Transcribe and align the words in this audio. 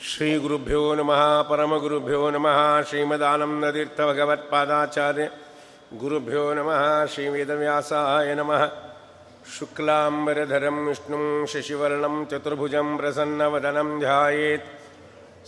ಶ್ರೀಗುರುಭ್ಯೋ 0.00 0.94
ನಮಃ 0.94 1.48
ಪರಮಗುರುಭ್ಯೋ 1.48 2.30
ನಮಃ 2.30 2.82
ಶ್ರೀಮದಾನಂದತೀರ್ಥಭಗವತ್ಪಾದಾಚಾರ್ಯ 2.88 5.28
ಗುರುಭ್ಯೋ 5.98 6.54
ನಮಃ 6.54 7.06
ಶ್ರೀವೇದವ್ಯಾಸಾಯ 7.06 8.34
ನಮಃ 8.34 8.70
ಶುಕ್ಲಾಂಬರಧರಂ 9.54 10.86
ವಿಷ್ಣುಂ 10.86 11.46
ಶಶಿವರ್ಣಂ 11.46 12.26
ಚತುರ್ಭುಜಂ 12.30 12.96
ಪ್ರಸನ್ನವದನಂ 12.96 14.00
ಧ್ಯಾಯೇತ್ 14.00 14.64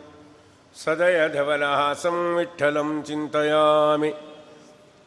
सदयधवनहासं 0.76 2.36
विठ्ठलं 2.36 3.02
चिन्तयामि। 3.02 4.12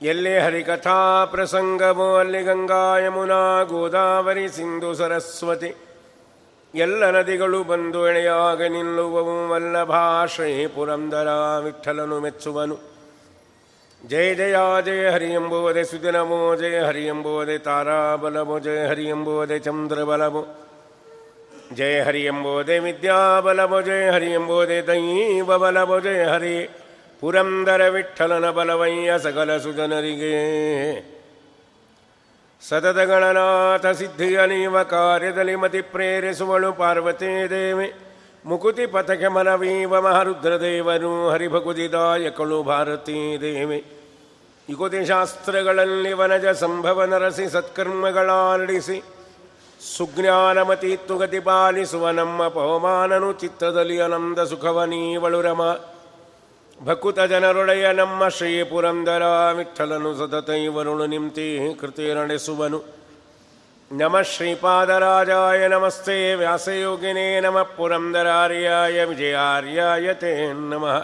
ಎಲ್ಲೇ 0.02 0.38
ಹರಿಕಥಾ 0.38 1.24
ಪ್ರಸಂಗವೋ, 1.24 2.16
ಅಲ್ಲಿ 2.16 2.42
ಗಂಗಾ 2.42 2.98
ಯಮುನಾ, 2.98 3.62
ಗೋದಾವರಿ 3.62 4.48
ಸಿಂಧು 4.48 4.94
ಸರಸ್ವತಿ. 4.94 5.74
ಎಲ್ಲ 6.74 7.10
ನದಿಗಳು 7.10 7.64
ಬಂದು 7.64 8.08
ಎಣೆಯಾಗ 8.08 8.62
ನಿಲ್ಲುವವು 8.62 9.48
ವಲ್ಲಭಾಶ್ರೀ 9.48 10.66
ಪುರಂದರ 10.66 11.28
ವಿಠಲನು 11.64 12.20
ಮೆಚ್ಚುವನು. 12.20 12.78
ಜಯ 14.08 14.34
ಜಯ 14.34 14.56
ಜಯ 14.84 15.10
ಹರಿ 15.10 15.32
ಎಂಬುವುದೇ 15.32 15.84
ಸುದಿನವೋ, 15.84 16.56
ಜಯ 16.56 16.80
ಹರಿ 16.80 17.06
ಎಂಬುವುದೇ 17.06 17.58
ತಾರಾಬಲವು, 17.58 18.58
ಜಯ 18.58 18.86
ಹರಿ 18.86 19.04
ಎಂಬುವುದೇ 19.04 19.58
ಚಂದ್ರಬಲವು. 19.58 20.68
ಜಯ 21.74 22.00
ಹರಿ 22.00 22.24
ಎಂಬುವುದೇ 22.24 22.78
ವಿದ್ಯಾಬಲವು, 22.78 23.80
ಜಯ 23.80 24.10
ಹರಿ 24.10 24.32
ಎಂಬುವುದೇ 24.32 24.82
ದೈವ 24.82 25.58
ಬಲವು 25.58 26.00
ಜಯ 26.00 26.24
ಹರಿ 26.24 26.70
ಪುರಂದರ 27.20 27.88
ವಿಠಲನ 27.88 28.50
ಬಲವಯ್ಯ 28.50 29.18
ಸಕಲ 29.18 29.56
ಸುಜನರಿಗೆ. 29.56 30.36
ಸತತ 32.68 32.96
ಗಣನಾಥ 32.96 33.86
ಸಿದ್ಧಿಯ 33.86 34.46
ನೀವ 34.46 34.82
ಕಾರ್ಯದಲ್ಲಿ 34.82 35.56
ಮತಿ 35.56 35.80
ಪ್ರೇರಿಸುವಳು 35.80 36.72
ಪಾರ್ವತೀ 36.72 37.46
ದೇವಿ. 37.50 37.92
ಮುಕುತಿ 38.46 38.86
ಪಥಕೆ 38.86 39.28
ಮನವೀವ 39.28 40.00
ಮಹಾರುದ್ರದೇವರು 40.00 41.28
ಹರಿಭಗುದಿದಾಯಕಳು 41.28 42.62
ಭಾರತೀ 42.62 43.38
ದೇವಿ. 43.38 43.84
ಯುಗುತಿ 44.70 45.04
ಶಾಸ್ತ್ರಗಳಲ್ಲಿ 45.04 46.12
ವನಜ 46.12 46.46
ಸಂಭವ 46.46 47.04
ನರಸಿ 47.04 47.48
ಸತ್ಕರ್ಮಗಳಾಡಿಸಿ 47.48 49.02
ಸುಜ್ಞಾನಮತಿ 49.96 50.96
ತುಗತಿ 50.96 51.40
ಪಾಲಿಸುವ 51.40 52.10
ನಮ್ಮ 52.10 52.48
ಪವಮಾನನು 52.48 53.32
ಚಿತ್ತದಲ್ಲಿ 53.32 54.00
ಅನಂದ 54.00 54.38
ಸುಖವ 54.38 54.84
ನೀವಳು 54.84 55.40
ಭಕುತ 56.84 57.20
ಜನರೊಡೆಯ 57.20 57.92
ನಮ್ಮ 57.92 58.28
ಶ್ರೀ 58.28 58.62
ಪುರಂದರ 58.62 59.22
ವಿಠಲನು 59.52 60.14
ಸತತ 60.14 60.50
ಇವರುಳು 60.50 61.06
ನಿಂತಿ 61.06 61.76
ಕೃತಿ 61.80 62.14
ನಡೆಸುವನು. 62.14 62.84
ನಮ 63.92 64.20
ಶ್ರೀಪಾದರಾಜಾಯ 64.20 65.68
ನಮಸ್ತೆ, 65.68 66.34
ವ್ಯಾಸಯೋಗಿನೇ 66.34 67.40
ನಮಃ 67.40 67.62
ಪುರಂದರಾರ್ಯಾಯ 67.62 69.04
ವಿಜಯಾರ್ಯಾಯ 69.04 70.14
ತೇ 70.14 70.52
ನಮಃ 70.52 70.98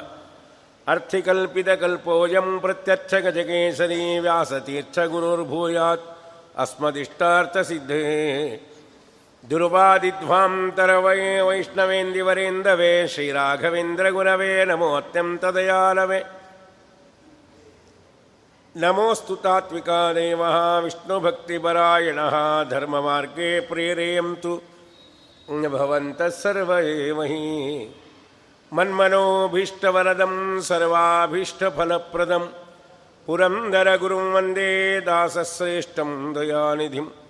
ಅರ್ಥಿಕಲ್ಪಿತಕಲ್ಪೋಯಂ 0.87 2.61
ಪ್ರತ್ಯಕ್ಷಗಜಕೇಸರಿ 2.61 4.19
ವ್ಯಾಸತೀರ್ಥಗುರುರ್ಭೂಯಾತ್ 4.19 6.07
ಅಸ್ಮದಿಷ್ಟಾರ್ಥಸಿದ್ಧೇ 6.59 8.03
ದುರ್ವಾದಿಧ್ವಾಂತರವೇ 9.51 11.41
ವೈಷ್ಣವೇಂದಿವರೇಂದವೇ 11.41 13.07
ಶ್ರೀರಾಘವೇಂದ್ರ 13.07 14.11
ಗುರವೇ 14.11 14.65
ನಮೋ 14.65 14.97
ಅತ್ಯಂತ 14.97 15.45
ದಯಾಲವೇ 15.45 16.21
ನಮೋಸ್ತು 18.77 19.37
ತಾತ್ವಿಕ 19.37 19.89
ದೇವ 19.89 20.43
ವಿಷ್ಣುಭಕ್ತಿಪರಾಯಣ 20.85 22.19
ಧರ್ಮಮಾರ್ಗೇ 22.71 23.61
ಪ್ರೇರೆಯಂತು. 23.61 24.63
ಭವಂತಃ 25.69 26.29
ಸರ್ವ 26.29 26.73
ಮನ್ಮನೋಭೀಷ್ಟವರದಂ 28.73 30.59
ಸರ್ವಾಭೀಷ್ಟಫಲಪ್ರದಂ. 30.63 32.53
ಪುರಂದರಗುರುಂ 33.27 34.33
ವಂದೇ 34.33 35.01
ದಾಸಶ್ರೇಷ್ಠಂ 35.01 36.37
ದಯಾನಿಧಿಂ. 36.41 37.24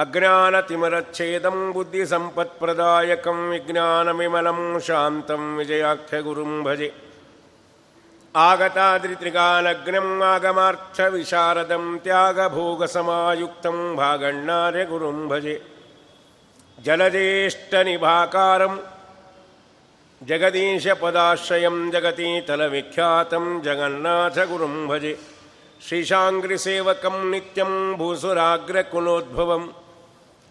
ಅಜ್ಞಾನತಿಮರಚ್ಛೇದಂ 0.00 1.58
ಬುದ್ಧಿಸಂಪತ್ಪ್ರದಾಯಕಂ 1.72 3.38
ವಿಜ್ಞಾನವಿಮಲಂ 3.50 4.60
ಶಾಂತಂ 4.86 5.44
ವಿಜಯಾಖ್ಯಗುರುಂ 5.58 6.52
ಭಜೆ 6.64 6.88
ಆಗತಾದ್ರಿತ್ರಿಗಾನಗ್ನಂ 8.34 10.08
ಆಗಮಾರ್ಥವಿಶಾರದಂ 10.24 11.84
ತ್ಯಾಗಭೋಗಸಮಾಯುಕ್ತಂ 12.04 13.78
ಭಾಗಣ್ಣಾರ್ಯಗುರುಂ 13.96 15.18
ಭಜೆ 15.28 15.56
ಜಲಜ್ಯೇಷ್ಠನಿಭಾಕಾರಂ 16.78 18.74
ಜಗದೀಶಪದಾಶ್ರಯಂ 20.20 21.76
ಜಗತೀತಲವಿಖ್ಯಾತಂ 21.90 23.44
ಜಗನ್ನಾಥಗುರುಂ 23.64 24.74
ಭಜೆ 24.88 25.12
ಶ್ರೀಶಾಂಗ್ರಿಸೇವಕಂ 25.80 27.16
ನಿತ್ಯಂ 27.30 27.70
ಭೂಸುರಾಗ್ರಕುಲೋದ್ಭವಂ 27.98 29.62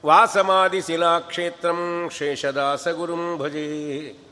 ವಾಸಮಾದಿಶಿಲಾಕ್ಷೇತ್ರಂ 0.06 2.10
ಶೇಷದಾಸಗುರುಂ 2.10 3.38
ಭಜೆ. 3.38 4.30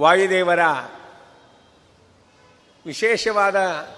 ವಾಯುದೇವರ 0.00 0.58
ವಿಶೇಷವಾದ 2.86 3.88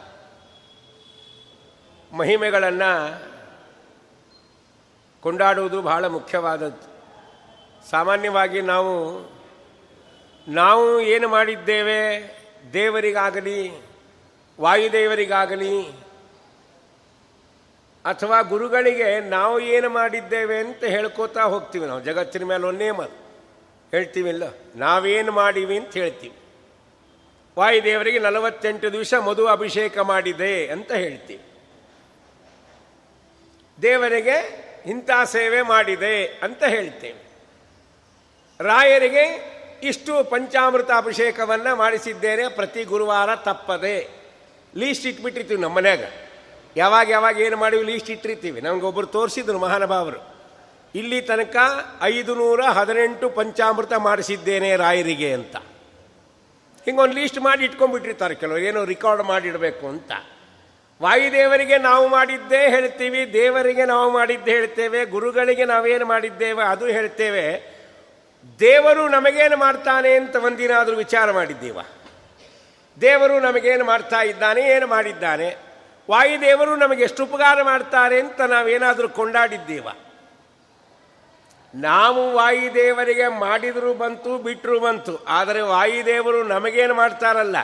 ಮಹಿಮೆಗಳನ್ನು 2.12 3.22
ಕೊಂಡಾಡುವುದು 5.22 5.82
ಬಹಳ 5.82 6.06
ಮುಖ್ಯವಾದದ್ದು. 6.06 6.88
ಸಾಮಾನ್ಯವಾಗಿ 7.90 8.60
ನಾವು 8.60 8.94
ನಾವು 10.48 11.00
ಏನು 11.00 11.28
ಮಾಡಿದ್ದೇವೆ 11.28 12.37
ದೇವರಿಗಾಗಲಿ, 12.72 13.72
ವಾಯುದೇವರಿಗಾಗಲಿ, 14.60 16.08
ಅಥವಾ 18.04 18.42
ಗುರುಗಳಿಗೆ 18.42 19.20
ನಾವು 19.20 19.60
ಏನು 19.60 19.88
ಮಾಡಿದ್ದೇವೆ 19.88 20.58
ಅಂತ 20.58 20.84
ಹೇಳ್ಕೋತಾ 20.84 21.42
ಹೋಗ್ತೀವಿ 21.42 21.86
ನಾವು. 21.86 22.00
ಜಗತ್ತಿನ 22.00 22.44
ಮೇಲೆ 22.44 22.66
ಒಂದೇ 22.66 22.90
ಮಾತು 22.90 23.28
ಹೇಳ್ತೀವಿಲ್ಲ? 23.90 24.42
ನಾವೇನು 24.76 25.32
ಮಾಡೀವಿ 25.32 25.76
ಅಂತ 25.76 25.92
ಹೇಳ್ತೀವಿ. 25.92 26.36
ವಾಯುದೇವರಿಗೆ 27.58 28.18
ನಲವತ್ತೆಂಟು 28.18 28.92
ದಿವಸ 28.92 29.14
ಮಧು 29.14 29.46
ಅಭಿಷೇಕ 29.46 29.98
ಮಾಡಿದೆ 29.98 30.66
ಅಂತ 30.66 30.92
ಹೇಳ್ತೀವಿ. 30.92 31.42
ದೇವರಿಗೆ 33.82 34.68
ಇಂಥ 34.86 35.10
ಸೇವೆ 35.24 35.62
ಮಾಡಿದೆ 35.62 36.26
ಅಂತ 36.26 36.64
ಹೇಳ್ತೇವೆ. 36.64 37.28
ರಾಯರಿಗೆ 38.60 39.57
ಇಷ್ಟು 39.82 40.24
ಪಂಚಾಮೃತ 40.24 40.90
ಅಭಿಷೇಕವನ್ನು 40.96 41.76
ಮಾಡಿಸಿದ್ದೇನೆ 41.76 42.48
ಪ್ರತಿ 42.48 42.84
ಗುರುವಾರ 42.84 43.36
ತಪ್ಪದೆ. 43.36 44.08
ಲೀಸ್ಟ್ 44.76 45.06
ಇಟ್ಬಿಟ್ಟಿರ್ತೀವಿ 45.06 45.60
ನಮ್ಮ 45.60 45.76
ಮನ್ಯಾಗ. 45.76 46.00
ಯಾವಾಗ 46.76 47.10
ಯಾವಾಗ 47.10 47.40
ಏನು 47.40 47.56
ಮಾಡಿವಿ 47.56 47.84
ಲೀಸ್ಟ್ 47.84 48.10
ಇಟ್ಟಿರ್ತೀವಿ. 48.10 48.60
ನಮಗೊಬ್ಬರು 48.60 49.06
ತೋರಿಸಿದ್ರು 49.06 49.58
ಮಹಾನುಭಾವರು 49.58 50.38
ಇಲ್ಲಿ 50.94 51.20
ತನಕ 51.20 51.56
ಐದು 52.02 52.34
ನೂರ 52.34 52.62
ಹದಿನೆಂಟು 52.62 53.30
ಪಂಚಾಮೃತ 53.30 53.92
ಮಾಡಿಸಿದ್ದೇನೆ 53.92 54.76
ರಾಯರಿಗೆ 54.76 55.32
ಅಂತ. 55.32 55.56
ಹಿಂಗೊಂದು 56.84 57.14
ಲೀಸ್ಟ್ 57.14 57.38
ಮಾಡಿ 57.38 57.64
ಇಟ್ಕೊಂಡ್ಬಿಟ್ಟಿರ್ತಾರೆ 57.64 58.34
ಕೆಲವರು. 58.34 58.58
ಏನೋ 58.58 58.84
ರೆಕಾರ್ಡ್ 58.84 59.22
ಮಾಡಿಡಬೇಕು 59.22 59.88
ಅಂತ. 59.88 60.12
ವಾಯುದೇವರಿಗೆ 61.02 61.78
ನಾವು 61.78 62.08
ಮಾಡಿದ್ದೇ 62.08 62.68
ಹೇಳ್ತೀವಿ, 62.68 63.32
ದೇವರಿಗೆ 63.32 63.84
ನಾವು 63.84 64.12
ಮಾಡಿದ್ದೇ 64.12 64.50
ಹೇಳ್ತೇವೆ, 64.50 65.04
ಗುರುಗಳಿಗೆ 65.04 65.64
ನಾವೇನು 65.64 66.06
ಮಾಡಿದ್ದೇವೆ 66.06 66.62
ಅದು 66.62 66.86
ಹೇಳ್ತೇವೆ. 66.86 67.77
ದೇವರು 68.60 69.08
ನಮಗೇನು 69.08 69.56
ಮಾಡ್ತಾನೆ 69.56 70.14
ಅಂತ 70.16 70.36
ಒಂದಿನಾದರೂ 70.36 70.96
ವಿಚಾರ 70.96 71.32
ಮಾಡಿದ್ದೀವ? 71.32 71.80
ದೇವರು 73.00 73.40
ನಮಗೇನು 73.40 73.84
ಮಾಡ್ತಾ 73.84 74.22
ಇದ್ದಾನೆ, 74.22 74.60
ಏನು 74.60 74.86
ಮಾಡಿದ್ದಾನೆ? 74.86 75.56
ವಾಯುದೇವರು 76.10 76.76
ನಮಗೆ 76.76 77.02
ಎಷ್ಟು 77.02 77.24
ಉಪಕಾರ 77.24 77.62
ಮಾಡ್ತಾರೆ 77.62 78.20
ಅಂತ 78.20 78.40
ನಾವೇನಾದರೂ 78.40 79.08
ಕೊಂಡಾಡಿದ್ದೀವ? 79.08 79.88
ನಾವು 81.74 82.32
ವಾಯುದೇವರಿಗೆ 82.32 83.28
ಮಾಡಿದರೂ 83.28 83.94
ಬಂತು 83.94 84.38
ಬಿಟ್ಟರೂ 84.38 84.80
ಬಂತು. 84.80 85.24
ಆದರೆ 85.28 85.60
ವಾಯುದೇವರು 85.60 86.42
ನಮಗೇನು 86.42 86.94
ಮಾಡ್ತಾರಲ್ಲ? 86.94 87.56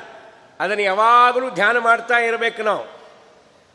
ಅದನ್ನು 0.61 0.83
ಯಾವಾಗಲೂ 0.83 1.51
ಧ್ಯಾನ 1.51 1.79
ಮಾಡ್ತಾ 1.79 2.15
ಇರಬೇಕು 2.15 2.63
ನಾವು. 2.63 2.87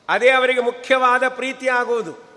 ಅದೇ 0.09 0.29
ಅವರಿಗೆ 0.29 0.62
ಮುಖ್ಯವಾದ 0.62 1.27
ಪ್ರೀತಿ 1.27 1.67
ಆಗುವುದು 1.69 2.28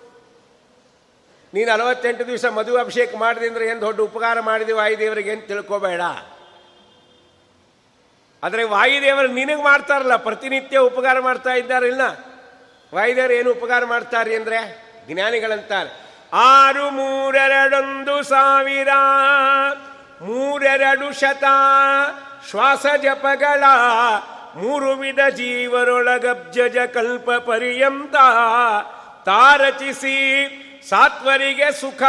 ನೀನು 1.55 1.69
ನಲವತ್ತೆಂಟು 1.73 2.27
ದಿವಸ 2.27 2.45
ಮದುವೆ 2.45 2.81
ಅಭಿಷೇಕ 2.81 3.17
ಮಾಡಿದೆ 3.17 3.47
ಅಂದರೆ 3.47 3.67
ಏನು 3.67 3.81
ದೊಡ್ಡ 3.81 4.01
ಉಪಕಾರ 4.01 4.41
ಮಾಡಿದೆ 4.41 4.73
ವಾಯುದೇವರಿಗೆ 4.73 5.31
ಏನು 5.31 5.41
ತಿಳ್ಕೋಬೇಡ? 5.41 6.01
ಆದರೆ 8.43 8.63
ವಾಯುದೇವರು 8.65 9.29
ನಿನಗೆ 9.29 9.63
ಮಾಡ್ತಾರಲ್ಲ, 9.63 10.17
ಪ್ರತಿನಿತ್ಯ 10.17 10.79
ಉಪಕಾರ 10.79 11.21
ಮಾಡ್ತಾ 11.21 11.53
ಇದ್ದಾರಿಲ್ಲ 11.55 12.01
ವಾಯುದೇವರು 12.95 13.33
ಏನು 13.33 13.51
ಉಪಕಾರ 13.51 13.85
ಮಾಡ್ತಾರೆ 13.85 14.35
ಅಂದರೆ? 14.37 14.61
ಜ್ಞಾನಿಗಳಂತಾರೆ. 15.11 15.91
ಆರು 16.33 16.91
ಮೂರೆರಡೊಂದು 16.91 18.23
ಸಾವಿರ, 18.23 18.89
ಮೂರೆರಡು 20.23 21.13
ಶತ, 21.13 21.45
ಶ್ವಾಸ 22.51 22.87
ಜಪಗಳ, 23.03 23.65
ಮೂರು 24.57 24.91
ವಿಧ 24.93 25.21
ಜೀವರೊಳಗಬ್ಜಜ 25.29 26.79
ಕಲ್ಪ 26.79 27.31
ಪರ್ಯಂತ, 27.31 28.17
ತಾರಚಿಸಿ 29.25 30.19
ಸಾತ್ವರಿಗೆ 30.89 31.73
ಸುಖ, 31.73 32.03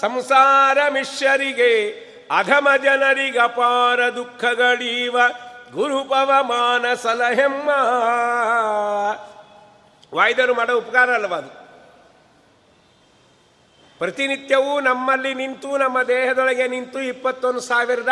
ಸಂಸಾರ 0.00 0.78
ಮಿಶ್ರರಿಗೆ 0.88 1.90
ಅಧಮ 2.30 2.68
ಜನರಿಗೆ 2.82 3.38
ಅಪಾರ 3.38 4.08
ದುಃಖಗಳೀವ 4.08 5.16
ಗುರುಪವಮಾನ 5.72 6.94
ಸಲಹೆಮ್ಮ 6.94 7.68
ವಾಯ್ದರು 10.14 10.54
ಮಾಡೋ 10.54 10.78
ಉಪಕಾರ 10.78 11.14
ಅಲ್ಲವಾದು 11.14 11.50
ಪ್ರತಿನಿತ್ಯವೂ 13.98 14.80
ನಮ್ಮಲ್ಲಿ 14.80 15.34
ನಿಂತು, 15.34 15.76
ನಮ್ಮ 15.76 16.02
ದೇಹದೊಳಗೆ 16.02 16.68
ನಿಂತು 16.68 17.00
ಇಪ್ಪತ್ತೊಂದು 17.00 17.60
ಸಾವಿರದ 17.60 18.08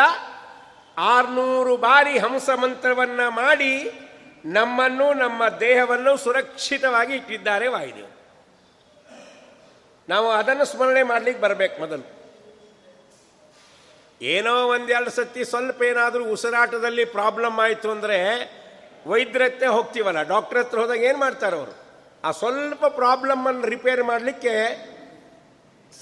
ಆರ್ನೂರು 0.97 1.77
ಬಾರಿ 1.77 2.17
ಹಂಸ 2.17 2.49
ಮಂತ್ರವನ್ನ 2.49 3.21
ಮಾಡಿ 3.27 3.91
ನಮ್ಮನ್ನು, 4.45 5.13
ನಮ್ಮ 5.13 5.47
ದೇಹವನ್ನು 5.49 6.17
ಸುರಕ್ಷಿತವಾಗಿ 6.17 7.13
ಇಟ್ಟಿದ್ದಾರೆ 7.15 7.67
ವಾಯುದೇವರು. 7.67 8.16
ನಾವು 10.09 10.27
ಅದನ್ನು 10.29 10.65
ಸ್ಮರಣೆ 10.65 11.03
ಮಾಡ್ಲಿಕ್ಕೆ 11.03 11.41
ಬರಬೇಕು 11.41 11.79
ಮೊದಲು. 11.79 12.05
ಏನೋ 14.21 14.67
ಒಂದೆರಡು 14.67 15.09
ಸತಿ 15.09 15.45
ಸ್ವಲ್ಪ 15.45 15.81
ಏನಾದರೂ 15.81 16.23
ಉಸಿರಾಟದಲ್ಲಿ 16.25 17.05
ಪ್ರಾಬ್ಲಮ್ 17.05 17.59
ಆಯಿತು 17.59 17.91
ಅಂದರೆ 17.91 18.19
ವೈದ್ಯರತ್ತೆ 19.07 19.67
ಹೋಗ್ತೀವಲ್ಲ 19.67 20.21
ಡಾಕ್ಟರ್ 20.21 20.57
ಹತ್ರ 20.57 20.79
ಹೋದಾಗ 20.79 20.97
ಏನು 20.97 21.17
ಮಾಡ್ತಾರೆ 21.17 21.55
ಅವರು? 21.55 21.73
ಆ 22.23 22.31
ಸ್ವಲ್ಪ 22.31 22.85
ಪ್ರಾಬ್ಲಮ್ಮನ್ನು 22.85 23.67
ರಿಪೇರ್ 23.67 24.03
ಮಾಡಲಿಕ್ಕೆ 24.03 24.53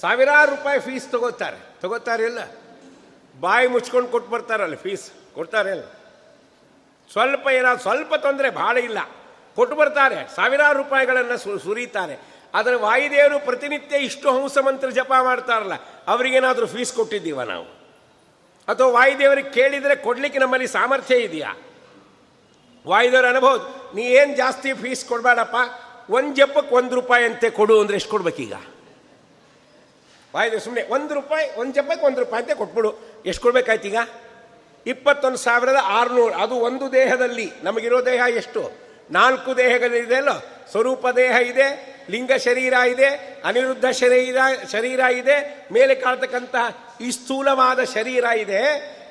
ಸಾವಿರಾರು 0.02 0.52
ರೂಪಾಯಿ 0.52 0.80
ಫೀಸ್ 0.80 1.12
ತಗೋತಾರೆ. 1.12 1.58
ತಗೋತಾರೆ 1.82 2.24
ಇಲ್ಲ? 2.24 2.40
ಬಾಯಿ 3.40 3.68
ಮುಚ್ಕೊಂಡು 3.68 4.10
ಕೊಟ್ಟು 4.10 4.30
ಬರ್ತಾರಲ್ಲ 4.32 4.76
ಫೀಸ್ 4.76 5.12
ಕೊಡ್ತಾರೆ 5.36 5.72
ಇಲ್ಲ? 5.72 5.84
ಸ್ವಲ್ಪ 7.12 7.48
ಏನಾದ್ರು 7.48 7.84
ಸ್ವಲ್ಪ 7.84 8.16
ತೊಂದರೆ 8.16 8.50
ಭಾಳ 8.50 8.78
ಇಲ್ಲ. 8.78 9.00
ಕೊಟ್ಟು 9.56 9.76
ಬರ್ತಾರೆ, 9.76 10.36
ಸಾವಿರಾರು 10.36 10.78
ರೂಪಾಯಿಗಳನ್ನು 10.78 11.60
ಸುರಿತಾರೆ. 11.60 12.35
ಆದರೆ 12.58 12.76
ವಾಯುದೇವರು 12.86 13.38
ಪ್ರತಿನಿತ್ಯ 13.48 13.96
ಇಷ್ಟು 14.08 14.28
ಹಂಸ 14.36 14.58
ಮಂತ್ರ 14.66 14.90
ಜಪ 14.98 15.14
ಮಾಡ್ತಾರಲ್ಲ, 15.28 15.76
ಅವರಿಗೇನಾದರೂ 16.12 16.68
ಫೀಸ್ 16.74 16.94
ಕೊಟ್ಟಿದ್ದೀವ 16.98 17.42
ನಾವು? 17.54 17.66
ಅಥವಾ 18.68 18.90
ವಾಯುದೇವರಿಗೆ 18.98 19.52
ಕೇಳಿದರೆ 19.58 19.96
ಕೊಡಲಿಕ್ಕೆ 20.06 20.40
ನಮ್ಮಲ್ಲಿ 20.44 20.68
ಸಾಮರ್ಥ್ಯ 20.76 21.16
ಇದೆಯಾ? 21.28 21.50
ವಾಯುದೇವರು 22.86 23.28
ಅನ್ಬೋದು, 23.32 23.66
ನೀ 23.96 24.04
ಏನು 24.20 24.34
ಜಾಸ್ತಿ 24.36 24.70
ಫೀಸ್ 24.84 25.04
ಕೊಡಬೇಡಪ್ಪ, 25.10 25.56
ಒಂದು 26.18 26.32
ಜಪಕ್ಕೆ 26.40 26.74
ಒಂದು 26.80 26.94
ರೂಪಾಯಿ 27.00 27.24
ಅಂತೆ 27.30 27.50
ಕೊಡು 27.60 27.76
ಅಂದರೆ 27.82 27.96
ಎಷ್ಟು 28.00 28.12
ಕೊಡ್ಬೇಕೀಗ? 28.12 28.56
ವಾಯುದೇವ್ 30.34 30.64
ಸುಮ್ಮನೆ 30.66 30.84
ಒಂದು 30.96 31.14
ರೂಪಾಯಿ, 31.20 31.46
ಒಂದು 31.62 31.74
ಜಪಕ್ಕೆ 31.80 32.06
ಒಂದು 32.10 32.20
ರೂಪಾಯಿ 32.24 32.42
ಅಂತೆ 32.44 32.56
ಕೊಟ್ಬಿಡು, 32.62 32.92
ಎಷ್ಟು 33.30 33.44
ಕೊಡ್ಬೇಕಾಯ್ತು 33.46 33.88
ಈಗ 33.92 34.00
ಇಪ್ಪತ್ತೊಂದು 34.86 35.40
ಸಾವಿರದ 35.46 35.80
ಆರುನೂರು, 35.98 36.34
ಅದು 36.44 36.56
ಒಂದು 36.70 36.86
ದೇಹದಲ್ಲಿ 37.00 37.48
ನಮಗಿರೋ 37.68 38.00
ದೇಹ 38.06 38.22
ಎಷ್ಟು? 38.42 38.64
ನಾಲ್ಕು 39.20 39.50
ದೇಹಗಳಿದೆ 39.58 40.18
ಅಲ್ಲೋ, 40.22 40.38
ಸ್ವರೂಪ 40.72 41.06
ದೇಹ 41.22 41.36
ಇದೆ 41.52 41.68
ಲಿಂಗ 42.10 42.34
ಶರೀರ 42.48 42.74
ಇದೆ, 42.94 43.10
ಅನಿರುದ್ಧ 43.46 43.86
ಶರೀರ 44.02 44.38
ಶರೀರ 44.72 45.00
ಇದೆ, 45.22 45.38
ಮೇಲೆ 45.72 45.96
ಕಾಣ್ತಕ್ಕಂತಹ 45.96 46.66
ಈ 47.02 47.12
ಸ್ಥೂಲವಾದ 47.12 47.84
ಶರೀರ 47.84 48.24
ಇದೆ. 48.24 48.62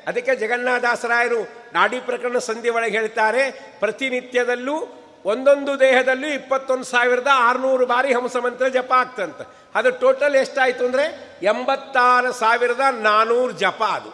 ಅದಕ್ಕೆ 0.06 0.32
ಜಗನ್ನಾಥಾಸರಾಯರು 0.37 1.41
ನಾಡಿ 1.75 1.99
ಪ್ರಕರಣ 2.00 2.38
ಸಂಧಿ 2.38 2.70
ಒಳಗೆ 2.76 2.96
ಹೇಳ್ತಾರೆ, 2.99 3.43
ಪ್ರತಿನಿತ್ಯದಲ್ಲೂ 3.81 4.76
ಒಂದೊಂದು 5.25 5.73
ದೇಹದಲ್ಲೂ 5.81 6.29
ಇಪ್ಪತ್ತೊಂದು 6.29 6.85
ಸಾವಿರದ 6.85 7.31
ಆರುನೂರು 7.32 7.85
ಬಾರಿ 7.87 8.11
ಹಂಸಮಂತ್ರ 8.14 8.67
ಜಪ 8.69 8.93
ಆಗ್ತಂತ. 8.93 9.41
ಅದು 9.75 9.91
ಟೋಟಲ್ 10.00 10.35
ಎಷ್ಟಾಯಿತು 10.37 10.82
ಅಂದರೆ 10.87 11.05
ಎಂಬತ್ತಾರು 11.43 12.32
ಸಾವಿರದ 12.32 12.85
ನಾನ್ನೂರು 13.00 13.52
ಜಪ 13.52 13.82
ಅದು. 13.99 14.11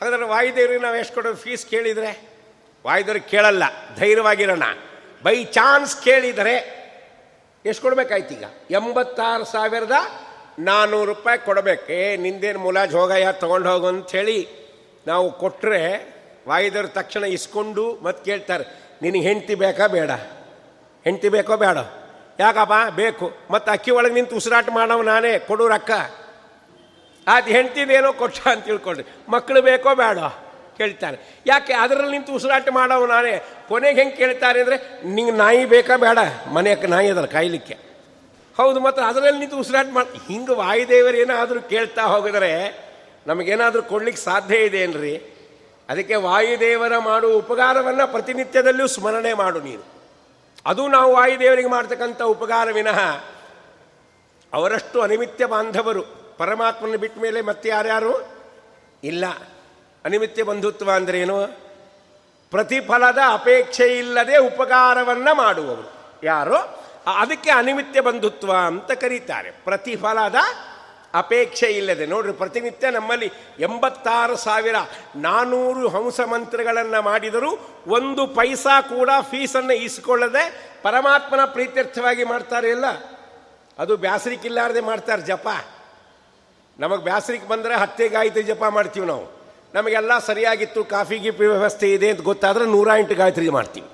ಹಾಗಾದ್ರೆ 0.00 0.26
ವಾಯುದೇವ್ರಿಗೆ 0.26 0.82
ನಾವು 0.82 0.96
ಎಷ್ಟು 0.96 1.14
ಕೊಡೋ 1.14 1.32
ಫೀಸ್ 1.34 1.64
ಕೇಳಿದರೆ? 1.66 2.12
ವಾಯುದೇವ್ರಿಗೆ 2.84 3.28
ಕೇಳಲ್ಲ, 3.28 3.64
ಧೈರ್ಯವಾಗಿರೋಣ. 3.98 4.66
ಬೈ 5.24 5.36
ಚಾನ್ಸ್ 5.44 5.94
ಕೇಳಿದರೆ 6.04 6.54
ಎಷ್ಟು 7.66 7.82
ಕೊಡ್ಬೇಕಾಯ್ತು 7.82 8.34
ಈಗ? 8.34 8.44
ಎಂಬತ್ತಾರು 8.70 9.44
ಸಾವಿರದ 9.44 9.92
ನಾನ್ನೂರು 10.58 11.04
ರೂಪಾಯಿ 11.04 11.38
ಕೊಡಬೇಕು. 11.38 12.20
ನಿಂದೇನು 12.20 12.58
ಮುಲಾಜ್ 12.58 12.94
ಹೋಗಯ್ಯ, 12.94 13.28
ತೊಗೊಂಡು 13.32 13.68
ಹೋಗು 13.70 13.86
ಅಂಥೇಳಿ 13.86 14.48
ನಾವು 15.06 15.32
ಕೊಟ್ಟರೆ 15.32 15.82
ವಾಯುದೇವ್ರ 16.48 16.86
ತಕ್ಷಣ 16.86 17.24
ಇಸ್ಕೊಂಡು 17.24 17.98
ಮತ್ತೆ 18.02 18.24
ಕೇಳ್ತಾರೆ, 18.24 18.64
ನಿನಗೆ 19.02 19.20
ಹೆಂಡ್ತಿ 19.20 19.54
ಬೇಕಾ 19.54 19.86
ಬೇಡ? 19.86 20.10
ಹೆಂಡತಿ 21.04 21.28
ಬೇಕೋ 21.28 21.56
ಬೇಡ? 21.56 21.78
ಯಾಕಪ್ಪ? 22.40 22.94
ಬೇಕು. 22.94 23.32
ಮತ್ತು 23.50 23.72
ಅಕ್ಕಿ 23.72 23.90
ಒಳಗೆ 23.90 24.14
ನಿಂತು 24.14 24.36
ಉಸಿರಾಟ 24.36 24.68
ಮಾಡವ 24.72 25.02
ನಾನೇ, 25.02 25.38
ಕೊಡು 25.38 25.68
ರೊಕ್ಕ. 25.68 25.90
ಅದು 27.26 27.50
ಹೆಂಡ್ತಿದೇನೋ 27.50 28.12
ಕೊಟ್ಟ 28.12 28.48
ಅಂತ 28.48 28.64
ತಿಳ್ಕೊಳ್ರಿ 28.64 29.04
ಮಕ್ಕಳು 29.28 29.62
ಬೇಕೋ 29.62 29.94
ಬೇಡ? 29.94 30.18
ಕೇಳ್ತಾರೆ 30.80 31.16
ಯಾಕೆ 31.46 31.72
ಅದರಲ್ಲಿ 31.72 32.12
ನಿಂತು 32.12 32.32
ಉಸಿರಾಟ 32.32 32.68
ಮಾಡೋವು 32.70 33.06
ನಾನೇ? 33.06 33.34
ಕೊನೆಗೆ 33.68 33.98
ಹೆಂಗೆ 34.00 34.16
ಕೇಳ್ತಾರೆ 34.16 34.58
ಅಂದರೆ, 34.60 34.76
ನಿಂಗೆ 35.04 35.32
ನಾಯಿ 35.32 35.64
ಬೇಕಾ 35.64 35.96
ಬೇಡ 35.96 36.18
ಮನೆಯಕ್ಕೆ 36.52 36.86
ನಾಯಿ 36.86 37.08
ಅದಲ್ಲ, 37.08 37.26
ಕಾಯಲಿಕ್ಕೆ. 37.26 37.76
ಹೌದು, 38.56 38.78
ಮತ್ತು 38.80 39.02
ಅದರಲ್ಲಿ 39.02 39.40
ನಿಂತು 39.40 39.58
ಉಸಿರಾಟ 39.58 39.86
ಮಾಡಿ, 39.92 40.18
ಹಿಂಗೆ 40.28 40.54
ವಾಯುದೇವರು 40.54 41.16
ಏನಾದರೂ 41.16 41.60
ಕೇಳ್ತಾ 41.60 42.02
ಹೋಗಿದ್ರೆ, 42.02 42.52
ನಮಗೇನಾದರೂ 43.26 43.82
ಕೊಡ್ಲಿಕ್ಕೆ 43.82 44.22
ಸಾಧ್ಯ 44.22 44.56
ಇದೆ 44.56 44.78
ಏನ್ರಿ? 44.78 45.14
ಅದಕ್ಕೆ 45.88 46.14
ವಾಯುದೇವರ 46.14 46.98
ಮಾಡುವ 46.98 47.32
ಉಪಕಾರವನ್ನು 47.34 48.06
ಪ್ರತಿನಿತ್ಯದಲ್ಲೂ 48.12 48.86
ಸ್ಮರಣೆ 48.86 49.32
ಮಾಡು 49.34 49.60
ನೀನು. 49.60 49.84
ಅದು 50.66 50.82
ನಾವು 50.88 51.10
ವಾಯುದೇವರಿಗೆ 51.12 51.68
ಮಾಡ್ತಕ್ಕಂಥ 51.68 52.22
ಉಪಕಾರ 52.22 52.68
ವಿನಃ, 52.70 52.98
ಅವರಷ್ಟು 54.52 54.98
ಅನಿಮಿತ್ಯ 55.00 55.46
ಬಾಂಧವರು, 55.46 56.02
ಪರಮಾತ್ಮನ 56.38 56.96
ಬಿಟ್ಟ 56.96 57.16
ಮೇಲೆ 57.18 57.40
ಮತ್ತೆ 57.40 57.68
ಯಾರ್ಯಾರು 57.68 58.14
ಇಲ್ಲ. 59.04 59.24
ಅನಿಮಿತ್ಯ 60.04 60.42
ಬಂಧುತ್ವ 60.42 60.90
ಅಂದ್ರೇನು 60.90 61.46
ಪ್ರತಿಫಲದ 62.50 63.18
ಅಪೇಕ್ಷೆ 63.28 63.98
ಇಲ್ಲದೆ 63.98 64.36
ಉಪಕಾರವನ್ನು 64.36 65.34
ಮಾಡುವವರು. 65.34 65.92
ಯಾರು? 66.22 66.56
ಅದಕ್ಕೆ 67.16 67.50
ಅನಿಮಿತ್ಯ 67.50 68.00
ಬಂಧುತ್ವ 68.00 68.52
ಅಂತ 68.66 68.92
ಕರೀತಾರೆ. 68.92 69.50
ಪ್ರತಿಫಲದ 69.50 70.34
ಅಪೇಕ್ಷೆ 71.14 71.66
ಇಲ್ಲದೆ. 71.66 72.06
ನೋಡ್ರಿ, 72.06 72.32
ಪ್ರತಿನಿತ್ಯ 72.32 72.90
ನಮ್ಮಲ್ಲಿ 72.90 73.32
ಎಂಬತ್ತಾರು 73.58 74.36
ಸಾವಿರ 74.36 74.74
ನಾನೂರು 75.16 75.88
ಹಂಸ 75.88 76.20
ಮಂತ್ರಗಳನ್ನು 76.20 77.02
ಮಾಡಿದರೂ 77.02 77.80
ಒಂದು 77.86 78.26
ಪೈಸಾ 78.26 78.80
ಕೂಡ 78.80 79.10
ಫೀಸನ್ನು 79.30 79.72
ಈಸ್ಕೊಳ್ಳದೆ 79.72 80.72
ಪರಮಾತ್ಮನ 80.82 81.44
ಪ್ರೀತ್ಯರ್ಥವಾಗಿ 81.44 82.24
ಮಾಡ್ತಾರೆ 82.24 82.68
ಇಲ್ಲ 82.68 82.84
ಅದು 83.78 83.96
ಬ್ಯಾಸರಿಕಿಲ್ಲಾರದೆ 83.96 84.80
ಮಾಡ್ತಾರೆ 84.80 85.22
ಜಪ. 85.22 85.48
ನಮಗೆ 86.78 87.02
ಬ್ಯಾಸರಿಕ್ 87.02 87.48
ಬಂದರೆ 87.48 87.74
ಹತ್ತೆ 87.74 88.08
ಗಾಯತ್ರಿ 88.08 88.42
ಜಪ 88.42 88.64
ಮಾಡ್ತೀವಿ 88.64 89.06
ನಾವು. 89.06 89.39
ನಮಗೆಲ್ಲ 89.74 90.18
ಸರಿಯಾಗಿತ್ತು, 90.18 90.84
ಕಾಫಿ 90.84 91.18
ಗಿಫಿ 91.18 91.46
ವ್ಯವಸ್ಥೆ 91.46 91.92
ಇದೆ 91.92 92.10
ಅಂತ 92.10 92.20
ಗೊತ್ತಾದ್ರೆ 92.20 92.66
ನೂರ 92.66 92.88
ಎಂಟು 92.98 93.14
ಗಾಯತ್ರಿ 93.14 93.48
ಮಾಡ್ತೀವಿ. 93.48 93.88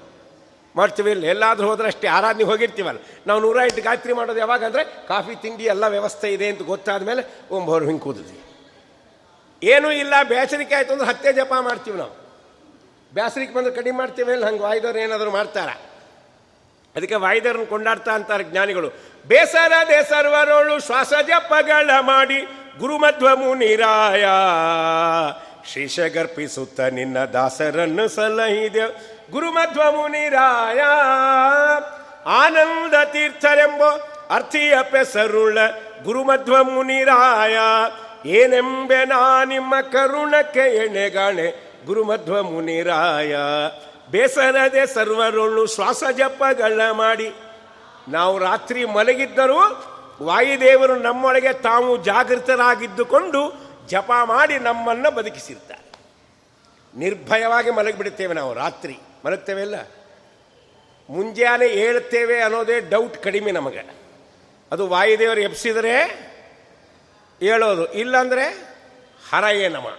ಮಾಡ್ತೀವಿ 0.76 1.10
ಇಲ್ಲ 1.10 1.24
ಎಲ್ಲಾದರೂ 1.24 1.68
ಹೋದ್ರೆ 1.68 1.86
ಅಷ್ಟೇ. 1.86 2.08
ಆರಾಧನೆ 2.08 2.44
ಹೋಗಿರ್ತೀವಲ್ಲ. 2.44 2.98
ನಾವು 3.26 3.40
ನೂರ 3.40 3.56
ಎಂಟು 3.62 3.82
ಗಾಯತ್ರಿ 3.82 4.12
ಮಾಡೋದು 4.12 4.38
ಯಾವಾಗ 4.38 4.64
ಅಂದರೆ 4.64 4.84
ಕಾಫಿ 4.84 5.42
ತಿಂಡಿ 5.42 5.64
ಎಲ್ಲ 5.64 5.86
ವ್ಯವಸ್ಥೆ 5.86 6.32
ಇದೆ 6.32 6.48
ಅಂತ 6.48 6.62
ಗೊತ್ತಾದ 6.62 7.02
ಮೇಲೆ 7.02 7.40
ಒಂಬರು 7.50 7.84
ಹಿಂಗೆ 7.84 8.00
ಕೂದಿದ್ವಿ 8.00 8.40
ಏನೂ 9.62 9.90
ಇಲ್ಲ 9.90 10.14
ಬೇಸರಿಕೆ 10.22 10.74
ಆಯಿತು 10.74 10.92
ಅಂದ್ರೆ 10.92 11.08
ಹತ್ತೆ 11.08 11.32
ಜಪ 11.32 11.52
ಮಾಡ್ತೀವಿ 11.60 11.98
ನಾವು. 11.98 12.10
ಬೇಸರಿಕೆ 13.14 13.54
ಬಂದ್ರೆ 13.54 13.74
ಕಡಿಮೆ 13.74 13.98
ಮಾಡ್ತೀವಿ 13.98 14.32
ಇಲ್ಲ 14.32 14.46
ಹಂಗೆ 14.46 14.60
ವಾಯ್ದವ್ರು 14.60 14.98
ಏನಾದರೂ 14.98 15.30
ಮಾಡ್ತಾರ? 15.30 15.68
ಅದಕ್ಕೆ 16.96 17.14
ವಾಯ್ದವ್ರನ್ನ 17.14 17.64
ಕೊಂಡಾಡ್ತಾ 17.64 18.12
ಅಂತಾರೆ 18.12 18.44
ಜ್ಞಾನಿಗಳು. 18.44 18.90
ಬೇಸರ 19.26 19.72
ದೇಸರ್ವರೋಳು 19.88 20.80
ಶ್ವಾಸ 20.80 21.12
ಜಪಗಳ 21.26 21.90
ಮಾಡಿ 22.00 22.42
ಗುರುಮಧ್ವ 22.78 23.36
ಮುನಿರಾಯ 23.36 24.26
ಶೀಶಗರ್ಪಿಸುತ್ತ 25.72 26.80
ನಿನ್ನ 26.80 27.18
ದಾಸರನ್ನು 27.18 28.08
ಸಲಹಿದೆ 28.08 29.16
ಗುರುಮಧ್ವ 29.30 29.82
ಮುನಿರಾಯ 29.90 30.80
ಆನಂದ 32.26 33.04
ತೀರ್ಥರೆಂಬ 33.04 33.84
ಅರ್ಥಿಯ 34.30 34.74
ಪೆಸರುಳ 34.82 35.58
ಗುರುಮಧ್ವ 36.04 36.64
ಮುನಿರಾಯ 36.64 37.56
ಏನೆಂಬೆ 38.28 39.04
ನಾ 39.04 39.44
ನಿಮ್ಮ 39.44 39.80
ಕರುಣಕ್ಕೆ 39.80 40.76
ಎಣೆಗಾಣೆ. 40.76 41.76
ಗುರುಮಧ್ವ 41.86 42.42
ಮುನಿರಾಯ 42.42 43.36
ಬೇಸರದೆ 44.10 44.86
ಸರ್ವರುಳ್ಳು 44.86 45.66
ಶ್ವಾಸ 45.66 46.02
ಜಪಗಳ 46.12 46.90
ಮಾಡಿ. 46.90 47.34
ನಾವು 48.08 48.38
ರಾತ್ರಿ 48.38 48.84
ಮಲಗಿದ್ದರೂ 48.84 49.86
ವಾಯುದೇವರು 50.22 50.96
ನಮ್ಮೊಳಗೆ 50.96 51.52
ತಾವು 51.52 51.96
ಜಾಗೃತರಾಗಿದ್ದುಕೊಂಡು 51.96 53.65
ಜಪ 53.86 54.10
ಮಾಡಿ 54.24 54.58
ನಮ್ಮನ್ನು 54.58 55.10
ಬದುಕಿಸಿರ್ತಾರೆ. 55.10 55.86
ನಿರ್ಭಯವಾಗಿ 56.96 57.70
ಮಲಗಿಬಿಡುತ್ತೇವೆ 57.70 58.34
ನಾವು 58.34 58.54
ರಾತ್ರಿ. 58.54 58.98
ಮಲಗ್ತೇವೆ 59.26 59.62
ಇಲ್ಲ 59.62 59.74
ಮುಂಜಾನೆ 61.10 61.68
ಹೇಳ್ತೇವೆ 61.68 62.40
ಅನ್ನೋದೇ 62.40 62.80
ಡೌಟ್ 62.80 63.22
ಕಡಿಮೆ 63.22 63.52
ನಮಗೆ. 63.52 63.96
ಅದು 64.72 64.86
ವಾಯುದೇವರು 64.86 65.40
ಎಬ್ಸಿದರೆ 65.40 66.02
ಹೇಳೋದು 67.40 67.92
ಇಲ್ಲಾಂದರೆ 67.92 68.44
ಹರ 69.30 69.44
ನಮ. 69.68 69.96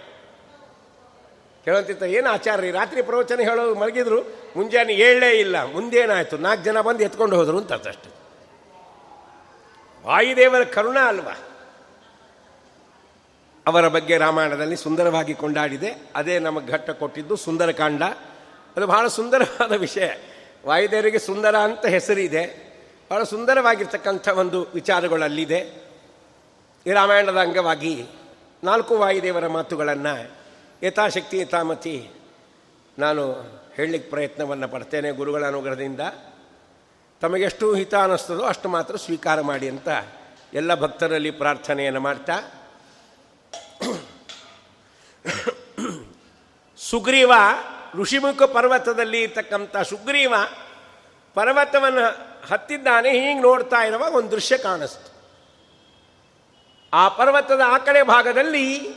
ಕೇಳೋಂತಿತ್ತ 1.64 2.02
ಏನು 2.02 2.30
ಆಚಾರ್ಯ, 2.30 2.70
ರಾತ್ರಿ 2.70 3.02
ಪ್ರವಚನ 3.02 3.40
ಹೇಳೋದು 3.40 3.74
ಮಲಗಿದ್ರು, 3.74 4.22
ಮುಂಜಾನೆ 4.56 4.92
ಹೇಳಲೇ 4.92 5.30
ಇಲ್ಲ, 5.30 5.64
ಮುಂದೇನಾಯಿತು? 5.64 6.38
ನಾಲ್ಕು 6.38 6.64
ಜನ 6.64 6.80
ಬಂದು 6.80 7.04
ಎತ್ಕೊಂಡು 7.04 7.36
ಹೋದರು 7.36 7.58
ಅಂತ 7.58 7.72
ಅಷ್ಟೆ. 7.72 8.10
ವಾಯುದೇವರ 10.06 10.64
ಕರುಣ 10.64 10.98
ಅಲ್ವಾ? 10.98 11.47
ಅವರ 13.68 13.88
ಬಗ್ಗೆ 13.88 14.16
ರಾಮಾಯಣದಲ್ಲಿ 14.16 14.76
ಸುಂದರವಾಗಿ 14.76 15.34
ಕೊಂಡಾಡಿದೆ. 15.34 16.10
ಅದೇ 16.14 16.38
ನಮಗೆ 16.38 16.66
ಘಟ್ಟ 16.66 16.90
ಕೊಟ್ಟಿದ್ದು 16.90 17.36
ಸುಂದರಕಾಂಡ. 17.36 18.02
ಅದು 18.76 18.86
ಬಹಳ 18.86 19.06
ಸುಂದರವಾದ 19.06 19.72
ವಿಷಯ. 19.72 20.10
ವಾಯುದೇವರಿಗೆ 20.66 21.18
ಸುಂದರ 21.18 21.56
ಅಂತ 21.56 21.86
ಹೆಸರಿದೆ. 21.86 22.72
ಬಹಳ 23.10 23.22
ಸುಂದರವಾಗಿರ್ತಕ್ಕಂಥ 23.22 24.28
ಒಂದು 24.28 24.66
ವಿಚಾರಗಳಲ್ಲಿದೆ. 24.74 25.58
ಈ 26.86 26.90
ರಾಮಾಯಣದ 26.90 27.36
ಅಂಗವಾಗಿ 27.36 28.06
ನಾಲ್ಕು 28.64 28.98
ವಾಯುದೇವರ 28.98 29.46
ಮಾತುಗಳನ್ನು 29.46 30.30
ಯಥಾಶಕ್ತಿ 30.82 31.38
ಯಥಾಮತಿ 31.38 32.10
ನಾನು 32.98 33.32
ಹೇಳಲಿಕ್ಕೆ 33.74 34.10
ಪ್ರಯತ್ನವನ್ನು 34.10 34.68
ಪಡ್ತೇನೆ 34.68 35.10
ಗುರುಗಳ 35.10 35.46
ಅನುಗ್ರಹದಿಂದ. 35.46 36.00
ತಮಗೆಷ್ಟು 37.20 37.74
ಹಿತ 37.74 37.94
ಅನ್ನಿಸ್ತದೋ 37.94 38.42
ಅಷ್ಟು 38.42 38.68
ಮಾತ್ರ 38.68 38.96
ಸ್ವೀಕಾರ 38.96 39.40
ಮಾಡಿ 39.40 39.68
ಅಂತ 39.68 39.88
ಎಲ್ಲ 40.54 40.74
ಭಕ್ತರಲ್ಲಿ 40.74 41.30
ಪ್ರಾರ್ಥನೆಯನ್ನು 41.30 42.00
ಮಾಡ್ತಾ 42.00 42.57
ಸುಗ್ರೀವ 46.78 47.32
ಋಷಿಮುಖ 47.94 48.42
ಪರ್ವತದಲ್ಲಿ 48.42 49.22
ಇರ್ತಕ್ಕಂಥ 49.22 49.76
ಸುಗ್ರೀವ 49.76 50.34
ಪರ್ವತವನ್ನು 51.34 52.38
ಹತ್ತಿದ್ದಾನೆ, 52.48 53.10
ಹೀಗೆ 53.10 53.34
ನೋಡ್ತಾ 53.34 53.76
ಇರುವಾಗ 53.76 54.14
ಒಂದು 54.14 54.30
ದೃಶ್ಯ 54.30 54.58
ಕಾಣಿಸ್ತು. 54.58 55.12
ಆ 56.92 57.08
ಪರ್ವತದ 57.08 57.60
ಆ 57.66 57.78
ಕಡೆ 57.78 58.02
ಭಾಗದಲ್ಲಿ 58.02 58.88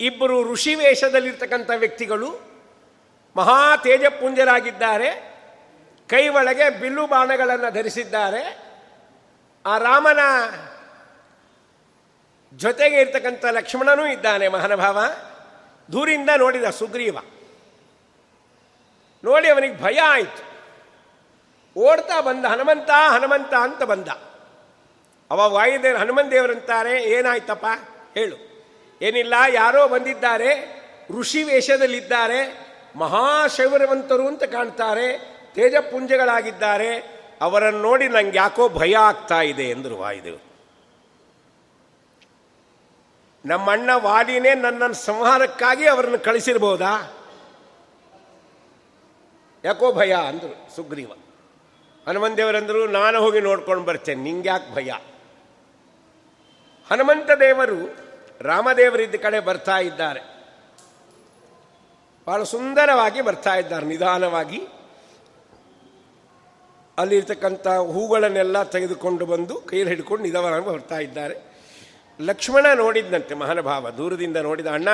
ಇಬ್ಬರು 0.00 0.52
ಋಷಿ 0.52 0.74
ವೇಷದಲ್ಲಿರ್ತಕ್ಕಂಥ 0.74 1.70
ವ್ಯಕ್ತಿಗಳು 1.76 2.40
ಮಹಾ 3.36 3.76
ತೇಜಪುಂಜರಾಗಿದ್ದಾರೆ, 3.76 5.40
ಕೈ 6.08 6.28
ಒಳಗೆ 6.28 6.70
ಬಿಲ್ಲು 6.70 7.06
ಬಾಣಗಳನ್ನು 7.06 7.72
ಧರಿಸಿದ್ದಾರೆ. 7.72 8.72
ಆ 9.66 9.78
ರಾಮನ 9.78 10.18
ಜೊತೆಗೆ 12.56 13.00
ಇರ್ತಕ್ಕಂಥ 13.00 13.44
ಲಕ್ಷ್ಮಣನೂ 13.44 14.06
ಇದ್ದಾನೆ 14.06 14.48
ಮಹಾನುಭಾವ. 14.48 14.98
ದೂರಿಂದ 15.92 16.30
ನೋಡಿದ 16.36 16.64
ಸುಗ್ರೀವ. 16.64 17.18
ನೋಡಿ 19.24 19.48
ಅವನಿಗೆ 19.48 19.82
ಭಯ 19.82 20.00
ಆಯಿತು. 20.00 20.52
ಓಡ್ತಾ 21.80 22.20
ಬಂದ, 22.20 22.44
ಹನುಮಂತ 22.44 22.90
ಹನುಮಂತ 22.90 23.54
ಅಂತ 23.54 23.82
ಬಂದ. 23.82 24.08
ಅವ 25.30 25.52
ವಾಯುದೇವರು 25.52 26.00
ಹನುಮನ್ 26.00 26.30
ದೇವರಂತಾರೆ 26.30 27.02
ಏನಾಯ್ತಪ್ಪ? 27.02 27.66
ಹೇಳು. 28.18 28.36
ಏನಿಲ್ಲ, 29.02 29.34
ಯಾರೋ 29.48 29.88
ಬಂದಿದ್ದಾರೆ, 29.88 30.82
ಋಷಿ 31.18 31.42
ವೇಷದಲ್ಲಿದ್ದಾರೆ 31.42 32.68
ಮಹಾಶೈವರವಂತರು 32.96 34.26
ಅಂತ 34.26 34.44
ಕಾಣ್ತಾರೆ, 34.44 35.18
ತೇಜಪುಂಜಗಳಾಗಿದ್ದಾರೆ, 35.54 37.20
ಅವರನ್ನು 37.40 37.82
ನೋಡಿ 37.82 38.08
ನಂಗೆ 38.08 38.38
ಯಾಕೋ 38.38 38.68
ಭಯ 38.68 38.96
ಆಗ್ತಾ 38.96 39.40
ಇದೆ 39.40 39.64
ಎಂದರು 39.64 39.96
ವಾಯುದೇವರು. 39.96 40.51
ನಮ್ಮಣ್ಣ 43.44 43.90
ವಾಲಿನೇ 43.94 44.54
ನನ್ನನ್ನು 44.54 44.94
ಸಂಹಾರಕ್ಕಾಗಿ 44.94 45.86
ಅವರನ್ನು 45.86 46.18
ಕಳಿಸಿರ್ಬೋದಾ? 46.18 47.12
ಯಾಕೋ 49.64 49.92
ಭಯ 49.92 50.12
ಅಂದರು 50.12 50.76
ಸುಗ್ರೀವ. 50.76 51.12
ಹನುಮಂತೇವರಂದರು 52.08 52.86
ನಾನು 52.86 53.20
ಹೋಗಿ 53.20 53.40
ನೋಡ್ಕೊಂಡು 53.40 53.84
ಬರ್ತೇನೆ 53.84 54.22
ನಿಂಗೆ 54.22 54.48
ಯಾಕೆ 54.48 54.74
ಭಯ? 54.74 54.92
ಹನುಮಂತ 56.90 57.30
ದೇವರು 57.30 57.96
ರಾಮದೇವರಿದ್ದ 58.40 59.14
ಕಡೆ 59.14 59.40
ಬರ್ತಾ 59.40 59.78
ಇದ್ದಾರೆ. 59.78 60.20
ಬಹಳ 62.26 62.42
ಸುಂದರವಾಗಿ 62.42 63.20
ಬರ್ತಾ 63.20 63.54
ಇದ್ದಾರೆ, 63.54 63.86
ನಿಧಾನವಾಗಿ. 63.86 64.62
ಅಲ್ಲಿರ್ತಕ್ಕಂಥ 66.98 67.68
ಹೂಗಳನ್ನೆಲ್ಲ 67.68 68.62
ತೆಗೆದುಕೊಂಡು 68.62 69.26
ಬಂದು 69.26 69.60
ಕೈಯಲ್ಲಿ 69.60 69.94
ಹಿಡ್ಕೊಂಡು 69.94 70.24
ನಿಧಾನವಾಗಿ 70.24 70.66
ಬರ್ತಾ 70.66 70.98
ಇದ್ದಾರೆ. 70.98 71.51
ಲಕ್ಷ್ಮಣ 72.26 72.66
ನೋಡಿದ್ನಂತೆ 72.74 73.34
ಮಹಾನುಭಾವ, 73.34 73.90
ದೂರದಿಂದ 73.90 74.36
ನೋಡಿದ, 74.36 74.66
ಅಣ್ಣ, 74.66 74.88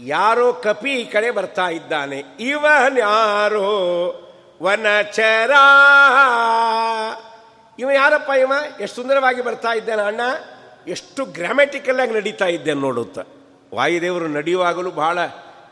ಯಾರೋ 0.00 0.52
ಕಪಿ 0.52 0.92
ಈ 0.92 1.04
ಕಡೆ 1.04 1.30
ಬರ್ತಾ 1.30 1.68
ಇದ್ದಾನೆ. 1.68 2.22
ಇವನ್ಯಾರೋ 2.40 3.60
ವನಚರ. 4.62 5.50
ಇವ 7.78 7.90
ಯಾರಪ್ಪ 7.90 8.30
ಇವ? 8.30 8.52
ಎಷ್ಟು 8.80 8.96
ಸುಂದರವಾಗಿ 8.96 9.42
ಬರ್ತಾ 9.42 9.72
ಇದ್ದಾನೆ, 9.72 10.02
ಅಣ್ಣ, 10.02 10.20
ಎಷ್ಟು 10.88 11.24
ಗ್ರಾಮ್ಯಾಟಿಕಲ್ 11.24 12.00
ಆಗಿ 12.00 12.12
ನಡೀತಾ 12.12 12.46
ಇದ್ದೇನೆ 12.46 12.80
ನೋಡುತ್ತ 12.80 13.18
ವಾಯುದೇವರು 13.74 14.28
ನಡೆಯುವಾಗಲೂ 14.28 14.90
ಬಹಳ 14.90 15.18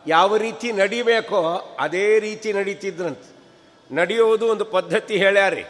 ಯಾವ 0.06 0.37
ರೀತಿ 0.37 0.72
ನಡಿಬೇಕೋ 0.72 1.76
ಅದೇ 1.80 2.18
ರೀತಿ 2.18 2.52
ನಡೀತಿದ್ರಂತೆ. 2.52 3.32
ನಡೆಯುವುದು 3.94 4.46
ಒಂದು 4.46 4.64
ಪದ್ಧತಿ 4.64 5.16
ಹೇಳ್ಯಾರಿ. 5.16 5.62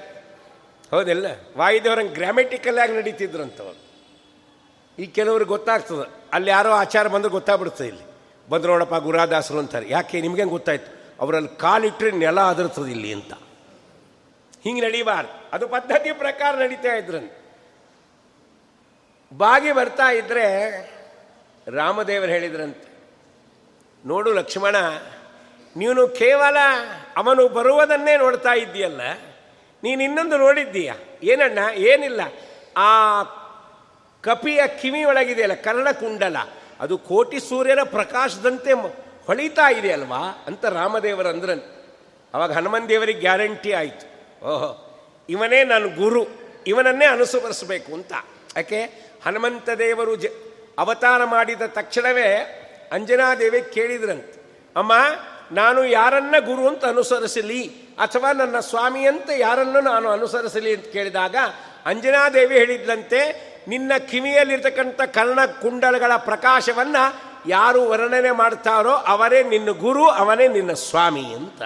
ಹೌದಿಲ್ಲ? 0.91 1.26
ವಾಯುದೇವರಂಗೆ 1.57 2.14
ಗ್ರಾಮ್ಯಾಟಿಕಲ್ 2.14 2.79
ಆಗಿ 2.79 2.93
ನಡೀತಿದ್ರಂತವ್ರು 2.93 3.92
ಈ 4.99 5.07
ಕೆಲವ್ರಿಗೆ 5.07 5.49
ಗೊತ್ತಾಗ್ತದೆ. 5.49 6.07
ಅಲ್ಲಿ 6.33 6.51
ಯಾರೋ 6.51 6.71
ಆಚಾರ 6.73 7.07
ಬಂದ್ರೆ 7.09 7.31
ಗೊತ್ತಾಗ್ಬಿಡ್ತದೆ 7.31 7.89
ಇಲ್ಲಿ. 7.89 8.05
ಬಂದ್ರೆ 8.51 8.73
ನೋಡಪ್ಪ 8.73 8.95
ಗುರಾದಾಸರು 8.95 9.59
ಅಂತಾರೆ, 9.59 9.87
ಯಾಕೆ 9.89 10.21
ನಿಮ್ಗೆ 10.21 10.45
ಗೊತ್ತಾಯ್ತು? 10.45 10.91
ಅವರಲ್ಲಿ 11.21 11.59
ಕಾಲಿಟ್ಟರೆ 11.59 12.11
ನೆಲ 12.11 12.41
ಅದರ್ತದೆ 12.41 12.91
ಇಲ್ಲಿ 12.91 13.13
ಅಂತ. 13.13 13.33
ಹಿಂಗೆ 14.65 14.83
ನಡೀಬಾರ್ದು. 14.83 15.33
ಅದು 15.53 15.69
ಪದ್ಧತಿ 15.69 16.13
ಪ್ರಕಾರ 16.13 16.53
ನಡೀತಾ 16.55 16.93
ಇದ್ರಂತೆ 16.95 17.43
ಬಾಗಿ 19.33 19.71
ಬರ್ತಾ 19.73 20.07
ಇದ್ರೆ 20.11 20.47
ರಾಮದೇವರು 21.67 22.31
ಹೇಳಿದ್ರಂತೆ, 22.31 22.89
ನೋಡು 24.05 24.31
ಲಕ್ಷ್ಮಣ, 24.33 24.77
ನೀನು 25.77 26.09
ಕೇವಲ 26.09 26.57
ಅವನು 27.17 27.49
ಬರುವುದನ್ನೇ 27.49 28.17
ನೋಡ್ತಾ 28.17 28.53
ಇದ್ದೀಯಲ್ಲ, 28.55 29.03
ನೀನು 29.83 30.03
ಇನ್ನೊಂದು 30.03 30.37
ನೋಡಿದ್ದೀಯ? 30.39 30.93
ಏನಣ್ಣ? 31.23 31.59
ಏನಿಲ್ಲ. 31.75 32.21
ಆ 32.77 32.91
ಕಪಿಯ 34.23 34.61
ಕಿವಿ 34.83 35.05
ಒಳಗಿದೆಯಲ್ಲ 35.05 35.55
ಕರ್ಣಕುಂಡಲ 35.55 36.37
ಅದು 36.81 36.99
ಕೋಟಿ 36.99 37.41
ಸೂರ್ಯನ 37.41 37.79
ಪ್ರಕಾಶದಂತೆ 37.85 38.73
ಹೊಳಿತಾ 39.26 39.71
ಇದೆ 39.71 39.93
ಅಲ್ವಾ? 39.93 40.45
ಅಂತ 40.47 40.64
ರಾಮದೇವರು 40.64 41.29
ಅಂದ್ರನ್. 41.29 41.61
ಅವಾಗ 42.35 42.52
ಹನುಮನ್ 42.52 42.88
ದೇವರಿಗೆ 42.88 43.21
ಗ್ಯಾರಂಟಿ 43.21 43.73
ಆಯಿತು. 43.73 44.07
ಓಹೋ, 44.47 44.99
ಇವನೇ 45.29 45.64
ನನ್ನ 45.64 45.97
ಗುರು, 45.97 46.26
ಇವನನ್ನೇ 46.67 47.05
ಅನುಸರಿಸಬೇಕು 47.05 47.93
ಅಂತ. 47.93 48.12
ಯಾಕೆ? 48.57 48.83
ಹನುಮಂತ 49.25 49.71
ದೇವರು 49.71 50.17
ಜ, 50.17 50.26
ಅವತಾರ 50.79 51.25
ಮಾಡಿದ 51.25 51.62
ತಕ್ಷಣವೇ 51.62 52.59
ಅಂಜನಾದೇವಿ 52.93 53.62
ಕೇಳಿದ್ರಂತೆ. 53.62 54.43
ಅಮ್ಮ, 54.76 54.93
ನಾನು 55.52 55.85
ಯಾರನ್ನ 55.85 56.35
ಗುರು 56.38 56.69
ಅಂತ 56.69 56.85
ಅನುಸರಿಸಲಿ, 56.85 57.69
ಅಥವಾ 57.99 58.33
ನನ್ನ 58.33 58.61
ಸ್ವಾಮಿಯಂತೆ 58.61 59.41
ಯಾರನ್ನು 59.41 59.81
ನಾನು 59.81 60.09
ಅನುಸರಿಸಲಿ 60.09 60.75
ಅಂತ 60.75 60.87
ಕೇಳಿದಾಗ 60.87 61.37
ಅಂಜನಾದೇವಿ 61.87 62.59
ಹೇಳಿದ್ಲಂತೆ 62.59 63.51
ನಿನ್ನ 63.69 63.92
ಕಿವಿಯಲ್ಲಿರ್ತಕ್ಕಂಥ 64.11 65.00
ಕರ್ಣ 65.00 65.47
ಕುಂಡಲಗಳ 65.61 66.12
ಪ್ರಕಾಶವನ್ನು 66.16 67.33
ಯಾರು 67.49 67.88
ವರ್ಣನೆ 67.88 68.31
ಮಾಡ್ತಾರೋ 68.31 68.90
ಅವರೇ 68.90 69.42
ನಿನ್ನ 69.42 69.71
ಗುರು, 69.71 70.09
ಅವನೇ 70.09 70.49
ನಿನ್ನ 70.49 70.73
ಸ್ವಾಮಿ 70.73 71.25
ಅಂತ 71.25 71.62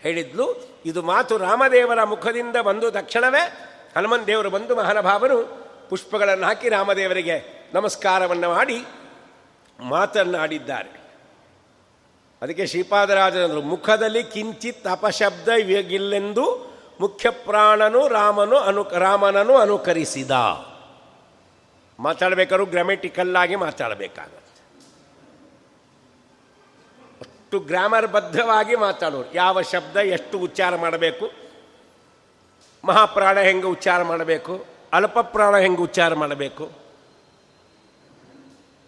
ಹೇಳಿದ್ಲು. 0.00 0.68
ಇದು 0.86 1.02
ಮಾತು 1.02 1.36
ರಾಮದೇವರ 1.36 2.04
ಮುಖದಿಂದ 2.04 2.56
ಬಂದು 2.56 2.90
ತಕ್ಷಣವೇ 2.90 3.72
ಹನುಮನ್ 3.96 4.26
ದೇವರು 4.26 4.50
ಬಂದು 4.50 4.76
ಮಹಾನುಭಾವರು 4.76 5.68
ಪುಷ್ಪಗಳನ್ನು 5.90 6.46
ಹಾಕಿ 6.46 6.68
ರಾಮದೇವರಿಗೆ 6.68 7.68
ನಮಸ್ಕಾರವನ್ನು 7.74 8.54
ಮಾಡಿ 8.54 8.84
ಮಾತನ್ನಾಡಿದ್ದಾರೆ. 9.80 10.98
ಅದಕ್ಕೆ 12.42 12.66
ಶ್ರೀಪಾದರಾಜನಂದರು 12.66 13.62
ಮುಖದಲ್ಲಿ 13.62 14.22
ಕಿಂಚಿತ್ 14.22 14.86
ಅಪಶಬ್ದ 14.86 15.48
ಇವಾಗಿಲ್ಲೆಂದು 15.48 16.68
ಮುಖ್ಯ 17.00 17.30
ಪ್ರಾಣನು 17.30 18.08
ರಾಮನು 18.08 18.56
ಅನು 18.56 18.86
ರಾಮನನ್ನು 18.98 19.56
ಅನುಕರಿಸಿದ. 19.56 20.30
ಮಾತಾಡಬೇಕಾದ್ರೂ 21.98 22.66
ಗ್ರಾಮೆಟಿಕಲ್ 22.66 23.36
ಆಗಿ 23.36 23.56
ಮಾತಾಡಬೇಕಾಗತ್ತೆ. 23.56 24.38
ಅಷ್ಟು 27.20 27.58
ಗ್ರಾಮರ್ 27.58 28.06
ಬದ್ಧವಾಗಿ 28.06 28.76
ಮಾತಾಡೋರು. 28.76 29.34
ಯಾವ 29.34 29.62
ಶಬ್ದ 29.62 29.96
ಎಷ್ಟು 29.96 30.38
ಉಚ್ಚಾರ 30.38 30.76
ಮಾಡಬೇಕು? 30.76 31.30
ಮಹಾಪ್ರಾಣ 32.84 33.38
ಹೆಂಗೆ 33.40 33.66
ಉಚ್ಚಾರ 33.66 34.02
ಮಾಡಬೇಕು? 34.02 34.66
ಅಲ್ಪ 34.92 35.18
ಪ್ರಾಣ 35.18 35.56
ಹೆಂಗೆ 35.56 35.80
ಉಚ್ಚಾರ 35.80 36.14
ಮಾಡಬೇಕು? 36.14 36.70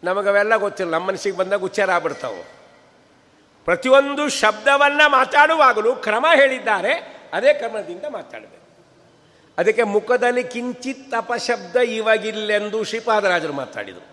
ನಮಗವೆಲ್ಲ 0.04 0.56
ಗೊತ್ತಿಲ್ಲ. 0.56 0.92
ನಮ್ಮ 0.92 1.08
ಮನಸ್ಸಿಗೆ 1.08 1.36
ಬಂದಾಗ 1.36 1.64
ಉಚ್ಚಾರ 1.64 1.90
ಆಗ್ಬಿಡ್ತಾವೆ. 1.90 2.42
ಪ್ರತಿಯೊಂದು 3.64 4.28
ಶಬ್ದವನ್ನು 4.28 5.10
ಮಾತಾಡುವಾಗಲೂ 5.10 5.96
ಕ್ರಮ 5.96 6.26
ಹೇಳಿದ್ದಾರೆ. 6.34 6.92
ಅದೇ 7.32 7.54
ಕ್ರಮದಿಂದ 7.54 8.04
ಮಾತಾಡಬೇಕು. 8.08 8.59
ಅದಕ್ಕೆ 9.60 9.82
ಮುಖದಲ್ಲಿ 9.82 10.44
ಕಿಂಚಿತ್ 10.44 11.14
ಅಪಶಬ್ದ 11.14 11.76
ಇವಾಗಿಲ್ಲೆಂದು 11.76 12.84
ಶ್ರೀಪಾದರಾಜರು 12.84 13.52
ಮಾತಾಡಿದರು. 13.52 14.06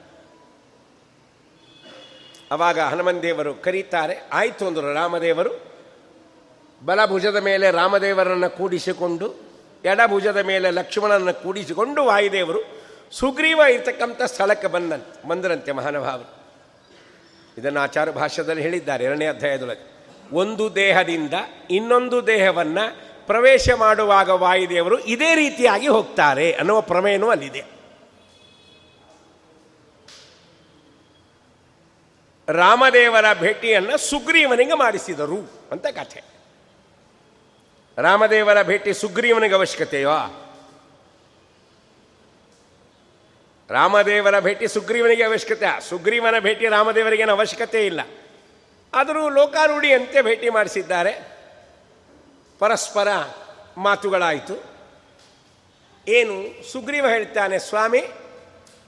ಅವಾಗ 2.52 2.80
ಹನುಮನ್ 2.80 3.22
ದೇವರು 3.22 3.54
ಕರೀತಾರೆ, 3.54 4.30
ಆಯಿತು 4.34 4.68
ಅಂದರು 4.68 4.94
ರಾಮದೇವರು, 4.94 5.54
ಬಲಭುಜದ 6.86 7.36
ಮೇಲೆ 7.36 7.72
ರಾಮದೇವರನ್ನು 7.72 8.50
ಕೂಡಿಸಿಕೊಂಡು, 8.50 9.34
ಎಡಭುಜದ 9.86 10.38
ಮೇಲೆ 10.38 10.72
ಲಕ್ಷ್ಮಣನನ್ನು 10.72 11.34
ಕೂಡಿಸಿಕೊಂಡು 11.34 12.06
ವಾಯುದೇವರು 12.06 12.60
ಸುಗ್ರೀವ 13.12 13.62
ಇರ್ತಕ್ಕಂಥ 13.70 14.22
ಸ್ಥಳಕ್ಕೆ 14.22 14.68
ಬಂದಂತೆ 14.68 15.28
ಬಂದರಂತೆ 15.28 15.72
ಮಹಾನುಭಾವರು. 15.72 16.38
ಇದನ್ನು 17.58 17.80
ಆಚಾರ 17.80 18.12
ಭಾಷ್ಯದಲ್ಲಿ 18.12 18.62
ಹೇಳಿದ್ದಾರೆ 18.62 19.04
ಎರಡನೇ 19.04 19.26
ಅಧ್ಯಾಯದೊಳಗೆ. 19.26 19.98
ಒಂದು 20.36 20.76
ದೇಹದಿಂದ 20.76 21.34
ಇನ್ನೊಂದು 21.70 22.28
ದೇಹವನ್ನು 22.28 23.07
ಪ್ರವೇಶ 23.28 23.70
ಮಾಡುವಾಗ 23.76 24.30
ವಾಯುದೇವರು 24.30 25.00
ಇದೇ 25.00 25.36
ರೀತಿಯಾಗಿ 25.36 25.88
ಹೋಗ್ತಾರೆ 25.88 26.54
ಅನ್ನುವ 26.54 26.82
ಪ್ರಮೇಯನೂ 26.82 27.30
ಅಲ್ಲಿದೆ. 27.30 27.64
ರಾಮದೇವರ 32.50 33.34
ಭೇಟಿಯನ್ನು 33.34 33.98
ಸುಗ್ರೀವನಿಗೆ 33.98 34.74
ಮಾಡಿಸಿದರು 34.74 35.70
ಅಂತ 35.72 35.88
ಕಥೆ. 35.88 36.24
ರಾಮದೇವರ 37.98 38.64
ಭೇಟಿ 38.64 38.94
ಸುಗ್ರೀವನಿಗೆ 38.94 39.56
ಅವಶ್ಯಕತೆಯೋ? 39.56 40.10
ರಾಮದೇವರ 43.70 44.40
ಭೇಟಿ 44.40 44.68
ಸುಗ್ರೀವನಿಗೆ 44.68 45.24
ಅವಶ್ಯಕತೆ. 45.24 45.90
ಸುಗ್ರೀವನ 45.90 46.40
ಭೇಟಿ 46.40 46.68
ರಾಮದೇವರಿಗೇನು 46.68 47.32
ಅವಶ್ಯಕತೆ 47.32 47.86
ಇಲ್ಲ. 47.86 48.02
ಆದರೂ 48.94 49.30
ಲೋಕಾರೂಢಿಯಂತೆ 49.30 50.22
ಭೇಟಿ 50.22 50.50
ಮಾಡಿಸಿದ್ದಾರೆ. 50.50 51.37
ಪರಸ್ಪರ 52.60 53.08
ಮಾತುಗಳಾಯಿತು. 53.78 54.64
ಏನು 56.08 56.72
ಸುಗ್ರೀವ 56.72 57.08
ಹೇಳ್ತಾನೆ, 57.08 57.60
ಸ್ವಾಮಿ, 57.60 58.04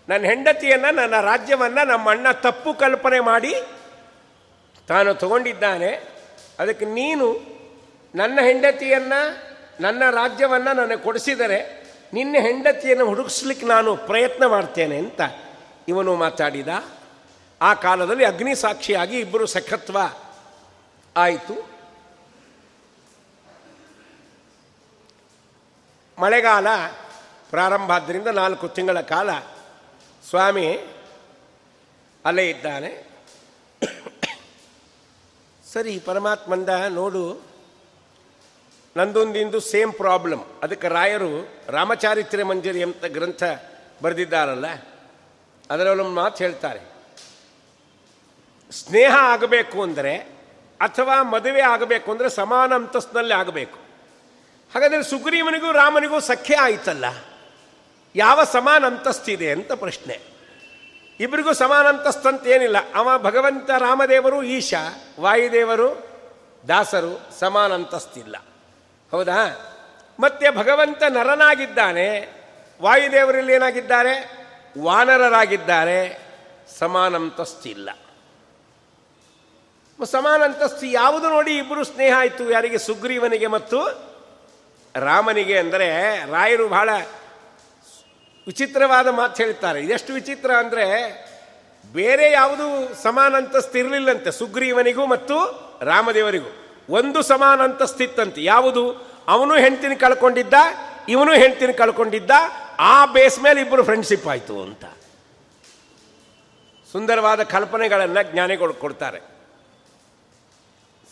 ನನ್ನ 0.09 0.25
ಹೆಂಡತಿಯನ್ನು, 0.25 0.95
ನನ್ನ 0.95 1.21
ರಾಜ್ಯವನ್ನು, 1.21 1.87
ನಮ್ಮ 1.87 2.09
ಅಣ್ಣ 2.09 2.31
ತಪ್ಪು 2.31 2.73
ಕಲ್ಪನೆ 2.73 3.19
ಮಾಡಿ 3.19 3.55
ತಾನು 4.87 5.13
ತಗೊಂಡಿದ್ದಾನೆ. 5.13 6.07
ಅದಕ್ಕೆ 6.59 6.85
ನೀನು 6.85 7.39
ನನ್ನ 8.15 8.39
ಹೆಂಡತಿಯನ್ನು, 8.41 9.49
ನನ್ನ 9.81 10.03
ರಾಜ್ಯವನ್ನು 10.09 10.73
ನನಗೆ 10.73 11.03
ಕೊಡಿಸಿದರೆ 11.03 11.79
ನಿನ್ನ 12.13 12.35
ಹೆಂಡತಿಯನ್ನು 12.41 13.05
ಹುಡುಕಿಸ್ಲಿಕ್ಕೆ 13.05 13.65
ನಾನು 13.65 13.95
ಪ್ರಯತ್ನ 13.95 14.45
ಮಾಡ್ತೇನೆ 14.45 14.97
ಅಂತ 14.97 15.21
ಇವನು 15.87 16.15
ಮಾತಾಡಿದ. 16.15 16.67
ಆ 17.61 17.73
ಕಾಲದಲ್ಲಿ 17.73 18.25
ಅಗ್ನಿ 18.25 18.55
ಸಾಕ್ಷಿಯಾಗಿ 18.55 19.19
ಇಬ್ಬರು 19.19 19.45
ಸಖತ್ವ 19.45 19.97
ಆಯಿತು. 21.17 21.68
ಮಳೆಗಾಲ 26.19 26.67
ಪ್ರಾರಂಭ 27.49 27.89
ಆದ್ದರಿಂದ 27.91 28.29
ನಾಲ್ಕು 28.39 28.65
ತಿಂಗಳ 28.67 28.99
ಕಾಲ 29.11 29.29
ಸ್ವಾಮಿ 30.23 30.65
ಅಲ್ಲೇ 32.25 32.45
ಇದ್ದಾನೆ. 32.49 32.91
ಸರಿ 35.63 35.93
ಪರಮಾತ್ಮಂದ 35.99 36.69
ನೋಡು. 36.89 37.23
ನಂದೊಂದಿಂದು 38.95 39.59
ಸೇಮ್ 39.71 39.93
ಪ್ರಾಬ್ಲಮ್. 39.93 40.43
ಅದಕ್ಕೆ 40.63 40.87
ರಾಯರು 40.87 41.31
ರಾಮಚಾರಿತ್ರ 41.71 42.43
ಮಂಜರಿ 42.43 42.81
ಅಂತ 42.83 43.05
ಗ್ರಂಥ 43.17 43.43
ಬರೆದಿದ್ದಾರಲ್ಲ, 44.03 44.67
ಅದರಲ್ಲೊಂದು 45.69 46.15
ಮಾತು 46.21 46.37
ಹೇಳ್ತಾರೆ. 46.43 46.81
ಸ್ನೇಹ 48.71 49.13
ಆಗಬೇಕು 49.33 49.77
ಅಂದರೆ 49.81 50.13
ಅಥವಾ 50.79 51.15
ಮದುವೆ 51.33 51.63
ಆಗಬೇಕು 51.73 52.07
ಅಂದರೆ 52.11 52.29
ಸಮಾನ 52.29 52.73
ಅಂತಸ್ತಿನಲ್ಲಿ 52.73 53.33
ಆಗಬೇಕು. 53.33 53.77
ಹಾಗಾದರೆ 54.73 55.03
ಸುಗ್ರೀವನಿಗೂ 55.03 55.71
ರಾಮನಿಗೂ 55.71 56.19
ಸಖ್ಯ 56.19 56.57
ಆಯಿತಲ್ಲ? 56.57 57.05
ಯಾವ 58.15 58.43
ಸಮಾನ 58.43 58.85
ಅಂತಸ್ತಿದೆ 58.85 59.51
ಅಂತ 59.51 59.71
ಪ್ರಶ್ನೆ. 59.71 60.19
ಇಬ್ಬರಿಗೂ 61.19 61.53
ಸಮಾನ 61.53 61.87
ಅಂತಸ್ತಂತ 61.87 62.47
ಏನಿಲ್ಲ. 62.47 62.77
ಅವ 62.93 63.17
ಭಗವಂತ 63.17 63.69
ರಾಮದೇವರು 63.69 64.43
ಈಶ, 64.43 64.73
ವಾಯುದೇವರು 65.19 66.07
ದಾಸರು, 66.67 67.39
ಸಮಾನ 67.39 67.73
ಅಂತಸ್ತಿಲ್ಲ. 67.73 68.35
ಹೌದಾ? 69.11 69.65
ಮತ್ತೆ 70.19 70.49
ಭಗವಂತ 70.49 71.03
ನರನಾಗಿದ್ದಾನೆ, 71.03 72.33
ವಾಯುದೇವರಲ್ಲಿ 72.81 73.53
ಏನಾಗಿದ್ದಾರೆ? 73.53 74.39
ವಾನರರಾಗಿದ್ದಾರೆ 74.81 76.19
ಸಮಾನಂತಸ್ತಿಲ್ಲ 76.79 77.89
ಸಮಾನಂತಸ್ತಿ 80.05 80.91
ಯಾವುದು 80.91 81.29
ನೋಡಿ 81.29 81.57
ಇಬ್ಬರು 81.57 81.83
ಸ್ನೇಹ 81.83 82.13
ಆಯಿತು 82.17 82.51
ಯಾರಿಗೆ 82.51 82.77
ಸುಗ್ರೀವನಿಗೆ 82.77 83.47
ಮತ್ತು 83.47 84.08
ರಾಮನಿಗೆ 84.95 85.57
ಅಂದರೆ 85.57 85.87
ರಾಯರು 86.31 86.67
ಬಹಳ 86.67 86.89
ವಿಚಿತ್ರವಾದ 88.47 89.07
ಮಾತು 89.07 89.43
ಹೇಳ್ತಾರೆ 89.43 89.79
ಇದೆಷ್ಟು 89.83 90.13
ವಿಚಿತ್ರ 90.13 90.51
ಅಂದರೆ 90.57 90.85
ಬೇರೆ 91.95 92.31
ಯಾವುದು 92.31 92.65
ಸಮಾನ 93.01 93.35
ಅಂತಸ್ತಿರಲಿಲ್ಲಂತೆ 93.35 94.31
ಸುಗ್ರೀವನಿಗೂ 94.31 95.05
ಮತ್ತು 95.05 95.35
ರಾಮದೇವರಿಗೂ. 95.81 96.49
ಒಂದು 96.89 97.21
ಸಮಾನ 97.21 97.63
ಅಂತಸ್ತಿತ್ತಂತೆ 97.63 98.43
ಯಾವುದು? 98.43 98.83
ಅವನು 99.27 99.55
ಹೆಂಡ್ತಿನ 99.55 99.93
ಕಳ್ಕೊಂಡಿದ್ದ, 99.93 100.53
ಇವನು 101.09 101.31
ಹೆಂಡ್ತಿನ 101.31 101.71
ಕಳ್ಕೊಂಡಿದ್ದ, 101.71 102.31
ಆ 102.79 103.05
ಬೇಸ್ 103.05 103.39
ಮೇಲೆ 103.39 103.61
ಇಬ್ಬರು 103.61 103.83
ಫ್ರೆಂಡ್ಶಿಪ್ 103.83 104.27
ಆಯಿತು 104.27 104.61
ಅಂತ. 104.61 104.85
ಸುಂದರವಾದ 106.91 107.43
ಕಲ್ಪನೆಗಳನ್ನು 107.43 108.31
ಜ್ಞಾನಿಗಳು 108.31 108.73
ಕೊಡ್ತಾರೆ. 108.73 109.19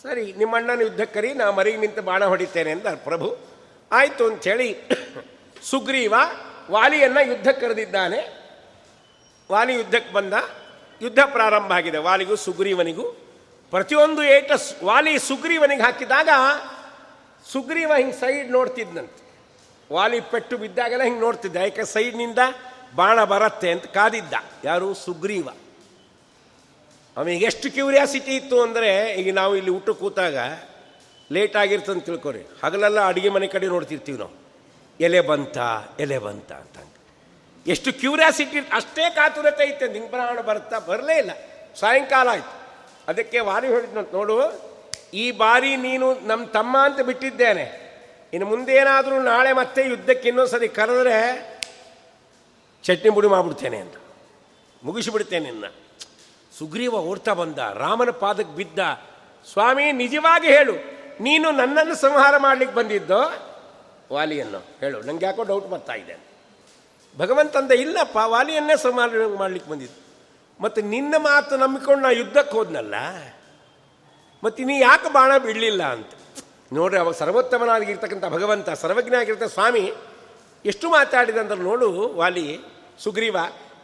ಸರಿ, 0.03 0.33
ನಿಮ್ಮಣ್ಣನ 0.33 0.81
ಯುದ್ಧಕ್ಕರಿ 0.81 1.33
ನಾ 1.33 1.51
ಮರಿಗೆ 1.51 1.77
ನಿಂತು 1.77 2.01
ಬಾಣ 2.01 2.25
ಹೊಡಿತೇನೆ 2.25 2.71
ಅಂತ 2.71 2.87
ಪ್ರಭು. 2.87 3.56
ಆಯಿತು 3.91 4.25
ಅಂಥೇಳಿ 4.25 4.77
ಸುಗ್ರೀವ 5.63 6.13
ವಾಲಿಯನ್ನು 6.71 7.27
ಯುದ್ಧಕ್ಕೆ 7.27 7.61
ಕರೆದಿದ್ದಾನೆ. 7.61 8.19
ವಾಲಿ 9.51 9.73
ಯುದ್ಧಕ್ಕೆ 9.73 10.13
ಬಂದ. 10.13 10.33
ಯುದ್ಧ 11.01 11.19
ಪ್ರಾರಂಭ 11.25 11.71
ಆಗಿದೆ. 11.71 11.97
ವಾಲಿಗೂ 11.97 12.35
ಸುಗ್ರೀವನಿಗೂ. 12.35 13.03
ಪ್ರತಿಯೊಂದು 13.69 14.23
ಏಟ 14.23 14.51
ವಾಲಿ 14.83 15.19
ಸುಗ್ರೀವನಿಗೆ 15.19 15.81
ಹಾಕಿದಾಗ 15.81 16.29
ಸುಗ್ರೀವ 17.51 17.91
ಹಿಂಗೆ 17.97 18.13
ಸೈಡ್ 18.13 18.51
ನೋಡ್ತಿದ್ದಂತೆ 18.51 19.27
ವಾಲಿ 19.93 20.19
ಪೆಟ್ಟು 20.19 20.57
ಬಿದ್ದಾಗೆಲ್ಲ 20.57 21.03
ಹಿಂಗೆ 21.03 21.19
ನೋಡ್ತಿದ್ದೆ. 21.19 21.59
ಯಾಕೆ 21.59 21.85
ಸೈಡ್ನಿಂದ 21.85 22.39
ಬಾಣ 22.95 23.23
ಬರತ್ತೆ 23.23 23.71
ಅಂತ 23.71 23.85
ಕಾದಿದ್ದ. 23.85 24.33
ಯಾರು? 24.63 24.93
ಸುಗ್ರೀವ. 24.93 25.49
ಅವನಿಗೆ 27.17 27.45
ಎಷ್ಟು 27.45 27.71
ಕ್ಯೂರಿಯಾಸಿಟಿ 27.71 28.35
ಇತ್ತು 28.35 28.61
ಅಂದರೆ 28.61 29.13
ಈಗ 29.13 29.33
ನಾವು 29.33 29.55
ಇಲ್ಲಿ 29.55 29.71
ಊಟ 29.71 29.89
ಕೂತಾಗ 29.89 30.37
ಲೇಟ್ 31.31 31.55
ಆಗಿರ್ತಂತ 31.57 32.05
ತಿಳ್ಕೊರಿ. 32.05 32.41
ಹಗಲೆಲ್ಲ 32.63 33.07
ಅಡುಗೆ 33.07 33.29
ಮನೆ 33.29 33.47
ಕಡೆ 33.47 33.67
ನೋಡ್ತಿರ್ತೀವಿ 33.67 34.17
ನಾವು. 34.17 34.31
ಎಲೆ 34.99 35.21
ಬಂತ 35.21 35.57
ಎಲೆ 35.99 36.17
ಬಂತ 36.17 36.51
ಅಂತ 36.51 36.77
ಎಷ್ಟು 37.67 37.93
ಕ್ಯೂರಿಯಾಸಿಟಿ 37.93 38.59
ಅಷ್ಟೇ 38.59 39.09
ಕಾತುರತೆ 39.09 39.63
ಇತ್ತು 39.63 40.09
ಪ್ರಾಣ 40.09 40.41
ಬರ್ತಾ 40.41 40.79
ಬರಲೇ 40.79 41.17
ಇಲ್ಲ. 41.17 41.31
ಸಾಯಂಕಾಲ 41.75 42.27
ಆಯ್ತು. 42.27 42.67
ಅದಕ್ಕೆ 43.07 43.39
ವಾರಿ 43.39 43.67
ಹೇಳಿದ್ನಂತ, 43.67 44.13
ನೋಡು, 44.13 44.37
ಈ 45.13 45.31
ಬಾರಿ 45.31 45.75
ನೀನು 45.75 46.13
ನಮ್ಮ 46.27 46.45
ತಮ್ಮ 46.45 46.77
ಅಂತ 46.77 46.99
ಬಿಟ್ಟಿದ್ದೇನೆ. 46.99 47.87
ಇನ್ನು 48.33 48.47
ಮುಂದೇನಾದರೂ 48.47 49.21
ನಾಳೆ 49.21 49.53
ಮತ್ತೆ 49.53 49.83
ಯುದ್ಧಕ್ಕೆ 49.83 50.27
ಇನ್ನೊಂದ್ಸರಿ 50.27 50.67
ಕರೆದ್ರೆ 50.67 51.17
ಚಟ್ನಿ 52.83 53.09
ಬುಡಿ 53.09 53.27
ಮಾಡಿಬಿಡ್ತೇನೆ 53.27 53.77
ಅಂತ. 53.77 53.93
ಮುಗಿಸಿಬಿಡ್ತೇನೆ 54.83 55.45
ನಿನ್ನ. 55.45 55.65
ಸುಗ್ರೀವ 56.59 56.93
ಓಡ್ತಾ 56.93 57.33
ಬಂದ. 57.33 57.57
ರಾಮನ 57.73 58.09
ಪಾದಕ್ಕೆ 58.09 58.55
ಬಿದ್ದ. 58.55 58.79
ಸ್ವಾಮಿ, 59.53 59.91
ನಿಜವಾಗಿ 59.91 60.47
ಹೇಳು. 60.47 60.96
ನೀನು 61.21 61.51
ನನ್ನನ್ನು 61.51 61.95
ಸಂಹಾರ 61.95 62.37
ಮಾಡ್ಲಿಕ್ಕೆ 62.37 62.77
ಬಂದಿದ್ದೋ, 62.77 63.21
ವಾಲಿಯನ್ನು. 64.11 64.57
ಹೇಳು, 64.79 65.01
ನಂಗೆ 65.01 65.25
ಯಾಕೋ 65.25 65.43
ಡೌಟ್ 65.43 65.67
ಬರ್ತಾ 65.67 65.93
ಇದೆ. 65.93 66.19
ಭಗವಂತಂದ 67.17 67.71
ಇಲ್ಲಪ್ಪ, 67.71 68.17
ವಾಲಿಯನ್ನೇ 68.25 68.77
ಸಂಹಾರ 68.77 69.09
ಮಾಡ್ಲಿಕ್ಕೆ 69.37 69.71
ಬಂದಿದ್ದು. 69.71 70.07
ಮತ್ತು 70.63 70.81
ನಿನ್ನ 70.81 71.15
ಮಾತು 71.17 71.57
ನಂಬಿಕೊಂಡು 71.57 72.03
ನಾ 72.03 72.09
ಯುದ್ಧಕ್ಕೆ 72.09 72.51
ಹೋದ್ನಲ್ಲ? 72.51 72.95
ಮತ್ತು 74.43 74.63
ನೀ 74.63 74.79
ಯಾಕೆ 74.79 75.13
ಬಾಣ 75.13 75.37
ಬಿಡಲಿಲ್ಲ 75.37 75.83
ಅಂತ? 75.83 76.09
ನೋಡ್ರಿ, 76.73 76.99
ಅವ 76.99 77.11
ಸರ್ವೋತ್ತಮನಾಗಿರ್ತಕ್ಕಂಥ 77.11 78.25
ಭಗವಂತ 78.25 78.69
ಸರ್ವಜ್ಞ 78.69 79.15
ಆಗಿರ್ತಕ್ಕಂಥ 79.15 79.53
ಸ್ವಾಮಿ 79.53 79.93
ಎಷ್ಟು 80.65 80.89
ಮಾತಾಡಿದೆ 80.89 81.39
ಅಂದ್ರೆ 81.39 81.59
ನೋಡು, 81.59 82.13
ವಾಲಿ, 82.13 82.59
ಸುಗ್ರೀವ. 82.99 83.37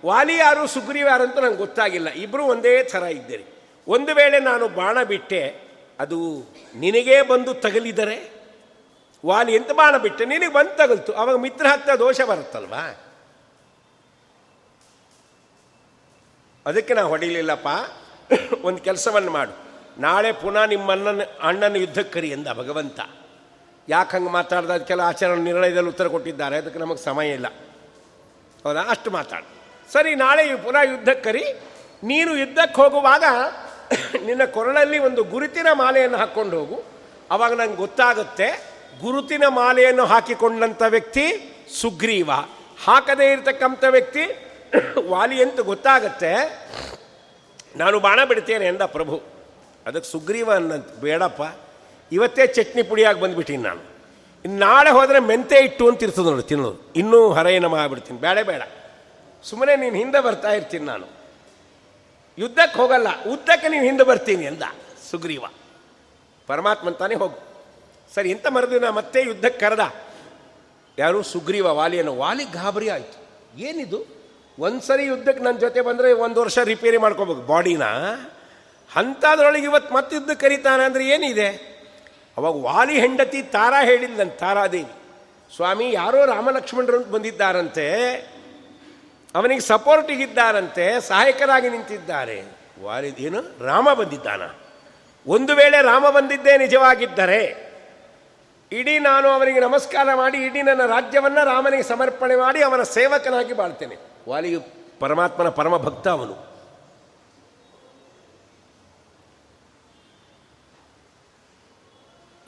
ವಾಲಿ 0.05 0.37
ಯಾರು, 0.37 0.67
ಸುಗ್ರೀವ 0.67 1.07
ಯಾರು 1.07 1.23
ಅಂತ 1.23 1.37
ನಂಗೆ 1.37 1.57
ಗೊತ್ತಾಗಿಲ್ಲ. 1.57 2.09
ಇಬ್ಬರು 2.09 2.43
ಒಂದೇ 2.43 2.83
ಥರ 2.83 3.03
ಇದ್ದೀರಿ. 3.03 3.45
ಒಂದು 3.87 4.15
ವೇಳೆ 4.15 4.39
ನಾನು 4.39 4.67
ಬಾಣ 4.67 5.03
ಬಿಟ್ಟೆ 5.03 5.72
ಅದು 5.99 6.45
ನಿನಗೇ 6.75 7.21
ಬಂದು 7.21 7.53
ತಗಲಿದರೆ 7.53 8.33
ವಾಲಿ 9.25 9.55
ಎಂತ 9.55 9.71
ಬಾಣ 9.71 9.97
ಬಿಟ್ಟೆ 9.97 10.25
ನಿನಗೆ 10.25 10.53
ಬಂದು 10.53 10.77
ತಗಲ್ತು. 10.77 11.13
ಅವಾಗ 11.13 11.35
ಮಿತ್ರ 11.35 11.65
ಹತ್ತ 11.67 11.89
ದೋಷ 11.89 12.21
ಬರುತ್ತಲ್ವಾ? 12.21 12.99
ಅದಕ್ಕೆ 16.65 16.93
ನಾ 16.93 17.01
ಹೊಡಿಲಿಲ್ಲಪ್ಪ. 17.01 17.67
ಒಂದು 18.61 18.83
ಕೆಲಸವನ್ನು 18.83 19.31
ಮಾಡು. 19.31 19.73
ನಾಳೆ 20.01 20.31
ಪುನಃ 20.31 20.65
ನಿಮ್ಮ 20.65 20.91
ಅಣ್ಣನ 20.91 21.21
ಅಣ್ಣನ 21.41 21.75
ಯುದ್ಧಕ್ಕೆ 21.75 22.13
ಕರಿ 22.13 22.29
ಎಂದ 22.29 22.47
ಭಗವಂತ. 22.47 22.99
ಯಾಕೆ 23.89 24.17
ಹಂಗೆ 24.17 24.29
ಮಾತಾಡ್ದ? 24.29 24.69
ಅದಕ್ಕೆಲ್ಲ 24.69 25.01
ಆಚರಣೆ 25.01 25.41
ನಿರ್ಣಯದಲ್ಲಿ 25.41 25.89
ಉತ್ತರ 25.89 26.07
ಕೊಟ್ಟಿದ್ದಾರೆ. 26.07 26.57
ಅದಕ್ಕೆ 26.57 26.79
ನಮಗೆ 26.79 26.97
ಸಮಯ 26.97 27.31
ಇಲ್ಲ. 27.31 27.47
ಹೌದಾ? 28.63 28.81
ಅಷ್ಟು 28.81 29.11
ಮಾತಾಡು. 29.11 29.63
ಸರಿ, 29.93 30.15
ನಾಳೆ 30.15 30.55
ಪುನಃ 30.55 30.81
ಯುದ್ಧಕ್ಕೆ 30.83 31.23
ಕರಿ. 31.23 31.43
ನೀನು 32.03 32.37
ಯುದ್ಧಕ್ಕೆ 32.37 32.81
ಹೋಗುವಾಗ 32.81 33.23
ನಿನ್ನ 34.25 34.45
ಕೊರಳಲ್ಲಿ 34.45 34.99
ಒಂದು 34.99 35.23
ಗುರುತಿನ 35.23 35.67
ಮಾಲೆಯನ್ನು 35.73 36.17
ಹಾಕ್ಕೊಂಡು 36.17 36.59
ಹೋಗು. 36.59 36.83
ಅವಾಗ 37.31 37.53
ನಂಗೆ 37.53 37.75
ಗೊತ್ತಾಗುತ್ತೆ, 37.75 38.73
ಗುರುತಿನ 39.01 39.43
ಮಾಲೆಯನ್ನು 39.47 40.05
ಹಾಕಿಕೊಂಡಂಥ 40.05 40.83
ವ್ಯಕ್ತಿ 40.87 41.25
ಸುಗ್ರೀವ. 41.81 42.31
ಹಾಕದೇ 42.85 43.31
ಇರತಕ್ಕಂಥ 43.31 43.83
ವ್ಯಕ್ತಿ 43.89 44.53
ವಾಲಿ 45.09 45.43
ಅಂತ 45.43 45.59
ಗೊತ್ತಾಗತ್ತೆ. 45.59 46.63
ನಾನು 47.75 47.99
ಬಾಣ 47.99 48.23
ಬಿಡ್ತೇನೆ 48.23 48.67
ಎಂದ 48.67 48.81
ಪ್ರಭು. 48.81 49.21
ಅದಕ್ಕೆ 49.85 50.11
ಸುಗ್ರೀವ 50.11 50.53
ಅನ್ನಂತ, 50.53 50.87
ಬೇಡಪ್ಪ. 51.01 51.41
ಇವತ್ತೇ 52.11 52.47
ಚಟ್ನಿ 52.47 52.83
ಪುಡಿಯಾಗಿ 52.83 53.21
ಬಂದುಬಿಟ್ಟೀನಿ 53.21 53.63
ನಾನು. 53.63 53.79
ಇನ್ನು 54.45 54.59
ನಾಳೆ 54.59 54.89
ಹೋದರೆ 54.89 55.19
ಮೆಂತೆ 55.19 55.59
ಇಟ್ಟು 55.59 55.89
ಅಂತ 55.89 56.03
ಇರ್ತದೆ 56.03 56.25
ನೋಡಿ 56.25 56.43
ತಿನ್ನೋದು. 56.43 56.93
ಇನ್ನೂ 56.95 57.31
ಹರಯನಮ 57.31 57.71
ಮಾಡಿಬಿಡ್ತೀನಿ 57.75 58.19
ಬೇಡ 58.19 58.39
ಬೇಡ. 58.39 58.61
ಸುಮ್ಮನೆ 59.43 59.75
ನೀನು 59.75 59.95
ಹಿಂದೆ 59.95 60.19
ಬರ್ತಾ 60.19 60.51
ಇರ್ತೀನಿ 60.51 60.85
ನಾನು. 60.85 61.22
ಯುದ್ಧಕ್ಕೆ 62.37 62.77
ಹೋಗಲ್ಲ, 62.77 63.23
ಉದ್ದಕ್ಕೆ 63.23 63.67
ನೀನು 63.67 63.83
ಹಿಂದೆ 63.83 64.03
ಬರ್ತೀನಿ 64.03 64.45
ಅಂದ 64.45 64.63
ಸುಗ್ರೀವ. 65.11 65.43
ಪರಮಾತ್ಮನ್ 66.47 66.95
ತಾನೇ 66.95 67.15
ಹೋಗು. 67.15 67.39
ಸರಿ, 68.15 68.29
ಇಂಥ 68.29 68.47
ಮರದಿನ 68.47 68.89
ಮತ್ತೆ 68.89 69.21
ಯುದ್ಧಕ್ಕೆ 69.21 69.59
ಕರೆದ. 69.59 69.93
ಯಾರು? 70.97 71.23
ಸುಗ್ರೀವ 71.23 71.65
ವಾಲಿಯನ್ನು. 71.65 72.17
ವಾಲಿ 72.17 72.43
ಗಾಬರಿ 72.43 72.89
ಆಯಿತು. 72.89 73.17
ಏನಿದು? 73.59 73.99
ಒಂದ್ಸರಿ 74.59 75.05
ಯುದ್ಧಕ್ಕೆ 75.05 75.43
ನನ್ನ 75.43 75.57
ಜೊತೆ 75.57 75.81
ಬಂದರೆ 75.81 76.13
ಒಂದು 76.13 76.41
ವರ್ಷ 76.41 76.57
ರಿಪೇರಿ 76.57 76.97
ಮಾಡ್ಕೋಬೇಕು. 76.97 77.41
ಬಾಡಿನ? 77.41 77.83
ಅಂಥದ್ರೊಳಗೆ 78.95 79.63
ಇವತ್ತು 79.63 79.93
ಮತ್ತೆ 79.93 80.15
ಯುದ್ಧ 80.15 80.31
ಕರೀತಾನೆ 80.31 80.83
ಅಂದರೆ 80.83 81.09
ಏನಿದೆ? 81.09 81.47
ಅವಾಗ 82.37 82.55
ವಾಲಿ 82.55 82.99
ಹೆಂಡತಿ 82.99 83.41
ತಾರಾ 83.41 83.83
ಹೇಳಿದ್ಲಂತ 83.83 84.33
ತಾರಾದೇವಿ. 84.33 84.91
ಸ್ವಾಮಿ, 85.55 85.91
ಯಾರೋ 85.91 86.25
ರಾಮಲಕ್ಷ್ಮಣರು 86.25 86.97
ಅಂತ 86.97 87.07
ಬಂದಿದ್ದಾರಂತೆ. 87.07 87.87
ಅವನಿಗೆ 89.35 89.61
ಸಪೋರ್ಟಿಗಿದ್ದಾರಂತೆ 89.61 91.01
ಸಹಾಯಕರಾಗಿ 91.01 91.69
ನಿಂತಿದ್ದಾರೆ. 91.69 92.43
ವಾರಿದೇನು 92.83 93.65
ರಾಮ 93.65 93.93
ಬಂದಿದ್ದಾನ? 93.93 94.41
ಒಂದು 95.27 95.55
ವೇಳೆ 95.55 95.81
ರಾಮ 95.81 96.09
ಬಂದಿದ್ದೇ 96.09 96.57
ನಿಜವಾಗಿದ್ದರೆ, 96.57 97.73
ಇಡೀ 98.71 98.99
ನಾನು 98.99 99.27
ಅವನಿಗೆ 99.27 99.59
ನಮಸ್ಕಾರ 99.59 100.13
ಮಾಡಿ, 100.13 100.37
ಇಡೀ 100.37 100.61
ನನ್ನ 100.61 100.85
ರಾಜ್ಯವನ್ನು 100.85 101.45
ರಾಮನಿಗೆ 101.45 101.83
ಸಮರ್ಪಣೆ 101.83 102.35
ಮಾಡಿ 102.35 102.63
ಅವನ 102.63 102.83
ಸೇವಕನಾಗಿ 102.83 103.53
ಬಾಳ್ತೇನೆ. 103.53 103.95
ವಾಲಿಯು 104.29 104.61
ಪರಮಾತ್ಮನ 104.99 105.49
ಪರಮ 105.49 105.77
ಭಕ್ತ 105.77 106.07
ಅವನು. 106.07 106.53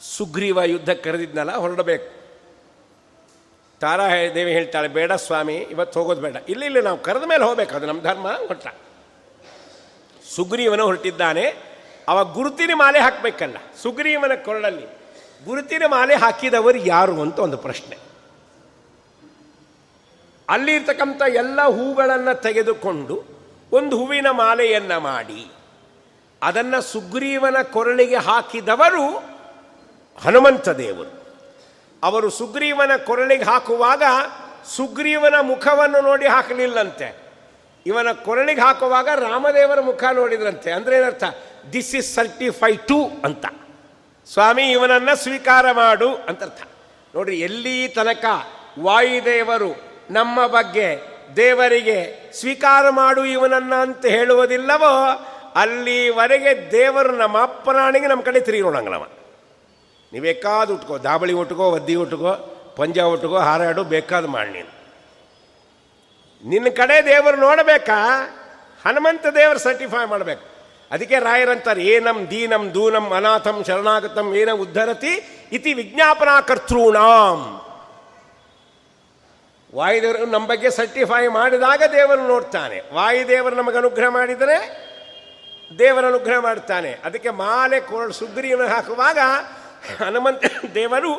ಸುಗ್ರೀವ 0.01 0.61
ಯುದ್ಧ 0.63 0.89
ಕರೆದಿದ್ನಲ್ಲ, 0.89 1.55
ಹೊರಡಬೇಕು. 1.55 2.14
ತಾರಾ 3.81 4.05
ದೇವಿ 4.35 4.51
ಹೇಳ್ತಾಳೆ, 4.57 4.87
ಬೇಡ 4.97 5.11
ಸ್ವಾಮಿ, 5.25 5.55
ಇವತ್ತು 5.73 5.95
ಹೋಗೋದು 5.99 6.21
ಬೇಡ. 6.25 6.37
ಇಲ್ಲಿ 6.51 6.65
ಇಲ್ಲಿ 6.69 6.81
ನಾವು 6.87 6.99
ಕರೆದ 7.07 7.25
ಮೇಲೆ 7.31 7.43
ಹೋಗ್ಬೇಕು, 7.47 7.73
ಅದು 7.77 7.85
ನಮ್ಮ 7.89 8.01
ಧರ್ಮ 8.09 8.27
ಹೊರಟ 8.49 8.67
ಸುಗ್ರೀವನ 10.35 10.81
ಹೊರಟಿದ್ದಾನೆ 10.89 11.45
ಅವ 12.07 12.17
ಗುರುತಿನ 12.37 12.71
ಮಾಲೆ 12.81 12.99
ಹಾಕಬೇಕಲ್ಲ, 13.05 13.57
ಸುಗ್ರೀವನ 13.83 14.33
ಕೊರಳಲ್ಲಿ. 14.45 14.87
ಗುರುತಿನ 15.45 15.83
ಮಾಲೆ 15.87 16.15
ಹಾಕಿದವರು 16.23 16.79
ಯಾರು 16.93 17.15
ಅಂತ 17.25 17.37
ಒಂದು 17.47 17.57
ಪ್ರಶ್ನೆ. 17.65 17.97
ಅಲ್ಲಿರ್ತಕ್ಕಂಥ 20.47 21.21
ಎಲ್ಲ 21.41 21.59
ಹೂಗಳನ್ನು 21.77 22.33
ತೆಗೆದುಕೊಂಡು 22.41 23.15
ಒಂದು 23.71 23.93
ಹೂವಿನ 23.99 24.27
ಮಾಲೆಯನ್ನು 24.41 24.97
ಮಾಡಿ, 25.09 25.41
ಅದನ್ನು 26.41 26.79
ಸುಗ್ರೀವನ 26.93 27.57
ಕೊರಳಿಗೆ 27.75 28.19
ಹಾಕಿದವರು 28.29 29.05
ಹನುಮಂತ 30.17 30.67
ದೇವರು. 30.83 31.13
ಅವರು 32.05 32.29
ಸುಗ್ರೀವನ 32.29 32.91
ಕೊರಳಿಗೆ 32.97 33.43
ಹಾಕುವಾಗ 33.43 34.03
ಸುಗ್ರೀವನ 34.75 35.35
ಮುಖವನ್ನು 35.41 36.01
ನೋಡಿ 36.01 36.27
ಹಾಕಲಿಲ್ಲಂತೆ. 36.27 37.07
ಇವನ 37.85 38.11
ಕೊರಳಿಗೆ 38.11 38.61
ಹಾಕುವಾಗ 38.61 39.07
ರಾಮದೇವರ 39.07 39.79
ಮುಖ 39.79 40.03
ನೋಡಿದ್ರಂತೆ. 40.13 40.71
ಅಂದ್ರೆ 40.71 40.97
ಏನರ್ಥ? 40.97 41.23
ದಿಸ್ 41.73 41.95
ಇಸ್ 41.95 42.15
ಸರ್ಟಿಫೈ 42.15 42.75
ಟು 42.75 43.11
ಅಂತ. 43.23 43.45
ಸ್ವಾಮಿ, 44.33 44.71
ಇವನನ್ನ 44.71 45.13
ಸ್ವೀಕಾರ 45.13 45.71
ಮಾಡು 45.71 46.15
ಅಂತ 46.15 46.43
ಅರ್ಥ 46.43 46.61
ನೋಡ್ರಿ, 47.15 47.39
ಎಲ್ಲಿ 47.39 47.87
ತನಕ 47.87 48.25
ವಾಯುದೇವರು 48.79 49.81
ನಮ್ಮ 50.11 50.47
ಬಗ್ಗೆ 50.47 51.01
ದೇವರಿಗೆ 51.35 52.31
ಸ್ವೀಕಾರ 52.33 52.89
ಮಾಡು 52.89 53.25
ಇವನನ್ನ 53.25 53.75
ಅಂತ 53.75 54.05
ಹೇಳುವುದಿಲ್ಲವೋ, 54.05 55.25
ಅಲ್ಲಿವರೆಗೆ 55.55 56.71
ದೇವರು 56.71 57.11
ನಮ್ಮ 57.11 57.41
ಅಪ್ಪನಾಣಿಗೆ 57.41 58.07
ನಮ್ಮ 58.07 58.21
ಕಡೆ 58.21 58.39
ತಿರುಗಿ 58.39 58.63
ನೋಡಂಗಲ್ಲವ. 58.63 59.05
ನೀವು 60.15 60.23
ಬೇಕಾದ 60.23 60.71
ಉಟ್ಕೋ, 60.71 60.97
ದಾಬಳಿ 60.97 61.33
ಉಟ್ಕೋ, 61.33 61.71
ಒದ್ದಿ 61.71 61.95
ಉಟ್ಕೋ, 61.95 62.33
ಪಂಜ 62.75 62.99
ಉಟ್ಕೋ, 62.99 63.37
ಹಾರಾಡು, 63.37 63.83
ಬೇಕಾದ 63.83 64.25
ಮಾಡಿ 64.25 64.49
ನೀನು. 64.49 64.71
ನಿನ್ನ 66.49 66.67
ಕಡೆ 66.69 67.05
ದೇವರು 67.05 67.37
ನೋಡಬೇಕಾ? 67.37 68.29
ಹನುಮಂತ 68.85 69.25
ದೇವರು 69.25 69.59
ಸರ್ಟಿಫೈ 69.59 70.05
ಮಾಡಬೇಕು. 70.05 70.45
ಅದಕ್ಕೆ 70.91 71.19
ರಾಯರಂತಾರೆ 71.19 71.83
ಏನಂ 71.83 72.27
ದೀನಂ, 72.29 72.71
ದೂನಂ, 72.73 73.11
ಅನಾಥಂ, 73.11 73.63
ಶರಣಾಗತಂ, 73.67 74.33
ಏನ 74.33 74.51
ಉದ್ಧರತಿ, 74.51 75.47
ಇತಿ 75.51 75.73
ವಿಜ್ಞಾಪನಾ 75.73 76.41
ಕರ್ತೃಣಾಂ 76.41 77.61
ವಾಯುದೇವರು 79.75 80.25
ನಮ್ಮ 80.25 80.47
ಬಗ್ಗೆ 80.47 80.69
ಸರ್ಟಿಫೈ 80.69 81.27
ಮಾಡಿದಾಗ 81.27 81.83
ದೇವರು 81.91 82.27
ನೋಡ್ತಾನೆ. 82.27 82.81
ವಾಯುದೇವರು 82.93 83.55
ನಮಗೆ 83.55 83.77
ಅನುಗ್ರಹ 83.77 84.09
ಮಾಡಿದರೆ 84.09 84.85
ದೇವರ 85.79 86.05
ಅನುಗ್ರಹ 86.05 86.39
ಮಾಡ್ತಾನೆ. 86.39 86.97
ಅದಕ್ಕೆ 87.05 87.29
ಮಾಲೆ 87.29 87.79
ಕೊರಳು 87.79 88.13
ಸುಗ್ರೀವನ 88.13 88.67
ಹಾಕುವಾಗ 88.67 89.17
ಹನುಮಂತ 90.03 90.43
ದೇವರು 90.73 91.11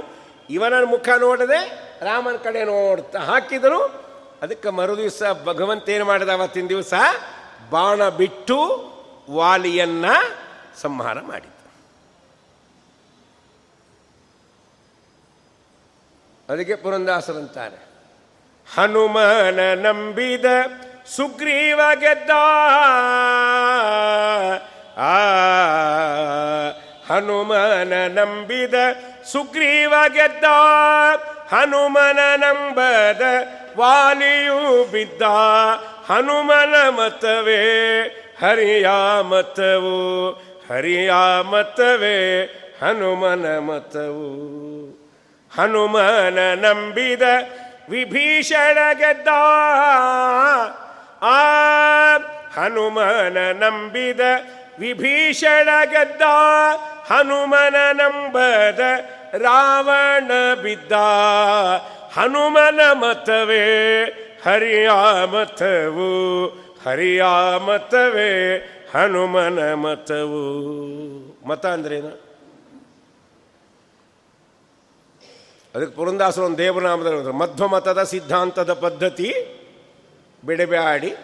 ಇವನ 0.50 0.74
ಮುಖ 0.84 1.08
ನೋಡದೆ 1.18 1.60
ರಾಮನ 2.04 2.36
ಕಡೆ 2.36 2.64
ನೋಡ್ತಾ 2.64 3.18
ಹಾಕಿದರು. 3.18 3.80
ಅದಕ್ಕೆ 4.42 4.70
ಮರುದಿವಸ 4.70 5.22
ಭಗವಂತ 5.44 5.88
ಏನು 5.88 6.04
ಮಾಡಿದ 6.04 6.28
ಅವತ್ತಿನ 6.28 6.66
ದಿವಸ? 6.66 6.94
ಬಾಣ 7.70 8.08
ಬಿಟ್ಟು 8.08 8.58
ವಾಲಿಯನ್ನ 9.30 10.04
ಸಂಹಾರ 10.76 11.20
ಮಾಡಿದ 11.20 11.50
ಅದಕ್ಕೆ 16.48 16.74
ಪುರಂದಾಸರಂತಾರೆ 16.74 17.78
ಹನುಮನ 18.74 19.60
ನಂಬಿದ 19.86 20.44
ಸುಗ್ರೀವ 21.16 21.80
ಗೆದ್ದ. 21.94 22.30
ಆ 24.98 25.16
ಹನುಮನ 27.08 27.92
ನಂಬಿದ 28.06 28.74
ಸುಗ್ರೀವ 29.32 29.94
ಗೆದ್ದ, 30.14 30.44
ಹನುಮನ 31.52 32.18
ನಂಬದ 32.36 33.22
ವಾಲಿಯು 33.76 34.84
ಬಿದ್ದ, 34.90 35.22
ಹನುಮನ 36.08 36.74
ಮತವೇ 36.88 37.62
ಹರಿಯ 38.42 38.88
ಮತವು, 39.28 40.30
ಹರಿಯ 40.70 41.12
ಮತವೇ 41.50 42.18
ಹನುಮನ 42.82 43.46
ಮತವು. 43.58 44.28
ಹನುಮನ 45.50 46.38
ನಂಬಿದ 46.54 47.22
ವಿಭೀಷಣ 47.90 48.78
ಗೆದ್ದ, 48.92 49.28
ಆ 51.22 51.38
ಹನುಮನ 52.56 53.38
ನಂಬಿದ 53.52 54.20
ವಿಭೀಷಣ 54.78 55.68
ಗೆದ್ದ 55.84 56.22
ಹನುಮನ 57.12 57.74
ನಂಬದ 57.92 58.80
ರಾವಣ 59.34 60.54
ಬಿದ್ದ. 60.62 60.92
ಹನುಮನ 62.12 62.80
ಮತವೇ 62.92 64.04
ಹರಿಯ 64.44 64.90
ಮತವು, 65.32 66.46
ಹರಿಯ 66.86 67.24
ಮತವೇ 67.66 68.58
ಹನುಮನ 68.94 69.74
ಮತವು. 69.74 70.42
ಮತ 71.48 71.66
ಅಂದ್ರೇನು? 71.66 72.26
ಅದಕ್ಕೆ 75.74 75.96
ಪುರಂದಾಸರು 75.96 76.44
ಒಂದು 76.44 76.58
ದೇವನಾಮದ 76.58 77.26
ಮಧ್ವ 77.26 77.68
ಮತದ 77.68 78.02
ಸಿದ್ಧಾಂತದ 78.02 78.72
ಪದ್ಧತಿ 78.72 79.34
ಬಿಡಬ್ಯಾಡಿ. 80.46 81.14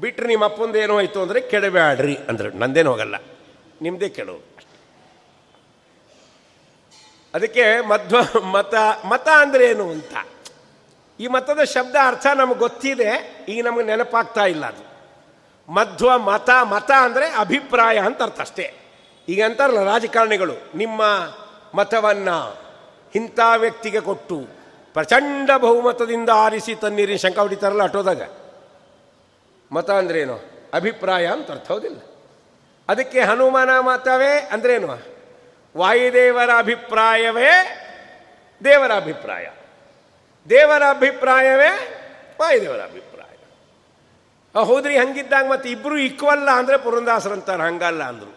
ಬಿಟ್ರೆ 0.00 0.26
ನಿಮ್ಮ 0.26 0.44
ಅಪ್ಪಂದು 0.44 0.78
ಏನೋ 0.78 0.96
ಆಯಿತು 0.96 1.22
ಅಂದರೆ 1.22 1.40
ಕೆಡಬೇಡ್ರಿ 1.40 2.16
ಅಂದ್ರೆ. 2.28 2.48
ನಂದೇನು 2.48 2.90
ಹೋಗಲ್ಲ. 2.90 3.16
ನಿಮ್ಮದೇ 3.82 4.08
ಕೆಡವು. 4.08 4.56
ಅದಕ್ಕೆ 7.34 7.80
ಮಧ್ವ, 7.80 8.16
ಮತ 8.40 8.74
ಮತ 9.08 9.28
ಅಂದ್ರೆ 9.38 9.64
ಏನು 9.66 9.90
ಅಂತ? 9.90 10.14
ಈ 11.20 11.26
ಮತದ 11.26 11.64
ಶಬ್ದ 11.64 11.96
ಅರ್ಥ 12.06 12.26
ನಮ್ಗೆ 12.34 12.58
ಗೊತ್ತಿದೆ, 12.58 13.10
ಈಗ 13.48 13.64
ನಮಗೆ 13.64 13.84
ನೆನಪಾಗ್ತಾ 13.84 14.44
ಇಲ್ಲ 14.44 14.66
ಅದು. 14.66 14.84
ಮಧ್ವ, 15.72 16.18
ಮತ 16.18 16.50
ಮತ 16.62 16.90
ಅಂದರೆ 16.90 17.26
ಅಭಿಪ್ರಾಯ 17.30 17.98
ಅಂತ 17.98 18.22
ಅರ್ಥ 18.22 18.40
ಅಷ್ಟೇ. 18.40 18.66
ಈಗ 19.28 19.44
ಅಂತಾರಲ್ಲ 19.44 19.84
ರಾಜಕಾರಣಿಗಳು, 19.84 20.54
ನಿಮ್ಮ 20.74 21.02
ಮತವನ್ನು 21.74 22.66
ಇಂಥ 23.14 23.38
ವ್ಯಕ್ತಿಗೆ 23.56 24.00
ಕೊಟ್ಟು 24.00 24.46
ಪ್ರಚಂಡ 24.94 25.50
ಬಹುಮತದಿಂದ 25.56 26.30
ಆರಿಸಿ 26.34 26.74
ತನ್ನೀರಿನ 26.74 27.16
ಶಂಕ 27.16 27.38
ಹೊಡಿತಾರಲ್ಲ 27.38 27.82
ಅಟೋದಾಗ 27.82 28.22
ಮತ 29.72 29.90
ಅಂದ್ರೇನು? 29.90 30.40
ಅಭಿಪ್ರಾಯ 30.74 31.26
ಅಂತ 31.26 31.50
ಅರ್ಥ 31.50 31.68
ಹೌದಿಲ್ಲ. 31.68 32.00
ಅದಕ್ಕೆ 32.88 33.20
ಹನುಮಾನ 33.20 33.78
ಮತವೇ 33.78 34.50
ಅಂದ್ರೇನು? 34.52 35.16
ವಾಯುದೇವರ 35.76 36.50
ಅಭಿಪ್ರಾಯವೇ 36.58 37.82
ದೇವರ 38.64 38.92
ಅಭಿಪ್ರಾಯ. 38.92 39.46
ದೇವರ 40.50 40.82
ಅಭಿಪ್ರಾಯವೇ 40.90 42.02
ವಾಯುದೇವರ 42.40 42.80
ಅಭಿಪ್ರಾಯ. 42.80 43.36
ಹೌದ್ರಿ 44.64 44.98
ಹಂಗಿದ್ದಾಗ 44.98 45.50
ಮತ್ತೆ 45.50 45.70
ಇಬ್ಬರು 45.70 45.98
ಇಕ್ವಲ್ಲ 45.98 46.50
ಅಂದರೆ 46.50 46.76
ಪುರಂದಾಸರಂತಾರೆ 46.78 47.62
ಹಂಗಲ್ಲ 47.62 48.02
ಅಂದರು. 48.02 48.36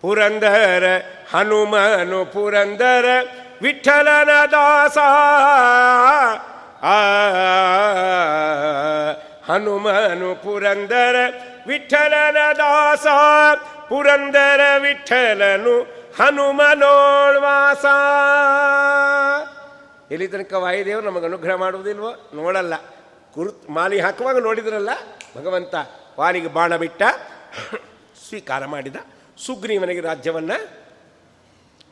ಪುರಂದರ 0.00 1.00
ಹನುಮನು 1.32 2.24
ಪುರಂದರ 2.24 3.04
ವಿಠಲನ 3.62 4.28
ದಾಸ. 4.52 4.98
ಆ 6.82 6.96
ಹನುಮನು 9.48 10.34
ಪುರಂದರ 10.34 11.16
ವಿಠಲನ 11.66 12.36
ದಾಸ, 12.56 13.06
ಪುರಂದರ 13.88 14.60
ವಿಠಲನು 14.78 15.82
ಹನುಮನೋಳ್ವಾಸ. 16.18 17.84
ಎಲ್ಲಿ 20.12 20.28
ತನಕ 20.28 20.52
ವಾಯುದೇವರು 20.52 21.06
ನಮಗೆ 21.06 21.24
ಅನುಗ್ರಹ 21.24 21.54
ಮಾಡುವುದಿಲ್ವೋ? 21.54 22.30
ನೋಡಲ್ಲ. 22.34 22.76
ಕುರು 23.34 23.72
ಮಾಲಿ 23.72 24.00
ಹಾಕುವಾಗ 24.00 24.38
ನೋಡಿದ್ರಲ್ಲ? 24.38 24.88
ಭಗವಂತ 25.38 25.74
ವಾಲಿಗೆ 26.20 26.48
ಬಾಣ 26.48 26.76
ಬಿಟ್ಟ, 26.76 27.02
ಸ್ವೀಕಾರ 28.28 28.66
ಮಾಡಿದ, 28.66 28.96
ಸುಗ್ರೀವನಿಗೆ 29.46 30.00
ರಾಜ್ಯವನ್ನು 30.00 30.68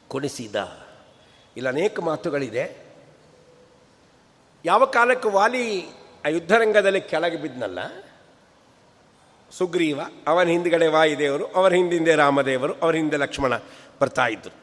ಕೊಡಿಸಿದ. 0.09 0.57
ಇಲ್ಲಿ 1.57 1.69
ಅನೇಕ 1.69 2.01
ಮಾತುಗಳಿದೆ. 2.01 2.85
ಯಾವ 4.65 4.85
ಕಾಲಕ್ಕೆ 4.85 5.29
ವಾಲಿ 5.29 6.04
ಆ 6.25 6.29
ಯುದ್ಧರಂಗದಲ್ಲಿ 6.29 7.01
ಕೆಳಗೆ 7.01 7.37
ಬಿದ್ದನಲ್ಲ 7.37 7.79
ಸುಗ್ರೀವ, 9.51 10.01
ಅವನ 10.27 10.47
ಹಿಂದ್ಗಡೆ 10.49 10.87
ವಾಯುದೇವರು, 10.87 11.47
ಅವರ 11.47 11.73
ಹಿಂದಿಂದೆ 11.73 12.15
ರಾಮದೇವರು, 12.15 12.75
ಅವರ 12.75 12.95
ಹಿಂದೆ 12.95 13.17
ಲಕ್ಷ್ಮಣ 13.17 13.57
ಬರ್ತಾ 14.01 14.27
ಇದ್ದರು 14.27 14.57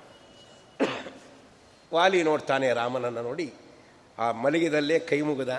ವಾಲಿ 1.93 2.24
ನೋಡ್ತಾನೆ 2.24 2.74
ರಾಮನನ್ನು 2.74 3.21
ನೋಡಿ. 3.21 3.54
ಆ 4.19 4.32
ಮಲಗಿದಲ್ಲೇ 4.32 5.00
ಕೈ 5.00 5.21
ಮುಗಿದ. 5.21 5.54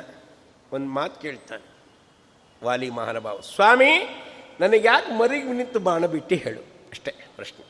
ಒಂದು 0.72 0.86
ಮಾತು 0.86 1.20
ಕೇಳ್ತಾನೆ 1.20 1.66
ವಾಲಿ 2.64 2.90
ಮಹಾನುಭಾವ, 2.90 3.40
ಸ್ವಾಮಿ, 3.40 3.92
ನನಗೆ 4.60 4.86
ಯಾಕೆ 4.86 5.12
ಮರಿಗೆ 5.18 5.52
ನಿಂತು 5.52 5.80
ಬಾಣ 5.80 6.06
ಬಿಟ್ಟು 6.06 6.34
ಹೇಳು? 6.34 6.60
ಅಷ್ಟೇ 6.90 7.14
ಪ್ರಶ್ನೆ. 7.36 7.64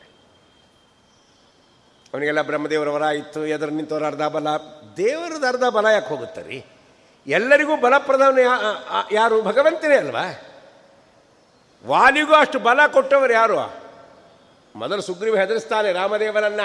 ಅವನಿಗೆಲ್ಲ 2.12 2.42
ಬ್ರಹ್ಮದೇವರ 2.42 2.88
ವರ 2.88 3.02
ಇತ್ತು, 3.02 3.46
ಎದುರು 3.46 3.70
ನಿಂತವ್ರ 3.70 4.06
ಅರ್ಧ 4.06 4.22
ಬಲ. 4.22 4.48
ದೇವರದ 4.96 5.44
ಅರ್ಧ 5.48 5.64
ಬಲ 5.64 5.86
ಯಾಕೆ 5.86 6.08
ಹೋಗುತ್ತೆ 6.08 6.42
ರೀ 6.42 6.64
ಎಲ್ಲರಿಗೂ 7.26 7.76
ಬಲಪ್ರದವನು 7.76 8.40
ಯಾ- 8.40 9.14
ಯಾರು? 9.14 9.42
ಭಗವಂತನೇ 9.42 9.96
ಅಲ್ವಾ? 9.96 10.40
ವಾಲಿಗೂ 11.86 12.34
ಅಷ್ಟು 12.34 12.58
ಬಲ 12.58 12.80
ಕೊಟ್ಟವರು 12.86 13.32
ಯಾರು? 13.32 13.74
ಮೊದಲು 14.76 15.02
ಸುಗ್ರೀವ 15.02 15.36
ಹೆದರಿಸ್ತಾನೆ 15.36 15.92
ರಾಮದೇವರನ್ನ. 15.92 16.60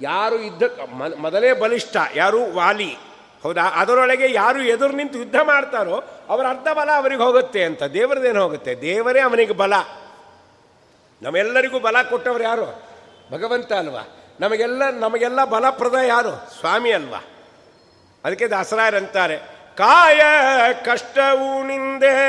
ಯಾರು 0.00 0.38
ಯುದ್ಧ 0.38 0.62
ಮೊದಲೇ 1.16 1.52
ಬಲಿಷ್ಠ. 1.52 1.96
ಯಾರು? 2.14 2.54
ವಾಲಿ. 2.54 2.96
ಹೌದಾ? 3.42 3.62
ಅದರೊಳಗೆ 3.62 4.32
ಯಾರು 4.32 4.62
ಎದುರು 4.62 4.92
ನಿಂತು 4.92 5.18
ಯುದ್ಧ 5.18 5.36
ಮಾಡ್ತಾರೋ 5.42 6.04
ಅವರ 6.28 6.46
ಅರ್ಧ 6.46 6.68
ಬಲ 6.68 6.90
ಅವರಿಗೆ 6.90 7.22
ಹೋಗುತ್ತೆ 7.22 7.64
ಅಂತ. 7.64 7.82
ದೇವರದೇನು 7.82 8.42
ಹೋಗುತ್ತೆ? 8.42 8.80
ದೇವರೇ 8.80 9.20
ಅವನಿಗೆ 9.20 9.52
ಬಲ. 9.52 9.72
ನಮ್ಮೆಲ್ಲರಿಗೂ 11.22 11.80
ಬಲ 11.80 11.96
ಕೊಟ್ಟವರು 12.02 12.42
ಯಾರು? 12.42 12.82
ಭಗವಂತ 13.32 13.72
ಅಲ್ವಾ? 13.72 14.16
ನಮಗೆಲ್ಲ 14.40 14.90
ನಮಗೆಲ್ಲ 14.90 15.44
ಬಲಪ್ರದ 15.44 15.94
ಯಾರು? 15.94 16.60
ಸ್ವಾಮಿ 16.60 16.92
ಅಲ್ವಾ? 16.92 17.24
ಅದಕ್ಕೆ 18.24 18.46
ದಾಸರಾಯರಂತಾರೆ 18.46 19.49
ಕಾಯ 19.76 20.20
ಕಷ್ಟವು 20.84 21.66
ನಿಂದೆ, 21.66 22.20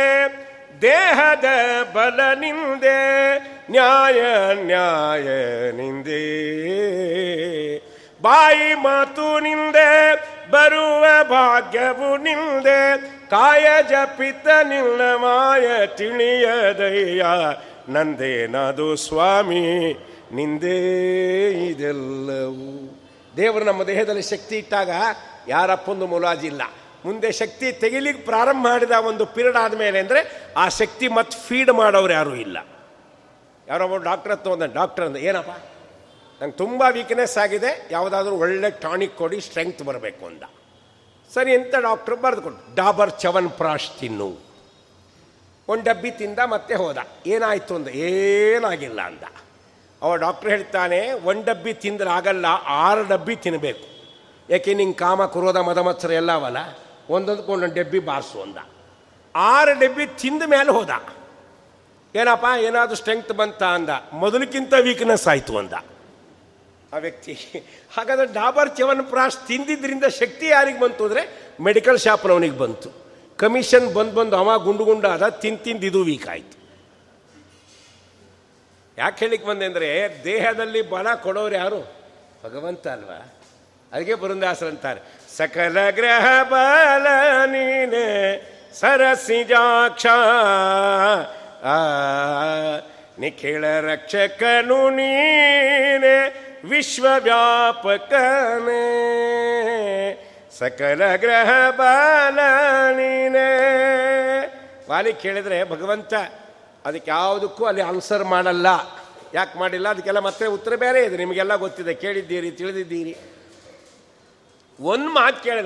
ದೇಹದ 0.82 1.45
ಬಲ 1.93 2.19
ನಿಂದೆ, 2.39 3.38
ನ್ಯಾಯ 3.71 4.21
ನ್ಯಾಯ 4.54 5.23
ನಿಂದೆ. 5.71 6.21
ಬಾಯಿ 8.21 8.73
ಮಾತು 8.73 9.39
ನಿಂದೆ, 9.39 10.15
ಬರುವ 10.51 11.06
ಭಾಗ್ಯವು 11.23 12.17
ನಿಂದೆ, 12.17 12.97
ಕಾಯ 13.30 13.67
ಜಪಿತ 13.89 14.47
ನಿನ್ನ 14.47 15.01
ಮಾಯ 15.01 15.88
ತಿಳಿಯದಯ್ಯ 15.88 17.25
ನಂದೇನದು 17.89 18.95
ಸ್ವಾಮಿ, 18.95 19.93
ನಿಂದೇ 20.34 20.80
ಇದೆಲ್ಲವೂ. 21.49 22.99
ದೇವರು 23.38 23.63
ನಮ್ಮ 23.63 23.84
ದೇಹದಲ್ಲಿ 23.84 24.21
ಶಕ್ತಿ 24.21 24.58
ಇಟ್ಟಾಗ 24.58 24.89
ಯಾರಪ್ಪೊಂದು 25.47 26.08
ಮುಲಾಜಿಲ್ಲ. 26.08 26.62
ಮುಂದೆ 27.05 27.29
ಶಕ್ತಿ 27.41 27.67
ತೆಗಿಲಿಕ್ಕೆ 27.83 28.23
ಪ್ರಾರಂಭ 28.31 28.61
ಮಾಡಿದ 28.67 28.95
ಒಂದು 29.09 29.23
ಪೀರಿಯಡ್ 29.35 29.59
ಆದಮೇಲೆ 29.63 29.97
ಅಂದರೆ 30.03 30.21
ಆ 30.63 30.65
ಶಕ್ತಿ 30.79 31.07
ಮತ್ತೆ 31.17 31.37
ಫೀಡ್ 31.47 31.71
ಮಾಡೋರು 31.81 32.13
ಯಾರೂ 32.19 32.33
ಇಲ್ಲ. 32.45 32.57
ಯಾರೊಬ್ಬ 33.67 33.97
ಡಾಕ್ಟರ್ 34.09 34.31
ಹತ್ತು 34.33 34.49
ಒಂದು 34.55 34.67
ಡಾಕ್ಟರ್ 34.79 35.05
ಅಂದ, 35.07 35.17
ಏನಪ್ಪ? 35.29 35.53
ನಂಗೆ 36.41 36.55
ತುಂಬ 36.61 36.81
ವೀಕ್ನೆಸ್ 36.97 37.35
ಆಗಿದೆ, 37.43 37.71
ಯಾವುದಾದ್ರೂ 37.91 38.35
ಒಳ್ಳೆ 38.43 38.69
ಟಾನಿಕ್ 38.85 39.15
ಕೊಡಿ 39.21 39.37
ಸ್ಟ್ರೆಂಗ್ತ್ 39.47 39.83
ಬರಬೇಕು 39.89 40.23
ಅಂದ. 40.29 40.43
ಸರಿ 41.31 41.51
ಅಂತ 41.57 41.73
ಡಾಕ್ಟ್ರು 41.87 42.15
ಬರೆದುಕೊಂಡು 42.23 42.59
ಡಾಬರ್ 42.79 43.11
ಚವನ್ 43.23 43.49
ಪ್ರಾಶ್ 43.59 43.89
ತಿನ್ನು. 43.99 44.29
ಒಂದು 45.67 45.83
ಡಬ್ಬಿ 45.89 46.11
ತಿಂದ 46.21 46.39
ಮತ್ತೆ 46.53 46.75
ಹೋದ. 46.81 46.97
ಏನಾಯಿತು 47.33 47.73
ಅಂದ, 47.75 47.89
ಏನಾಗಿಲ್ಲ 48.09 48.99
ಅಂದ. 49.01 49.25
ಅವ 50.01 50.11
ಡಾಕ್ಟ್ರ್ 50.25 50.49
ಹೇಳ್ತಾನೆ, 50.49 50.99
ಒಂದು 51.29 51.45
ಡಬ್ಬಿ 51.49 51.73
ತಿಂದ್ರೆ 51.83 52.09
ಆಗಲ್ಲ 52.17 52.45
ಆರು 52.85 53.03
ಡಬ್ಬಿ 53.13 53.35
ತಿನ್ನಬೇಕು 53.45 53.85
ಯಾಕೆ 54.49 54.73
ನಿಂಗೆ 54.79 54.97
ಕಾಮ, 55.03 55.25
ಕ್ರೋಧ, 55.33 55.57
ಮದಮತ್ಸರ 55.69 56.11
ಎಲ್ಲ 56.21 56.31
ಅವಲ್ಲ? 56.31 56.61
ಒಂದೊಂದು 57.15 57.67
ಡಬ್ಬಿ 57.78 58.00
ಬಾರಿಸು 58.10 58.38
ಅಂದ. 58.45 58.60
ಆರು 59.36 59.74
ಡಬ್ಬಿ 59.82 60.06
ತಿಂದ 60.21 60.43
ಮೇಲೆ 60.54 60.71
ಹೋದ. 60.78 60.93
ಏನಪ್ಪ, 62.15 62.47
ಏನಾದರೂ 62.67 62.97
ಸ್ಟ್ರೆಂಗ್ತ್ 63.02 63.34
ಬಂತ 63.41 63.62
ಅಂದ. 63.78 63.91
ಮೊದಲಕ್ಕಿಂತ 64.24 64.74
ವೀಕ್ನೆಸ್ 64.88 65.28
ಆಯಿತು 65.34 65.54
ಅಂದ. 65.62 65.76
ಆ 66.93 66.97
ವ್ಯಕ್ತಿ, 67.06 67.34
ಹಾಗಾದ್ರೆ 67.95 68.26
ಡಾಬರ್ 68.39 68.71
ಚವನ್ 68.78 69.04
ಪ್ರಾಶ್ 69.12 69.38
ತಿಂದಿದ್ರಿಂದ 69.50 70.06
ಶಕ್ತಿ 70.21 70.45
ಯಾರಿಗೆ 70.56 70.80
ಬಂತು 70.84 71.02
ಅಂದರೆ 71.08 71.21
ಮೆಡಿಕಲ್ 71.67 72.00
ಶಾಪ್ನವನಿಗೆ 72.06 72.58
ಬಂತು. 72.63 72.89
ಕಮಿಷನ್ 73.39 73.88
ಬಂದು 73.97 74.13
ಬಂದು 74.17 74.36
ಅವ 74.41 74.58
ಗುಂಡು 74.65 74.84
ಗುಂಡಾದ 74.89 75.28
ತಿಂದು 75.43 75.62
ತಿಂದು 75.65 75.86
ಇದು 75.89 76.00
ವೀಕ್ 76.10 76.28
ಆಯಿತು. 76.34 76.58
ಯಾಕೆ 78.97 79.17
ಹೇಳಿಕ್ 79.24 79.45
ಬಂದೆ 79.50 79.65
ಅಂದರೆ 79.69 79.89
ದೇಹದಲ್ಲಿ 80.26 80.82
ಬಲ 80.93 81.08
ಕೊಡೋರು 81.26 81.56
ಯಾರು? 81.56 81.80
ಭಗವಂತ 82.43 82.86
ಅಲ್ವಾ? 82.95 83.19
ಅದಕ್ಕೆ 83.93 84.13
ಬೃಂದಾಸರಂತಾರೆ 84.13 85.01
ಸಕಲ 85.38 85.77
ಗ್ರಹ 85.89 86.43
ಬಲ 86.43 87.08
ನೀನೆ 87.45 88.08
ಸರಸಿಜಾಕ್ಷ 88.80 90.06
ನಿಖಿಳ 93.19 93.65
ರಕ್ಷಕನು 93.65 94.89
ನೀನೆ, 94.89 96.15
ವಿಶ್ವವ್ಯಾಪಕನೇ, 96.69 97.51
ಸಕಲ 100.60 101.15
ಗ್ರಹ 101.15 101.49
ಬಾಲ 101.69 102.39
ನೀನೆ. 102.91 103.49
ವಾಲಿ 104.89 105.13
ಕೇಳಿದ್ರೆ, 105.13 105.63
ಭಗವಂತ, 105.63 106.13
ಅದಕ್ಕೆ 106.86 107.12
ಯಾವುದಕ್ಕೂ 107.12 107.65
ಅಲ್ಲಿ 107.65 107.82
ಆನ್ಸರ್ 107.82 108.23
ಮಾಡಲ್ಲ. 108.23 108.67
ಯಾಕೆ 109.34 109.60
ಮಾಡಿಲ್ಲ? 109.60 109.89
ಅದಕ್ಕೆಲ್ಲ 109.89 110.19
ಮತ್ತೆ 110.19 110.45
ಉತ್ತರ 110.45 110.75
ಬೇರೆ 110.75 111.04
ಇದೆ, 111.04 111.17
ನಿಮಗೆಲ್ಲ 111.17 111.56
ಗೊತ್ತಿದೆ, 111.56 111.93
ಕೇಳಿದ್ದೀರಿ, 111.93 112.51
ತಿಳಿದಿದ್ದೀರಿ. 112.51 113.17
ಒಂದು 114.81 115.09
ಮಾತು 115.09 115.43
ಕೇಳಿದ, 115.43 115.65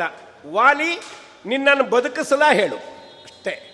ವಾಲಿ, 0.52 1.00
ನಿನ್ನನ್ನು 1.46 1.84
ಬದುಕಿಸಲ 1.84 2.44
ಹೇಳು. 2.54 2.76
ಅಷ್ಟೇ. 2.76 3.72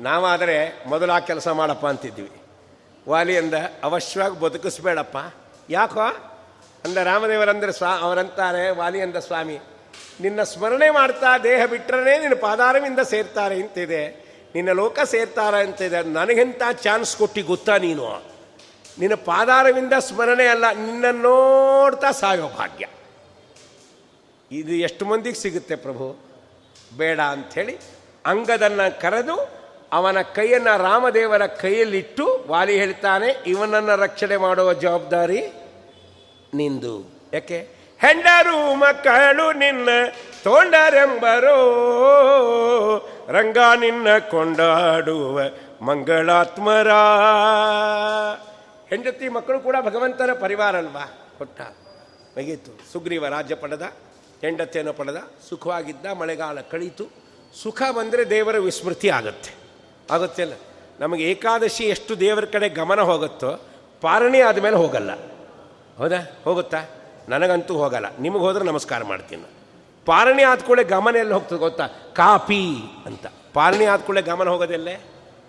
ನಾವಾದರೆ 0.00 0.84
ಮೊದಲು 0.86 1.12
ಆ 1.12 1.18
ಕೆಲಸ 1.18 1.48
ಮಾಡಪ್ಪ 1.48 1.86
ಅಂತಿದ್ವಿ. 1.86 2.30
ವಾಲಿ 3.08 3.38
ಅಂದ, 3.38 3.54
ಅವಶ್ಯವಾಗಿ 3.82 4.40
ಬದುಕಿಸ್ಬೇಡಪ್ಪ. 4.40 5.34
ಯಾಕೋ? 5.70 6.00
ಅಂದ, 6.84 6.96
ರಾಮದೇವರಂದ್ರೆ 6.96 7.72
ಸ್ವಾ, 7.72 7.98
ಅವರಂತಾರೆ. 7.98 8.70
ವಾಲಿ 8.70 9.00
ಅಂದ, 9.00 9.16
ಸ್ವಾಮಿ, 9.16 9.58
ನಿನ್ನ 10.20 10.42
ಸ್ಮರಣೆ 10.42 10.90
ಮಾಡ್ತಾ 10.90 11.38
ದೇಹ 11.38 11.66
ಬಿಟ್ಟರೆ 11.66 12.18
ನಿನ್ನ 12.18 12.34
ಪಾದಾರವಿಂದ 12.40 12.98
ಸೇರ್ತಾರೆ 12.98 13.54
ಅಂತಿದೆ 13.54 14.08
ನಿನ್ನ 14.54 14.70
ಲೋಕ 14.70 15.00
ಸೇರ್ತಾರೆ 15.00 15.62
ಅಂತಿದೆ. 15.62 16.02
ನನಗಿಂತ 16.02 16.62
ಚಾನ್ಸ್ 16.72 17.16
ಕೊಟ್ಟು 17.16 17.42
ಗೊತ್ತಾ 17.42 17.76
ನೀನು? 17.76 18.22
ನಿನ್ನ 18.98 19.14
ಪಾದಾರವಿಂದ 19.14 19.92
ಸ್ಮರಣೆ 19.98 20.46
ಅಲ್ಲ 20.46 20.70
ನಿನ್ನ 20.70 21.04
ನೋಡ್ತಾ 21.12 22.10
ಸಾಯೋ 22.10 22.48
ಭಾಗ್ಯ. 22.48 22.86
ಇದು 24.52 24.72
ಎಷ್ಟು 24.72 25.06
ಮಂದಿಗೆ 25.06 25.36
ಸಿಗುತ್ತೆ 25.36 25.76
ಪ್ರಭು? 25.76 26.16
ಬೇಡ 26.96 27.20
ಅಂಥೇಳಿ 27.20 27.78
ಅಂಗದನ್ನು 28.26 29.00
ಕರೆದು 29.00 29.36
ಅವನ 29.92 30.22
ಕೈಯನ್ನು 30.22 30.82
ರಾಮದೇವರ 30.82 31.46
ಕೈಯಲ್ಲಿಟ್ಟು 31.46 32.44
ವಾಲಿ 32.48 32.78
ಹೇಳ್ತಾನೆ, 32.78 33.28
ಇವನನ್ನು 33.46 33.96
ರಕ್ಷಣೆ 33.96 34.36
ಮಾಡುವ 34.36 34.72
ಜವಾಬ್ದಾರಿ 34.72 35.40
ನಿಂದು. 36.54 36.94
ಯಾಕೆ? 37.32 37.58
ಹೆಂಡರು 38.00 38.74
ಮಕ್ಕಳು 38.74 39.58
ನಿನ್ನ 39.58 39.88
ತೋಂಡರೆಂಬರೋ, 40.44 41.56
ರಂಗ 43.28 43.58
ನಿನ್ನ 43.80 44.18
ಕೊಂಡಾಡುವ 44.30 45.40
ಮಂಗಳಾತ್ಮರ. 45.84 46.90
ಹೆಂಡತಿ 48.88 49.28
ಮಕ್ಕಳು 49.28 49.60
ಕೂಡ 49.60 49.76
ಭಗವಂತನ 49.82 50.30
ಪರಿವಾರ 50.40 50.76
ಅಲ್ವಾ 50.76 51.04
ಕೊಟ್ಟ. 51.38 51.60
ಮುಗೀತು. 52.36 52.92
ಸುಗ್ರೀವ 52.92 53.26
ರಾಜ್ಯ 53.28 53.54
ಹೆಂಡತಿಯನ್ನು 54.40 54.92
ಪಡೆದ, 54.92 55.16
ಸುಖವಾಗಿದ್ದ, 55.48 56.06
ಮಳೆಗಾಲ 56.06 56.60
ಕಳೀತು. 56.60 57.04
ಸುಖ 57.62 57.82
ಬಂದರೆ 57.96 58.30
ದೇವರ 58.30 58.58
ವಿಸ್ಮೃತಿ 58.58 59.10
ಆಗುತ್ತೆ. 59.10 59.54
ಆಗುತ್ತೆ 60.10 60.42
ಅಲ್ಲ? 60.42 60.52
ನಮಗೆ 61.00 61.24
ಏಕಾದಶಿ 61.24 61.84
ಎಷ್ಟು 61.84 62.20
ದೇವರ 62.20 62.44
ಕಡೆ 62.44 62.68
ಗಮನ 62.68 63.00
ಹೋಗುತ್ತೋ, 63.00 63.60
ಪಾರಣಿ 64.00 64.40
ಆದಮೇಲೆ 64.40 64.76
ಹೋಗಲ್ಲ. 64.76 65.10
ಹೌದಾ? 65.96 66.40
ಹೋಗುತ್ತಾ? 66.44 66.84
ನನಗಂತೂ 67.28 67.74
ಹೋಗಲ್ಲ. 67.74 68.06
ನಿಮಗೆ 68.18 68.40
ಹೋದ್ರೆ 68.40 68.64
ನಮಸ್ಕಾರ 68.64 69.04
ಮಾಡ್ತೀನಿ. 69.04 69.42
ಪಾರಣಿ 70.06 70.42
ಆದ 70.42 70.58
ಕೂಡ 70.58 70.80
ಗಮನ 70.80 71.16
ಎಲ್ಲಿ 71.16 71.34
ಹೋಗ್ತದೆ 71.34 71.58
ಗೊತ್ತಾ? 71.58 71.86
ಕಾಪಿ 71.86 72.76
ಅಂತ. 73.06 73.26
ಪಾರಣಿ 73.54 74.06
ಕೂಡ 74.06 74.18
ಗಮನ 74.18 74.48
ಹೋಗೋದೆಲ್ಲೇ? 74.48 74.94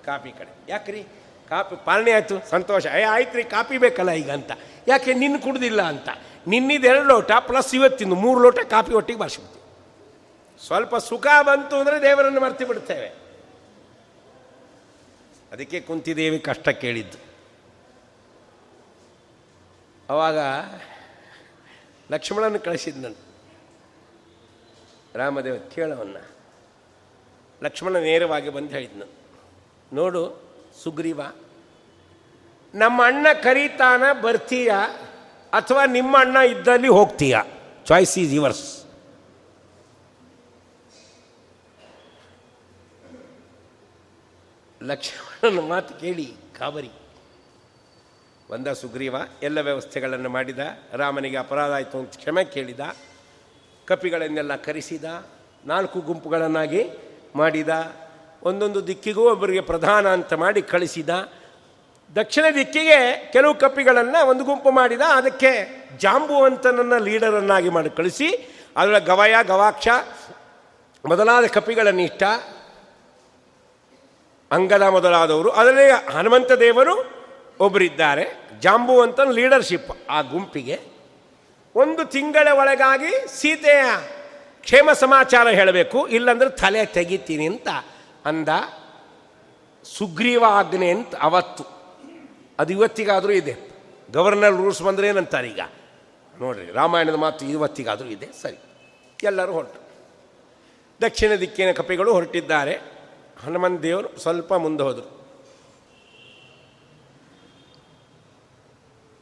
ಕಾಪಿ 0.06 0.32
ಕಡೆ. 0.32 0.56
ಯಾಕ್ರಿ? 0.70 1.06
ಕಾಪಿ 1.52 1.86
ಪಾಲನೆ 1.86 2.12
ಆಯಿತು, 2.12 2.50
ಸಂತೋಷ. 2.50 2.86
ಏ, 2.86 3.02
ಆಯ್ತು 3.02 3.38
ರೀ, 3.38 3.44
ಕಾಪಿ 3.44 3.78
ಬೇಕಲ್ಲ 3.78 4.12
ಈಗ 4.12 4.32
ಅಂತ. 4.32 4.52
ಯಾಕೆ 4.88 5.14
ನಿನ್ನ 5.14 5.40
ಕುಡ್ದಿಲ್ಲ 5.40 5.82
ಅಂತ? 5.82 6.10
ನಿನ್ನಿದು 6.48 6.88
ಎರಡು 6.88 7.04
ಲೋಟ 7.04 7.32
ಪ್ಲಸ್ 7.40 7.76
ಇವತ್ತಿಂದು 7.76 8.16
ಮೂರು 8.16 8.40
ಲೋಟ 8.40 8.60
ಕಾಪಿ 8.60 8.94
ಒಟ್ಟಿಗೆ 8.94 9.20
ಬಾರಿಸ್ಬಿಡ್ತೀವಿ. 9.20 9.62
ಸ್ವಲ್ಪ 10.68 10.96
ಸುಖ 10.96 11.28
ಬಂತು 11.42 11.76
ಅಂದರೆ 11.76 12.02
ದೇವರನ್ನು 12.02 12.42
ಮರ್ತಿ 12.42 12.66
ಬಿಡ್ತೇವೆ. 12.66 13.08
ಅದಕ್ಕೆ 15.52 15.80
ಕುಂತಿದೇವಿ 15.80 16.40
ಕಷ್ಟ 16.40 16.70
ಕೇಳಿದ್ದು. 16.70 17.18
ಅವಾಗ 20.10 20.38
ಲಕ್ಷ್ಮಣನ 22.12 22.58
ಕಳಿಸಿದ್ನನ್ನು 22.58 23.32
ರಾಮದೇವ 25.16 25.58
ಕೇಳವನ್ನ 25.76 26.18
ಲಕ್ಷ್ಮಣ 27.64 27.98
ನೇರವಾಗಿ 27.98 28.50
ಬಂದು 28.50 28.70
ಹೇಳಿದ್ನು. 28.70 29.06
ನೋಡು 29.94 30.51
ಸುಗ್ರೀವ, 30.84 31.22
ನಮ್ಮ 32.74 33.06
ಅಣ್ಣ 33.06 33.28
ಕರೀತಾನ 33.44 34.04
ಬರ್ತೀಯ 34.22 34.72
ಅಥವಾ 35.54 35.84
ನಿಮ್ಮ 35.86 36.14
ಅಣ್ಣ 36.20 36.38
ಇದ್ದಲ್ಲಿ 36.38 36.88
ಹೋಗ್ತೀಯ? 36.88 37.38
ಚಾಯ್ಸ್ 37.86 38.20
ಈಸ್ 38.20 38.34
ಯುವರ್ಸ್ 38.34 38.68
ಲಕ್ಷ್ಮಣನ 44.82 45.60
ಮಾತು 45.60 45.94
ಕೇಳಿ 46.00 46.28
ಕಾಬರಿ 46.60 46.92
ಬಂದ 48.52 48.68
ಸುಗ್ರೀವ, 48.68 49.16
ಎಲ್ಲ 49.44 49.60
ವ್ಯವಸ್ಥೆಗಳನ್ನು 49.62 50.30
ಮಾಡಿದ, 50.30 50.60
ರಾಮನಿಗೆ 50.94 51.38
ಅಪರಾಧ 51.38 51.72
ಆಯಿತು 51.72 51.98
ಅಂತ 51.98 52.18
ಕ್ಷಮೆ 52.18 52.44
ಕೇಳಿದ, 52.46 52.80
ಕಪಿಗಳನ್ನೆಲ್ಲ 53.86 54.56
ಕರೆಸಿದ, 54.56 55.06
ನಾಲ್ಕು 55.66 56.00
ಗುಂಪುಗಳನ್ನಾಗಿ 56.02 56.82
ಮಾಡಿದ 57.36 57.70
ಒಂದೊಂದು 58.44 58.88
ದಿಕ್ಕಿಗೂ 58.88 59.32
ಒಬ್ಬರಿಗೆ 59.32 59.62
ಪ್ರಧಾನ 59.62 60.08
ಅಂತ 60.08 60.34
ಮಾಡಿ 60.34 60.62
ಕಳಿಸಿದ. 60.62 61.10
ದಕ್ಷಿಣ 62.16 62.46
ದಿಕ್ಕಿಗೆ 62.56 63.30
ಕೆಲವು 63.32 63.56
ಕಪ್ಪಿಗಳನ್ನು 63.56 64.28
ಒಂದು 64.28 64.44
ಗುಂಪು 64.44 64.72
ಮಾಡಿದ. 64.72 65.02
ಅದಕ್ಕೆ 65.02 65.82
ಜಾಂಬುವಂತನನ್ನು 65.98 66.98
ಲೀಡರನ್ನಾಗಿ 66.98 67.70
ಮಾಡಿ 67.70 67.90
ಕಳಿಸಿ. 67.90 68.56
ಅದರ 68.78 68.98
ಗವಯ, 68.98 69.36
ಗವಾಕ್ಷ 69.44 69.88
ಮೊದಲಾದ 71.06 71.46
ಕಪಿಗಳನ್ನು 71.46 72.02
ಇಷ್ಟ 72.02 72.24
ಅಂಗದ 74.52 74.82
ಮೊದಲಾದವರು. 74.82 75.50
ಅದರಲ್ಲಿ 75.50 76.14
ಹನುಮಂತ 76.14 76.52
ದೇವರು 76.52 77.12
ಒಬ್ಬರಿದ್ದಾರೆ. 77.60 78.50
ಜಾಂಬುವಂತನ 78.60 79.32
ಲೀಡರ್ಶಿಪ್ 79.32 79.92
ಆ 80.10 80.22
ಗುಂಪಿಗೆ. 80.22 80.80
ಒಂದು 81.76 82.06
ತಿಂಗಳ 82.06 82.48
ಒಳಗಾಗಿ 82.52 83.42
ಸೀತೆಯ 83.42 83.84
ಕ್ಷೇಮ 84.62 84.92
ಸಮಾಚಾರ 84.92 85.48
ಹೇಳಬೇಕು. 85.48 86.08
ಇಲ್ಲಂದ್ರೆ 86.08 86.50
ತಲೆ 86.50 86.86
ತೆಗಿತೀನಿ 86.86 87.48
ಅಂತ 87.48 87.68
ಅಂದ 88.26 88.50
ಸುಗ್ರೀವ 89.84 90.46
ಆಜ್ಞೆ 90.48 90.90
ಅಂತ 90.90 91.16
ಅವತ್ತು. 91.16 91.66
ಅದು 92.60 92.74
ಇವತ್ತಿಗಾದರೂ 92.74 93.32
ಇದೆ. 93.32 93.72
ಗವರ್ನರ್ 94.14 94.54
ರೂಲ್ಸ್ 94.54 94.82
ಬಂದರೆ 94.82 95.08
ಏನಂತಾರೆ 95.08 95.50
ಈಗ? 95.50 95.60
ನೋಡ್ರಿ, 96.42 96.72
ರಾಮಾಯಣದ 96.72 97.16
ಮಾತು 97.16 97.46
ಇವತ್ತಿಗಾದರೂ 97.46 98.08
ಇದೆ, 98.08 98.30
ಸರಿ. 98.42 98.58
ಎಲ್ಲರೂ 99.24 99.52
ಹೊರಟು. 99.52 99.82
ದಕ್ಷಿಣ 101.02 101.32
ದಿಕ್ಕಿನ 101.40 101.72
ಕಪಿಗಳು 101.72 102.14
ಹೊರಟಿದ್ದಾರೆ. 102.14 102.80
ಹನುಮಂತ 103.44 103.82
ದೇವರು 103.82 104.20
ಸ್ವಲ್ಪ 104.20 104.54
ಮುಂದೆ 104.54 104.84
ಹೋದರು. 104.84 105.22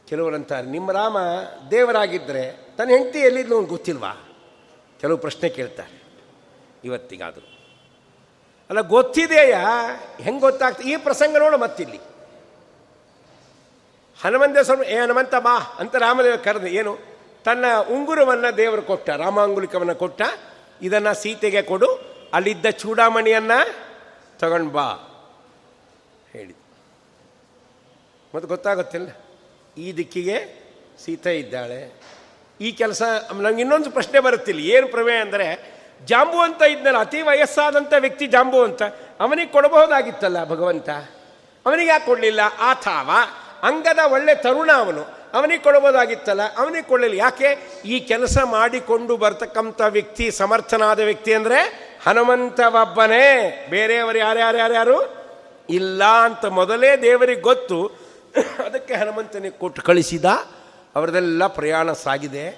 ಕೆಲವರಂತಾರೆ 0.08 0.66
ನಿಮ್ಮ 0.66 0.92
ರಾಮ 0.92 1.16
ದೇವರಾಗಿದ್ದರೆ 1.70 2.74
ತನ್ನ 2.76 2.90
ಹೆಂಡತಿ 2.90 3.18
ಎಲ್ಲಿದ್ಲು 3.18 3.62
ಗೊತ್ತಿಲ್ವಾ? 3.62 4.28
ಕೆಲವು 5.00 5.18
ಪ್ರಶ್ನೆ 5.18 5.48
ಕೇಳ್ತಾರೆ. 5.48 6.02
ಇವತ್ತಿಗಾದರೂ. 6.84 7.59
ಅಲ್ಲ, 8.70 8.80
ಗೊತ್ತಿದೆಯಾ? 8.80 9.62
ಹೆಂಗೆ 10.22 10.40
ಗೊತ್ತಾಗ್ತದೆ 10.40 10.90
ಈ 10.90 10.96
ಪ್ರಸಂಗ 10.96 11.38
ನೋಡು 11.38 11.58
ಮತ್ತಿಲ್ಲಿ. 11.58 12.00
ಹನುಮಂತ 14.22 14.58
ಸ್ವಾಮಿ, 14.58 14.86
ಏ 14.86 14.98
ಹನುಮಂತ 14.98 15.34
ಬಾ 15.34 15.54
ಅಂತ 15.78 15.96
ರಾಮದೇವ 15.96 16.36
ಕರೆದ, 16.36 16.64
ಏನು? 16.64 16.98
ತನ್ನ 17.44 17.64
ಉಂಗುರವನ್ನು 17.90 18.56
ದೇವರು 18.56 18.82
ಕೊಟ್ಟ, 18.82 19.10
ರಾಮಾಂಗುಲಿಕವನ್ನು 19.10 19.94
ಕೊಟ್ಟ, 19.94 20.22
ಇದನ್ನು 20.82 21.14
ಸೀತೆಗೆ 21.14 21.62
ಕೊಡು, 21.62 21.88
ಅಲ್ಲಿದ್ದ 22.32 22.66
ಚೂಡಾಮಣಿಯನ್ನು 22.70 23.58
ತಗೊಂಡು 24.38 24.70
ಬಾ 24.70 24.88
ಹೇಳಿ 26.32 26.54
ಮತ್ತು 28.34 28.48
ಗೊತ್ತಾಗುತ್ತಿಲ್ಲ? 28.48 29.08
ಈ 29.78 29.92
ದಿಕ್ಕಿಗೆ 29.92 30.38
ಸೀತೆ 31.04 31.38
ಇದ್ದಾಳೆ. 31.38 32.00
ಈ 32.60 32.72
ಕೆಲಸ, 32.72 33.02
ನಂಗೆ 33.32 33.60
ಇನ್ನೊಂದು 33.60 33.90
ಪ್ರಶ್ನೆ 33.90 34.20
ಬರುತ್ತಿಲ್ಲ. 34.20 34.60
ಏನು 34.60 34.88
ಪ್ರಮೇಯ 34.88 35.16
ಅಂದರೆ 35.16 35.79
ಜಾಂಬು 36.06 36.38
ಅಂತ 36.38 36.62
ಇದ್ನಲ್ಲ, 36.62 36.98
ಅತಿ 36.98 37.22
ವಯಸ್ಸಾದಂಥ 37.22 37.92
ವ್ಯಕ್ತಿ 37.98 38.26
ಜಾಂಬು 38.26 38.62
ಅಂತ, 38.62 38.82
ಅವನಿಗೆ 39.20 39.52
ಕೊಡಬಹುದಾಗಿತ್ತಲ್ಲ 39.52 40.44
ಭಗವಂತ? 40.44 40.88
ಅವನಿಗೆ 41.66 41.88
ಯಾಕೆ 41.88 42.06
ಕೊಡಲಿಲ್ಲ? 42.06 42.40
ಆಥಾವ 42.60 43.10
ಅಂಗದ 43.62 43.98
ಒಳ್ಳೆ 44.12 44.34
ತರುಣ 44.34 44.70
ಅವನು. 44.74 45.20
ಅವನಿಗೆ 45.34 45.62
ಕೊಡಬಹುದಾಗಿತ್ತಲ್ಲ, 45.62 46.56
ಅವನಿಗೆ 46.56 46.82
ಕೊಡಲಿಲ್ಲ. 46.82 47.16
ಯಾಕೆ? 47.20 47.80
ಈ 47.84 48.00
ಕೆಲಸ 48.00 48.38
ಮಾಡಿಕೊಂಡು 48.38 49.16
ಬರ್ತಕ್ಕಂಥ 49.16 49.80
ವ್ಯಕ್ತಿ, 49.88 50.30
ಸಮರ್ಥನಾದ 50.30 51.00
ವ್ಯಕ್ತಿ 51.00 51.34
ಅಂದರೆ 51.34 51.90
ಹನುಮಂತ 52.06 52.60
ಒಬ್ಬನೇ 52.60 53.66
ಬೇರೆಯವರು 53.70 54.18
ಯಾರ್ಯಾರು 54.18 54.58
ಯಾರ್ಯಾರು 54.58 55.20
ಇಲ್ಲ 55.70 56.04
ಅಂತ 56.04 56.44
ಮೊದಲೇ 56.44 56.96
ದೇವರಿಗೆ 56.96 57.40
ಗೊತ್ತು. 57.40 57.86
ಅದಕ್ಕೆ 58.64 58.94
ಹನುಮಂತನಿಗೆ 58.94 59.58
ಕೊಟ್ಟು 59.58 59.82
ಕಳಿಸಿದ. 59.82 60.24
ಅವರದೆಲ್ಲ 60.96 61.46
ಪ್ರಯಾಣ 61.46 61.92
ಸಾಗಿದೆ. 61.92 62.48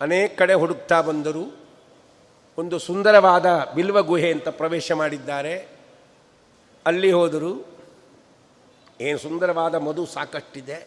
ಅನೇಕ 0.00 0.38
ಕಡೆ 0.38 0.54
ಹುಡುಕ್ತಾ 0.54 1.00
ಬಂದರು. 1.00 1.63
ಒಂದು 2.58 2.78
ಸುಂದರವಾದ 2.78 3.46
ಬಿಲ್ವ 3.74 4.02
ಗುಹೆ 4.02 4.32
ಅಂತ 4.32 4.48
ಪ್ರವೇಶ 4.48 4.92
ಮಾಡಿದ್ದಾರೆ. 4.92 5.54
ಅಲ್ಲಿ 6.86 7.10
ಹೋದರು 7.12 7.52
ಏನು 9.00 9.18
ಸುಂದರವಾದ 9.18 9.74
ಮಧು 9.74 10.06
ಸಾಕಷ್ಟಿದೆ. 10.06 10.78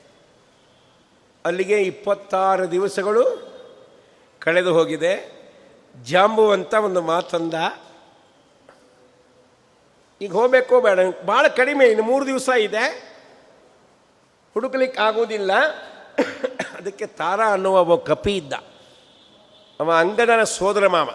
ಅಲ್ಲಿಗೆ 1.46 1.78
ಇಪ್ಪತ್ತಾರು 1.82 2.72
ದಿವಸಗಳು 2.72 3.24
ಕಳೆದು 4.40 4.74
ಹೋಗಿದೆ. 4.74 5.14
ಜಾಂಬು 6.04 6.52
ಅಂತ 6.52 6.74
ಒಂದು 6.74 7.02
ಮಾತಂದ, 7.02 7.54
ಈಗ 10.22 10.34
ಹೋಗಬೇಕೋ 10.34 10.82
ಬೇಡ 10.82 11.00
ಭಾಳ 11.28 11.48
ಕಡಿಮೆ, 11.48 11.86
ಇನ್ನು 11.86 12.04
ಮೂರು 12.04 12.26
ದಿವಸ 12.26 12.50
ಇದೆ. 12.60 12.86
ಹುಡುಕ್ಲಿಕ್ಕೆ 14.54 15.02
ಆಗೋದಿಲ್ಲ. 15.02 15.52
ಅದಕ್ಕೆ 16.78 17.06
ತಾರಾ 17.06 17.48
ಅನ್ನುವ 17.52 17.82
ಒಬ್ಬ 17.82 17.96
ಕಪಿ 18.04 18.34
ಇದ್ದ. 18.38 18.54
ಅವ 19.80 19.92
ಅಂಗದನ 19.94 20.44
ಸೋದರ 20.44 20.88
ಮಾಮ 20.88 21.10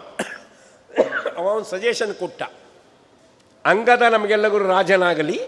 ಅವ 1.29 1.45
ಒಂದು 1.45 1.65
ಸಜೆಷನ್ 1.65 2.15
ಕೊಟ್ಟ. 2.15 2.43
ಅಂಗದ 3.65 4.03
ನಮಗೆಲ್ಲಗೂ 4.03 4.59
ರಾಜನಾಗಲಿ, 4.59 5.41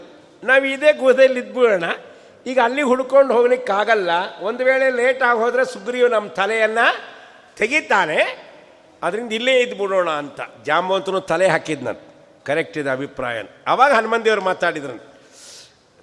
ನಾವು 0.45 0.65
ಇದೇ 0.65 0.93
ಗುಹೆಯಲ್ಲಿ 0.93 1.41
ಇದ್ಬಿಡೋಣ. 1.41 1.85
ಈಗ 2.47 2.59
ಅಲ್ಲಿ 2.65 2.83
ಹುಡ್ಕೊಂಡು 2.83 3.35
ಹೋಗ್ಲಿಕ್ಕಾಗಲ್ಲ. 3.35 4.11
ಒಂದು 4.41 4.65
ವೇಳೆ 4.65 4.91
ಲೇಟ್ 4.91 5.23
ಆಗಿ 5.23 5.41
ಹೋದರೆ 5.41 5.65
ಸುಗ್ರೀವ್ 5.65 6.11
ನಮ್ಮ 6.11 6.29
ತಲೆಯನ್ನು 6.29 6.97
ತೆಗಿತಾನೆ. 7.57 8.45
ಅದರಿಂದ 9.03 9.33
ಇಲ್ಲೇ 9.33 9.59
ಇದ್ಬಿಡೋಣ 9.59 10.11
ಅಂತ. 10.11 10.41
ಜಾಂಬವಂತನು 10.65 11.21
ತಲೆ 11.21 11.49
ಹಾಕಿದ್ನಂತ 11.49 11.99
ಕರೆಕ್ಟ್ 12.47 12.79
ಇದೆ 12.79 12.91
ಅಭಿಪ್ರಾಯ. 12.91 13.43
ಅವಾಗ 13.67 13.93
ಹನುಮಂದೇವರು 13.93 14.41
ಮಾತಾಡಿದ್ರು. 14.41 15.15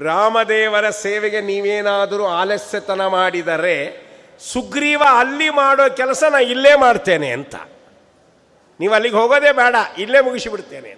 ರಾಮದೇವರ 0.05 0.89
ಸೇವೆಗೆ 0.89 1.41
ನೀವೇನಾದರೂ 1.41 2.25
ಆಲಸ್ಯತನ 2.25 3.07
ಮಾಡಿದರೆ 3.07 4.05
ಸುಗ್ರೀವ 4.53 5.03
ಅಲ್ಲಿ 5.19 5.49
ಮಾಡೋ 5.49 5.95
ಕೆಲಸ 5.95 6.23
ನಾ 6.31 6.37
ಇಲ್ಲೇ 6.37 6.75
ಮಾಡ್ತೇನೆ 6.75 7.31
ಅಂತ. 7.31 7.55
ನೀವು 8.81 8.93
ಅಲ್ಲಿಗೆ 8.97 9.15
ಹೋಗೋದೇ 9.15 9.51
ಬೇಡ, 9.61 9.75
ಇಲ್ಲೇ 10.03 10.19
ಮುಗಿಸಿಬಿಡ್ತೇನೆ. 10.27 10.91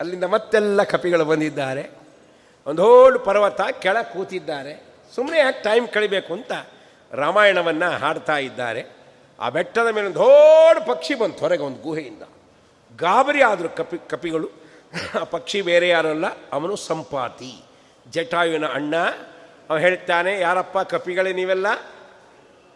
ಅಲ್ಲಿಂದ 0.00 0.26
ಮತ್ತೆಲ್ಲ 0.34 0.82
ಕಪಿಗಳು 0.92 1.24
ಬಂದಿದ್ದಾರೆ. 1.24 1.84
ಒಂದು 2.66 2.80
ಹೋಳು 2.86 3.18
ಪರ್ವತ 3.18 3.60
ಕೆಳ 3.84 3.96
ಕೂತಿದ್ದಾರೆ. 4.14 4.72
ಸುಮ್ಮನೆ 5.14 5.38
ಯಾಕೆ 5.38 5.60
ಟೈಮ್ 5.62 5.86
ಕಳಿಬೇಕು 5.88 6.32
ಅಂತ 6.38 6.52
ರಾಮಾಯಣವನ್ನು 7.12 7.88
ಹಾಡ್ತಾ 8.02 8.36
ಇದ್ದಾರೆ. 8.38 8.82
ಆ 9.40 9.48
ಬೆಟ್ಟದ 9.48 9.88
ಮೇಲೆ 9.94 10.06
ಒಂದು 10.06 10.20
ದೊಡ್ಡ 10.20 10.82
ಪಕ್ಷಿ 10.90 11.14
ಬಂತು, 11.14 11.40
ಹೊರಗೆ 11.44 11.62
ಒಂದು 11.62 11.80
ಗುಹೆಯಿಂದ. 11.82 12.22
ಗಾಬರಿ 12.96 13.42
ಆದರು 13.42 13.68
ಕಪಿ, 13.76 13.98
ಕಪಿಗಳು. 14.08 14.48
ಆ 15.20 15.24
ಪಕ್ಷಿ 15.34 15.58
ಬೇರೆ 15.62 15.88
ಯಾರಲ್ಲ 15.88 16.26
ಅವನು 16.52 16.76
ಸಂಪಾತಿ. 16.76 17.52
ಜಟಾಯುವಿನ 18.10 18.66
ಅಣ್ಣ 18.66 18.94
ಅವನು 19.68 19.80
ಹೇಳ್ತಾನೆ, 19.80 20.32
ಯಾರಪ್ಪ 20.40 20.78
ಕಪಿಗಳೇ 20.78 21.32
ನೀವೆಲ್ಲ? 21.32 21.68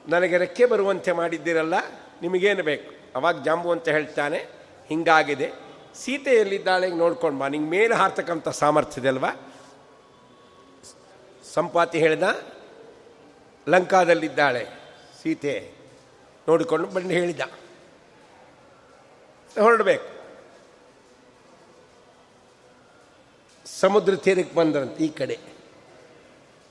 ನನಗೆ 0.08 0.36
ರೆಕ್ಕೆ 0.38 0.64
ಬರುವಂತೆ 0.64 1.12
ಮಾಡಿದ್ದೀರಲ್ಲ, 1.12 1.76
ನಿಮಗೇನು 2.22 2.62
ಬೇಕು? 2.62 2.95
ಅವಾಗ 3.16 3.42
ಜಾಂಬು 3.42 3.70
ಅಂತ 3.70 3.88
ಹೇಳ್ತಾನೆ, 3.88 4.38
ಹಿಂಗಾಗಿದೆ. 4.88 5.52
ಸೀತೆ 6.02 6.30
ಎಲ್ಲಿದ್ದಾಳೆ 6.30 6.88
ನೋಡ್ಕೊಂಡು 6.90 7.38
ಬಾ, 7.38 7.48
ನಿಂಗೆ 7.48 7.70
ಮೇಲೆ 7.70 7.94
ಹಾರ್ತಕ್ಕಂಥ 7.94 8.48
ಸಾಮರ್ಥ್ಯ 8.48 9.00
ಇದೆ 9.00 9.08
ಅಲ್ವಾ? 9.08 9.30
ಸಂಪಾತಿ 11.54 11.98
ಹೇಳ್ದ, 11.98 12.22
ಲಂಕಾದಲ್ಲಿದ್ದಾಳೆ 13.68 14.64
ಸೀತೆ. 15.22 15.54
ನೋಡಿಕೊಂಡು 16.48 16.88
ಬಂದು 16.88 17.08
ಹೇಳಿದ. 17.08 17.40
ಹೊರಡಬೇಕು. 19.60 20.08
ಸಮುದ್ರ 23.66 24.16
ತೀರಕ್ಕೆ 24.16 24.54
ಬಂದ್ರಂತೆ 24.54 25.04
ಈ 25.04 25.08
ಕಡೆ. 25.08 25.38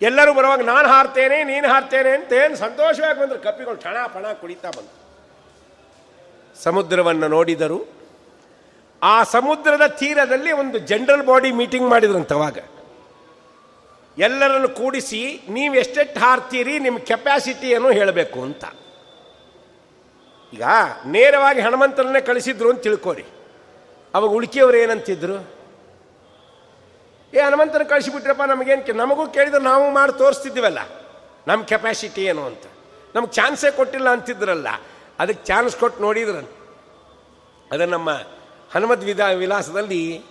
ಎಲ್ಲರೂ 0.01 0.33
ಬರುವಾಗ, 0.33 0.61
ನಾನು 0.61 0.87
ಹಾರ್ತೇನೆ, 0.87 1.43
ನೀನು 1.43 1.67
ಹಾರ್ತೇನೆ 1.67 2.09
ಅಂತ 2.09 2.33
ಏನು 2.33 2.55
ಸಂತೋಷವಾಗಿ 2.55 3.19
ಬಂದರು, 3.19 3.39
ಕಪ್ಪಿಗಳು 3.39 3.75
ಠಣ 3.75 3.97
ಪಣ 4.13 4.33
ಕುಡಿತಾ 4.33 4.69
ಬಂದರು. 4.69 5.04
ಸಮುದ್ರವನ್ನು 6.63 7.27
ನೋಡಿದರು. 7.27 7.85
ಆ 9.03 9.23
ಸಮುದ್ರದ 9.23 9.87
ತೀರದಲ್ಲಿ 9.87 10.51
ಒಂದು 10.51 10.79
ಜನರಲ್ 10.79 11.25
ಬಾಡಿ 11.25 11.51
ಮೀಟಿಂಗ್ 11.51 11.89
ಮಾಡಿದ್ರಂತವಾಗ 11.89 12.57
ಎಲ್ಲರನ್ನು 14.17 14.69
ಕೂಡಿಸಿ, 14.69 15.41
ನೀವು 15.49 15.75
ಎಷ್ಟೆಷ್ಟು 15.75 16.19
ಹಾರ್ತೀರಿ 16.19 16.79
ನಿಮ್ಮ 16.79 16.97
ಕೆಪಾಸಿಟಿಯನ್ನು 16.97 17.91
ಹೇಳಬೇಕು 17.91 18.41
ಅಂತ. 18.41 18.65
ಈಗ 20.53 20.63
ನೇರವಾಗಿ 21.05 21.61
ಹನುಮಂತರನ್ನೇ 21.61 22.21
ಕಳಿಸಿದ್ರು 22.21 22.69
ಅಂತ 22.69 22.81
ತಿಳ್ಕೊರಿ. 22.81 23.25
ಅವಾಗ 24.13 24.31
ಉಳಿಕೆಯವರು 24.31 24.77
ಏನಂತಿದ್ರು? 24.77 25.55
ಏ, 27.33 27.39
ಹನುಮಂತನ 27.39 27.83
ಕಳಿಸಿಬಿಟ್ರಪ್ಪ, 27.83 28.41
ನಮಗೇನು 28.41 28.93
ನಮಗೂ 28.93 29.27
ಕೇಳಿದ್ರೆ, 29.27 29.61
ನಾವು 29.61 29.91
ಮಾಡಿ 29.91 30.17
ತೋರಿಸ್ತಿದ್ದೀವಲ್ಲ 30.17 30.79
ನಮ್ಮ 31.47 31.63
ಕೆಪ್ಯಾಸಿಟಿ 31.63 32.23
ಏನು 32.23 32.45
ಅಂತ. 32.45 32.63
ನಮ್ಗೆ 33.15 33.31
ಚಾನ್ಸೇ 33.31 33.71
ಕೊಟ್ಟಿಲ್ಲ 33.71 34.09
ಅಂತಿದ್ರಲ್ಲ. 34.09 34.67
ಅದಕ್ಕೆ 35.19 35.45
ಚಾನ್ಸ್ 35.45 35.77
ಕೊಟ್ಟು 35.77 36.01
ನೋಡಿದ್ರಂತ 36.01 36.49
ಅದನ್ನು 37.71 37.97
ನಮ್ಮ 37.97 38.09
ಹನುಮದ್ 38.73 39.05
ವಿಧ 39.05 39.21
ವಿಲಾಸದಲ್ಲಿ 39.21 40.21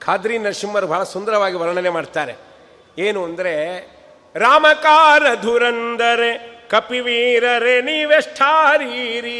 ಖಾದ್ರಿ 0.00 0.38
ನರಸಿಂಹರು 0.38 0.86
ಬಹಳ 0.86 1.02
ಸುಂದರವಾಗಿ 1.02 1.56
ವರ್ಣನೆ 1.56 1.88
ಮಾಡ್ತಾರೆ. 1.88 2.34
ಏನು 2.98 3.24
ಅಂದರೆ, 3.24 3.78
ರಾಮಕಾರ 4.34 5.22
ಧುರಂದರೆ 5.42 6.52
ಕಪಿವೀರರೆ 6.68 7.82
ನೀವೆಷ್ಟಾರೀರಿ 7.82 9.38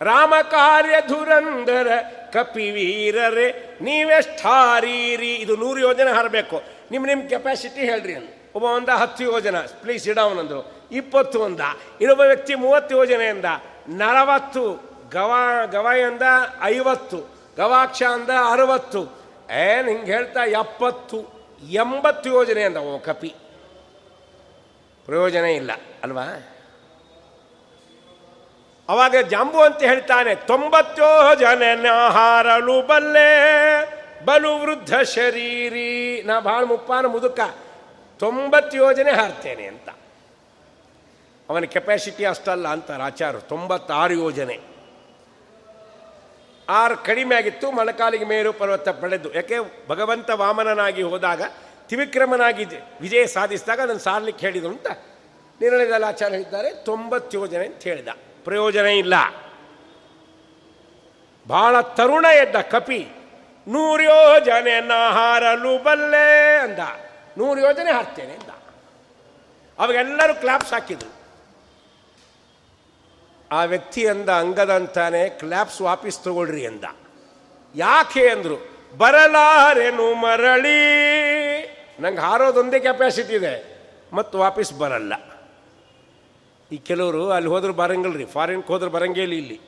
ರಾಮಕಾರ್ಯ 0.00 0.94
ಧುರಂದರ 1.08 1.88
ಕಪಿವೀರರೆ 2.32 3.78
ನೀವೆಷ್ಟಾರೀರಿ 3.80 5.34
ಇದು 5.34 5.56
ನೂರು 5.56 5.80
ಯೋಜನೆ 5.80 6.10
ಹಾರಬೇಕು. 6.10 6.62
ನಿಮ್ಮ 6.90 7.06
ನಿಮ್ಮ 7.06 7.28
ಕೆಪಾಸಿಟಿ 7.28 7.80
ಹೇಳ್ರಿ 7.80 8.14
ಒಬ್ಬ 8.54 8.66
ಒಂದ 8.66 8.88
ಹತ್ತು 8.88 9.24
ಯೋಜನೆ. 9.24 9.82
ಪ್ಲೀಸ್ 9.82 10.08
ಇಡವನ್ 10.08 10.38
ಅಂದರು. 10.38 10.88
ಇಪ್ಪತ್ತು 10.92 11.40
ಒಂದ 11.40 11.60
ಇನ್ನೊಬ್ಬ 12.00 12.22
ವ್ಯಕ್ತಿ 12.22 12.54
ಮೂವತ್ತು 12.54 12.96
ಯೋಜನೆಯಿಂದ. 12.96 13.44
ನಲವತ್ತು, 13.88 14.64
ಗವ, 15.12 15.32
ಗವಾಯಿಂದ 15.70 16.22
ಐವತ್ತು 16.62 17.18
ಗವಾಕ್ಷ 17.56 18.02
ಅಂದ 18.02 18.30
ಅರವತ್ತು. 18.50 19.02
ಏನು 19.52 19.88
ಹಿಂಗೆ 19.88 20.12
ಹೇಳ್ತಾ 20.12 20.44
ಎಪ್ಪತ್ತು, 20.44 21.18
ಎಂಬತ್ತು 21.70 22.30
ಯೋಜನೆ 22.30 22.62
ಅಂದ 22.62 22.76
ಓ 22.76 22.98
ಕಪಿ. 22.98 23.34
ಪ್ರಯೋಜನ 25.04 25.44
ಇಲ್ಲ, 25.44 25.70
ಅಲ್ವಾ? 26.02 26.52
ಅವಾಗ 28.88 29.16
ಜಾಂಬು 29.16 29.60
ಅಂತ 29.60 29.82
ಹೇಳ್ತಾನೆ, 29.82 30.34
ತೊಂಬತ್ತೋ 30.34 31.34
ಜನ 31.34 31.90
ಹಾರಲು 32.08 32.82
ಬಲ್ಲೆ, 32.82 33.30
ಬಲು 34.24 34.58
ವೃದ್ಧ 34.58 34.96
ಶರೀರಿ. 34.96 36.22
ನಾ 36.22 36.40
ಭಾಳ 36.40 36.64
ಮುಪ್ಪಾನ 36.64 37.06
ಮುದುಕ, 37.06 37.40
ತೊಂಬತ್ತು 38.18 38.76
ಯೋಜನೆ 38.76 39.12
ಹಾರ್ತೇನೆ 39.12 39.66
ಅಂತ. 39.66 39.88
ಅವನ 41.50 41.64
ಕೆಪಾಸಿಟಿ 41.64 42.24
ಅಷ್ಟಲ್ಲ 42.24 42.68
ಅಂತಾರೆ 42.68 43.02
ಆಚಾರ್ಯರು 43.02 43.48
ತೊಂಬತ್ತಾರು 43.48 44.14
ಯೋಜನೆ. 44.14 44.76
ಆರು 46.68 46.96
ಕಡಿಮೆ 46.96 47.36
ಆಗಿತ್ತು, 47.36 47.70
ಮೊಣಕಾಲಿಗೆ 47.70 48.24
ಮೇರು 48.24 48.52
ಪರ್ವತ 48.52 48.88
ಪಡೆದು. 48.88 49.34
ಯಾಕೆ? 49.34 49.54
ಭಗವಂತ 49.88 50.30
ವಾಮನನಾಗಿ 50.30 51.02
ಹೋದಾಗ, 51.02 51.42
ತ್ರಿವಿಕ್ರಮನಾಗಿ 51.86 52.64
ವಿಜಯ 53.00 53.26
ಸಾಧಿಸಿದಾಗ 53.26 53.80
ಅದನ್ನು 53.80 54.02
ಸಾರ್ಲಿಕ್ಕೆ 54.02 54.46
ಹೇಳಿದ್ರು 54.46 54.70
ಅಂತ 54.70 54.86
ನಿರ್ಣಯದಲ್ಲಿ 55.60 56.06
ಆಚಾರ 56.06 56.30
ಹೇಳಿದ್ದಾರೆ. 56.30 56.74
ತೊಂಬತ್ತು 56.74 57.38
ಯೋಜನೆ 57.38 57.66
ಅಂತ 57.66 57.82
ಹೇಳಿದ. 57.82 58.08
ಪ್ರಯೋಜನ 58.44 58.86
ಇಲ್ಲ. 58.86 59.14
ಬಹಳ 61.46 61.80
ತರುಣ 61.80 62.24
ಎದ್ದ 62.24 62.56
ಕಪಿ. 62.56 63.08
ನೂರು 63.68 64.02
ಯೋಜನೆ 64.02 64.80
ಹಾರಲು 65.12 65.82
ಬಲ್ಲೆ 65.82 66.58
ಅಂದ. 66.58 66.78
ನೂರು 67.38 67.60
ಯೋಜನೆ 67.60 67.92
ಹಾರ್ತೇನೆ 67.92 68.32
ಅಂದ. 68.32 68.50
ಅವಾಗೆಲ್ಲರೂ 69.78 70.34
ಕ್ಲಾಪ್ಸ್ 70.34 70.72
ಹಾಕಿದ್ರು. 70.72 71.15
ಆ 73.50 73.60
ವ್ಯಕ್ತಿ 73.64 74.02
ಅಂದ 74.12 74.28
ಅಂಗದಂತಾನೆ 74.42 75.28
ಕ್ಲಾಪ್ಸ್ 75.40 75.80
ವಾಪಸ್ 75.88 76.18
ತಗೊಳ್ರಿ 76.24 76.66
ಅಂದ. 76.66 76.84
ಯಾಕೆ 77.74 78.24
ಅಂದ್ರು, 78.28 78.56
ಬರಲಾರೆನು 78.98 80.14
ಮರಳಿ 80.14 80.80
ನಂಗೆ 82.02 82.20
ಹಾರೋದೊಂದೇ 82.20 82.78
ಕೆಪಾಸಿಟಿ 82.80 83.34
ಇದೆ 83.34 83.54
ಮತ್ತು 84.12 84.38
ವಾಪಸ್ 84.38 84.72
ಬರಲ್ಲ. 84.82 85.12
ಈ 86.70 86.76
ಕೆಲವರು 86.88 87.22
ಅಲ್ಲಿ 87.30 87.48
ಹೋದ್ರೆ 87.54 87.72
ರೀ 88.16 88.24
ಫಾರಿನ್ಗೆ 88.36 88.66
ಹೋದ್ರೆ 88.66 88.90
ಬರಂಗೇ 88.90 89.22
ಇಲ್ಲಿ 89.22 89.38
ಇಲ್ಲಿ. 89.38 89.58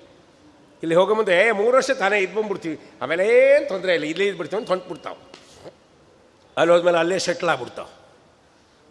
ಇಲ್ಲಿ 0.83 0.95
ಹೋಗೋ 0.95 1.15
ಮುಂದೆ 1.19 1.37
ಮೂರು 1.53 1.75
ವರ್ಷ 1.77 1.91
ತಾನೇ 1.91 2.19
ಇದು 2.25 2.35
ಬಂದ್ಬಿಡ್ತೀವಿ, 2.39 2.77
ಆಮೇಲೆ 3.03 3.25
ಏನು 3.37 3.69
ತೊಂದರೆ 3.69 3.93
ಇಲ್ಲ, 3.95 4.05
ಇಲ್ಲೇ 4.05 4.27
ಇದ್ಬಿಡ್ತೀವಿ 4.31 4.61
ಅಂತ 4.61 4.71
ಹೊಂಟ್ಬಿಡ್ತಾವೆ. 4.71 5.21
ಅಲ್ಲಿ 6.57 6.73
ಹೋದ್ಮೇಲೆ 6.75 6.99
ಅಲ್ಲೇ 6.99 7.19
ಸೆಟ್ಲ್ 7.19 7.49
ಆಗ್ಬಿಡ್ತಾವೆ. 7.49 7.91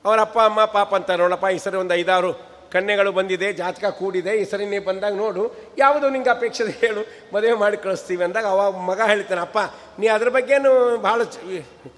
ಅವರ 0.06 0.20
ಅಪ್ಪ, 0.20 0.38
ಅಮ್ಮ, 0.40 0.66
ಪಾಪ 0.66 0.96
ಅಂತ 0.96 1.12
ನೋಡಪ್ಪ, 1.12 1.46
ಈ 1.56 1.58
ಸರಿ 1.58 1.78
ಒಂದು 1.78 1.94
ಐದಾರು 1.94 2.32
ಕನ್ಯೆಗಳು 2.74 3.12
ಬಂದಿದೆ, 3.20 3.48
ಜಾತಕ 3.62 3.86
ಕೂಡಿದೆ, 4.00 4.34
ಈ 4.42 4.44
ಸರಿ 4.52 4.66
ನೀವು 4.74 4.86
ಬಂದಾಗ 4.90 5.14
ನೋಡು, 5.24 5.44
ಯಾವುದು 5.84 6.06
ನಿಂಗೆ 6.16 6.32
ಅಪೇಕ್ಷೆ 6.36 6.66
ಹೇಳು, 6.84 7.02
ಮದುವೆ 7.34 7.56
ಮಾಡಿ 7.64 7.78
ಕಳಿಸ್ತೀವಿ 7.86 8.24
ಅಂದಾಗ 8.28 8.48
ಅವಾಗ 8.56 8.74
ಮಗ 8.90 9.00
ಹೇಳ್ತಾನೆ, 9.12 9.42
ಅಪ್ಪ, 9.48 9.60
ನೀ 10.00 10.08
ಅದ್ರ 10.16 10.30
ಬಗ್ಗೆನೂ 10.38 10.72
ಭಾಳ 11.06 11.22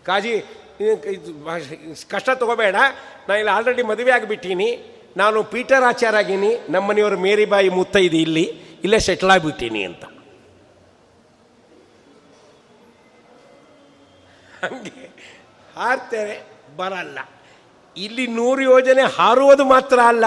ಕಾಜಿ 0.09 0.34
ಕಷ್ಟ 2.13 2.30
ತಗೋಬೇಡ, 2.41 2.76
ನಾ 3.28 3.34
ಇಲ್ಲಿ 3.41 3.53
ಆಲ್ರೆಡಿ 3.55 3.84
ಮದುವೆ 3.91 4.13
ಆಗಿಬಿಟ್ಟೀನಿ, 4.17 4.70
ನಾನು 5.22 5.38
ಪೀಟರ್ 5.53 5.86
ಆಚಾರ 5.91 6.15
ಆಗೀನಿ 6.24 6.51
ನಮ್ಮ 6.74 6.86
ಮನೆಯವರು 6.89 7.17
ಮೇರಿಬಾಯಿ 7.28 7.72
ಇದೆ 8.09 8.22
ಇಲ್ಲಿ, 8.28 8.45
ಇಲ್ಲೇ 8.86 8.99
ಸೆಟ್ಲ್ 9.07 9.32
ಆಗಿಬಿಟ್ಟೀನಿ 9.36 9.82
ಅಂತ. 9.89 10.03
ಹಂಗೆ 14.61 14.95
ಹಾರ್ತೇವೆ 15.76 16.38
ಬರಲ್ಲ. 16.80 17.20
ಇಲ್ಲಿ 17.95 18.26
ನೂರು 18.38 18.61
ಯೋಜನೆ 18.72 19.03
ಹಾರುವುದು 19.17 19.63
ಮಾತ್ರ 19.74 19.99
ಅಲ್ಲ. 20.11 20.26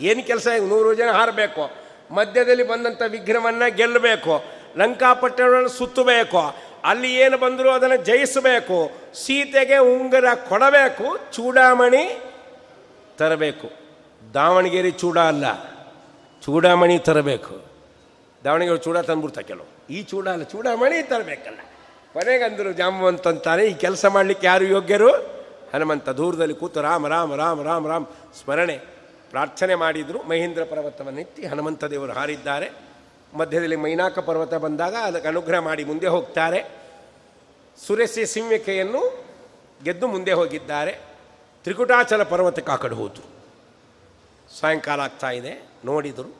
ಏನು 0.00 0.26
ಕೆಲಸ? 0.26 0.46
ನೂರು 0.68 0.94
ಜನ 0.94 1.10
ಹಾರಬೇಕು. 1.10 1.70
ಮಧ್ಯದಲ್ಲಿ 2.14 2.62
ಬಂದಂಥ 2.62 3.02
ವಿಘ್ನವನ್ನು 3.08 3.74
ಗೆಲ್ಲಬೇಕು. 3.74 4.44
ಲಂಕಾಪಟ್ಟಣವನ್ನು 4.76 5.68
ಸುತ್ತಬೇಕು. 5.68 6.56
ಅಲ್ಲಿ 6.84 7.14
ಏನು 7.14 7.38
ಬಂದರೂ 7.38 7.70
ಅದನ್ನು 7.70 7.96
ಜಯಿಸಬೇಕು. 7.96 8.90
ಸೀತೆಗೆ 9.14 9.78
ಉಂಗುರ 9.78 10.24
ಕೊಡಬೇಕು. 10.48 11.18
ಚೂಡಾಮಣಿ 11.32 12.22
ತರಬೇಕು. 13.16 13.70
ದಾವಣಗೆರೆ 14.34 14.90
ಚೂಡ 14.90 15.18
ಅಲ್ಲ. 15.18 15.64
ಚೂಡಾಮಣಿ 16.42 16.98
ತರಬೇಕು. 16.98 17.70
ದಾವಣಗೆರೆ 18.44 18.78
ಚೂಡ 18.78 18.98
ತಂದ್ಬಿಡ್ತಾ 18.98 19.40
ಕೆಲವು. 19.40 19.92
ಈ 19.92 20.02
ಚೂಡ 20.02 20.28
ಅಲ್ಲ, 20.28 20.42
ಚೂಡಾಮಣಿ 20.42 21.02
ತರಬೇಕಲ್ಲ. 21.02 21.58
ಕೊನೆಗೆ 22.12 22.44
ಅಂದರು 22.44 22.72
ಜಾಂಬವಂತ 22.72 23.28
ಅಂತಾನೆ 23.28 23.64
ಈ 23.64 23.74
ಕೆಲಸ 23.74 24.06
ಮಾಡಲಿಕ್ಕೆ 24.06 24.46
ಯಾರು 24.46 24.64
ಯೋಗ್ಯರು? 24.64 25.10
ಹನುಮಂತ 25.74 26.08
ದೂರದಲ್ಲಿ 26.08 26.54
ಕೂತು 26.54 26.82
ರಾಮ 26.82 27.08
ರಾಮ 27.08 27.34
ರಾಮ 27.34 27.62
ರಾಮ, 27.62 27.88
ರಾಮ್, 27.88 28.06
ಸ್ಮರಣೆ. 28.44 28.99
ಪ್ರಾರ್ಥನೆ 29.30 29.74
ಮಾಡಿದರು. 29.74 30.18
ಮಹೇಂದ್ರ 30.30 30.62
ಪರ್ವತವನ್ನೆತ್ತಿ 30.64 31.42
ಹನುಮಂತ 31.50 31.84
ದೇವರು 31.92 32.12
ಹಾರಿದ್ದಾರೆ. 32.12 32.68
ಮಧ್ಯದಲ್ಲಿ 33.38 33.76
ಮೈನಾಕ 33.84 34.18
ಪರ್ವತ 34.28 34.54
ಬಂದಾಗ 34.64 34.94
ಅದಕ್ಕೆ 35.08 35.28
ಅನುಗ್ರಹ 35.28 35.60
ಮಾಡಿ 35.68 35.82
ಮುಂದೆ 35.90 36.08
ಹೋಗ್ತಾರೆ. 36.14 36.60
ಸುರಸಿ 37.78 38.22
ಸಿಂಹಿಕೆಯನ್ನು 38.26 39.02
ಗೆದ್ದು 39.84 40.06
ಮುಂದೆ 40.14 40.32
ಹೋಗಿದ್ದಾರೆ. 40.40 40.92
ತ್ರಿಕುಟಾಚಲ 41.64 42.22
ಪರ್ವತಕ್ಕೆ 42.32 42.72
ಆ 42.72 42.76
ಕಡೆ 42.76 42.96
ಹೋದರು. 43.00 43.24
ಸಾಯಂಕಾಲ 44.58 45.00
ಆಗ್ತಾ 45.00 45.30
ಇದೆ, 45.38 45.52
ನೋಡಿದರು. 45.84 46.30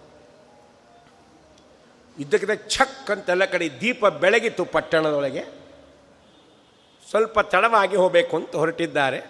ಇದ್ದಕ್ಕಿದ್ದ 2.18 2.54
ಛಕ್ 2.68 3.10
ಅಂತೆಲ್ಲ 3.10 3.44
ಕಡೆ 3.44 3.66
ದೀಪ 3.80 4.06
ಬೆಳಗಿತ್ತು 4.22 4.64
ಪಟ್ಟಣದೊಳಗೆ. 4.74 5.42
ಸ್ವಲ್ಪ 7.10 7.40
ತಡವಾಗಿ 7.52 7.96
ಹೋಗಬೇಕು 7.96 8.34
ಅಂತ 8.36 8.52
ಹೊರಟಿದ್ದಾರೆ. 8.62 9.20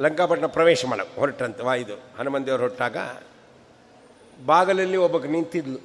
ಲಂಕಾಪಟ್ಟಣ 0.00 0.46
ಪ್ರವೇಶ 0.46 0.84
ಮಾಡಕ್ಕೆ 0.86 1.20
ಹೊರಟ್ರಂತೆ 1.20 1.62
ವಾ 1.62 1.74
ಇದು 1.74 1.96
ಹನುಮಂದೇವರು 2.18 2.62
ಹೊರಟಾಗ, 2.62 2.96
ಬಾಗಲಲ್ಲಿ 4.46 4.96
ಒಬ್ಬಕ್ಕೆ 4.96 5.28
ನಿಂತಿದ್ಲು, 5.28 5.80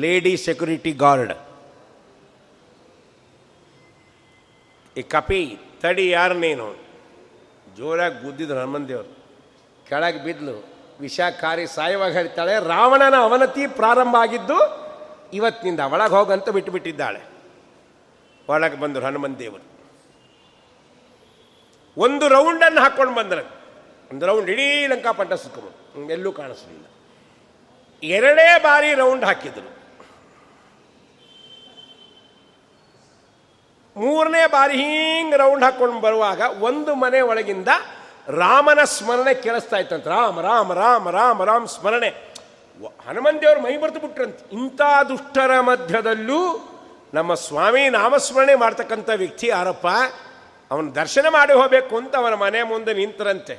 ಲೇಡಿ 0.00 0.36
ಸೆಕ್ಯೂರಿಟಿ 0.36 0.92
ಗಾರ್ಡ್. 0.92 1.34
ಈ 4.96 5.02
ಕಪಿ, 5.02 5.58
ತಡಿ 5.82 6.10
ಯಾರು 6.10 6.34
ನೀನು 6.34 6.66
ಜೋರಾಗಿ 7.76 8.18
ಗುದ್ದಿದ್ರು 8.24 8.58
ಹನುಮಂದೇವರು 8.58 9.10
ಕೆಳಗೆ 9.88 10.24
ಬಿದ್ಲು, 10.24 10.56
ವಿಷಕಾರಿ 11.00 11.66
ಸಾಯವಾಗಿ 11.66 12.14
ಹೇಳ್ತಾಳೆ, 12.14 12.54
ರಾವಣನ 12.68 13.16
ಅವನತಿ 13.16 13.66
ಪ್ರಾರಂಭ 13.66 14.16
ಆಗಿದ್ದು, 14.20 14.58
ಇವತ್ತಿನಿಂದ 15.32 15.80
ಒಳಗೆ 15.80 16.10
ಹೋಗಂತ 16.10 16.48
ಬಿಟ್ಟು 16.48 16.72
ಬಿಟ್ಟಿದ್ದಾಳೆ 16.72 17.20
ಒಳಗೆ 18.48 18.76
ಬಂದರು 18.80 19.38
ದೇವರು 19.38 19.77
ಒಂದು 21.98 22.28
ರೌಂಡನ್ನು 22.28 22.80
ಹಾಕ್ಕೊಂಡು 22.80 23.14
ಬಂದರು, 23.14 23.50
ಒಂದು 24.12 24.26
ರೌಂಡ್ 24.26 24.50
ಇಡೀ 24.50 24.86
ಲಂಕಾಪಟ್ಟ 24.86 25.32
ಸುತ್ತಕೊಂಡು, 25.32 26.10
ಎಲ್ಲೂ 26.10 26.32
ಕಾಣಿಸಲಿಲ್ಲ. 26.32 26.84
ಎರಡೇ 28.02 28.58
ಬಾರಿ 28.58 28.94
ರೌಂಡ್ 28.94 29.24
ಹಾಕಿದರು. 29.24 29.78
ಮೂರನೇ 33.96 34.46
ಬಾರಿ 34.46 34.76
ಹಿಂಗೆ 34.76 35.36
ರೌಂಡ್ 35.36 35.64
ಹಾಕ್ಕೊಂಡು 35.64 36.00
ಬರುವಾಗ 36.00 36.40
ಒಂದು 36.60 36.94
ಮನೆ 36.94 37.20
ಒಳಗಿಂದ 37.20 37.68
ರಾಮನ 38.28 38.84
ಸ್ಮರಣೆ 38.84 39.34
ಕೇಳಿಸ್ತಾ 39.34 39.76
ಇತ್ತಂತ 39.76 40.06
ರಾಮ 40.06 40.40
ರಾಮ 40.40 40.72
ರಾಮ 40.72 41.10
ರಾಮ, 41.10 41.44
ರಾಮ್ 41.44 41.68
ಸ್ಮರಣೆ. 41.68 42.34
ವ- 42.80 42.92
ದೇವರು 43.42 43.60
ಮೈ 43.60 43.76
ಬರೆದು 43.76 44.00
ಬಿಟ್ರಂತೆ. 44.00 44.54
ಇಂಥ 44.54 44.80
ದುಷ್ಟರ 45.08 45.60
ಮಧ್ಯದಲ್ಲೂ 45.60 46.68
ನಮ್ಮ 47.14 47.34
ಸ್ವಾಮಿ 47.34 47.88
ನಾಮಸ್ಮರಣೆ 47.88 48.54
ಮಾಡ್ತಕ್ಕಂಥ 48.54 49.10
ವ್ಯಕ್ತಿ 49.16 49.46
ಯಾರಪ್ಪ? 49.46 49.86
ಅವನ 50.70 50.88
ದರ್ಶನ 50.88 51.26
ಮಾಡಿ 51.28 51.52
ಹೋಗಬೇಕು 51.52 51.96
ಅಂತ 51.96 52.16
ಅವನ 52.16 52.34
ಮನೆ 52.34 52.62
ಮುಂದೆ 52.62 52.94
ನಿಂತರಂತೆ. 52.94 53.54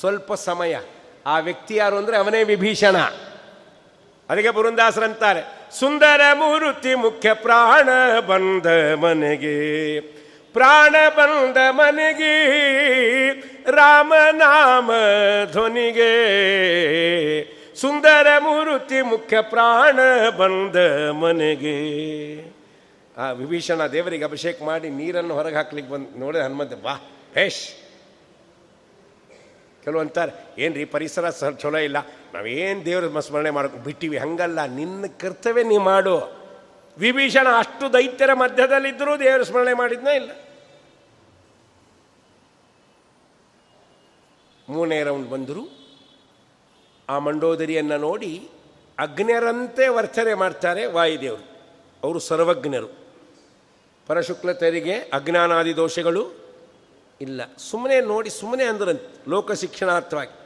ಸ್ವಲ್ಪ 0.00 0.34
ಸಮಯ. 0.34 0.76
ಆ 1.26 1.38
ವ್ಯಕ್ತಿ 1.38 1.74
ಯಾರು 1.74 1.96
ಅಂದರೆ 1.96 2.16
ಅವನೇ 2.16 2.42
ವಿಭೀಷಣ. 2.42 2.96
ಅದಕ್ಕೆ 4.28 4.50
ಬುರುಂದಾಸರಂತಾರೆ 4.50 5.70
ಸುಂದರ 5.78 6.20
ಮೂರುತಿ 6.34 6.94
ಮುಖ್ಯ 6.94 7.32
ಪ್ರಾಣ 7.32 7.88
ಬಂದ 8.20 8.66
ಮನೆಗೆ, 8.94 10.00
ಪ್ರಾಣ 10.52 10.96
ಬಂದ 11.16 11.56
ಮನೆಗೆ 11.70 12.34
ರಾಮನಾಮ 13.70 14.90
ಧ್ವನಿಗೆ, 15.52 16.12
ಸುಂದರ 17.74 18.26
ಮೂರುತಿ 18.38 19.02
ಮುಖ್ಯ 19.02 19.40
ಪ್ರಾಣ 19.40 19.98
ಬಂದ 20.30 20.76
ಮನೆಗೆ. 21.10 21.78
ಆ 23.18 23.30
ವಿಭೀಷಣ 23.30 23.86
ದೇವರಿಗೆ 23.86 24.24
ಅಭಿಷೇಕ 24.24 24.62
ಮಾಡಿ 24.62 24.90
ನೀರನ್ನು 24.90 25.34
ಹೊರಗೆ 25.34 25.56
ಹಾಕ್ಲಿಕ್ಕೆ 25.56 25.92
ಬಂದು 25.92 26.18
ನೋಡಿದ 26.18 26.40
ಹನುಮಂತ 26.40 26.72
ವಾ 26.82 26.94
ಹೇಶ್ 27.34 27.74
ಕೆಲವು 29.84 30.00
ಅಂತಾರೆ 30.00 30.32
ಏನು 30.62 30.74
ರೀ 30.74 30.84
ಪರಿಸರ 30.84 31.30
ಸರ್ 31.30 31.56
ಚಲೋ 31.56 31.78
ಇಲ್ಲ, 31.78 31.96
ನಾವೇನು 32.34 32.84
ದೇವ್ರ 32.84 33.20
ಸ್ಮರಣೆ 33.20 33.50
ಮಾಡಕ್ಕೆ 33.50 33.78
ಬಿಟ್ಟಿವಿ, 33.78 34.16
ಹಂಗಲ್ಲ, 34.16 34.66
ನಿನ್ನ 34.66 35.06
ಕರ್ತವ್ಯ 35.20 35.62
ನೀ 35.62 35.78
ಮಾಡು. 35.78 36.38
ವಿಭೀಷಣ 36.98 37.46
ಅಷ್ಟು 37.58 37.92
ದೈತ್ಯರ 37.92 38.32
ಮಧ್ಯದಲ್ಲಿದ್ದರೂ 38.32 39.18
ದೇವರ 39.18 39.42
ಸ್ಮರಣೆ 39.42 39.74
ಮಾಡಿದ್ನೇ 39.74 40.14
ಇಲ್ಲ. 40.16 40.30
ಮೂರನೇ 44.68 45.02
ರೌಂಡ್ 45.02 45.30
ಬಂದರು. 45.30 45.64
ಆ 47.08 47.18
ಮಂಡೋದರಿಯನ್ನು 47.18 47.98
ನೋಡಿ 47.98 48.48
ಅಗ್ನಿಯರಂತೆ 48.98 49.88
ವರ್ತನೆ 49.88 50.34
ಮಾಡ್ತಾರೆ 50.34 50.86
ವಾಯುದೇವರು. 50.86 51.44
ಅವರು 52.04 52.18
ಸರ್ವಜ್ಞರು. 52.18 52.97
ಪರಶುಕ್ಲತರಿಗೆ 54.08 54.94
ಅಜ್ಞಾನಾದಿ 54.94 55.76
ದೋಷಗಳು 55.76 56.48
ಇಲ್ಲ. 57.20 57.40
ಸುಮ್ಮನೆ 57.56 58.00
ನೋಡಿ 58.00 58.30
ಸುಮ್ಮನೆ 58.30 58.64
ಅಂದ್ರಂತೆ 58.64 59.30
ಲೋಕ 59.30 59.52
ಶಿಕ್ಷಣಾರ್ಥವಾಗಿ 59.52 60.38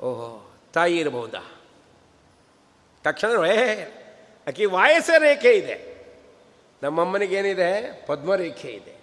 ಓಹೋ, 0.00 0.52
ತಾಯಿ 0.72 0.98
ಇರಬಹುದಾ? 0.98 1.52
ತಕ್ಷಣ, 3.04 3.44
ಏ, 3.46 3.84
ಆಕೆ 4.48 4.66
ವಾಯಸ 4.66 5.10
ರೇಖೆ 5.18 5.52
ಇದೆ. 5.52 5.92
ನಮ್ಮಮ್ಮನಿಗೇನಿದೆ? 6.82 8.02
ಪದ್ಮರೇಖೆ 8.06 8.68
ಇದೆ. 8.68 8.96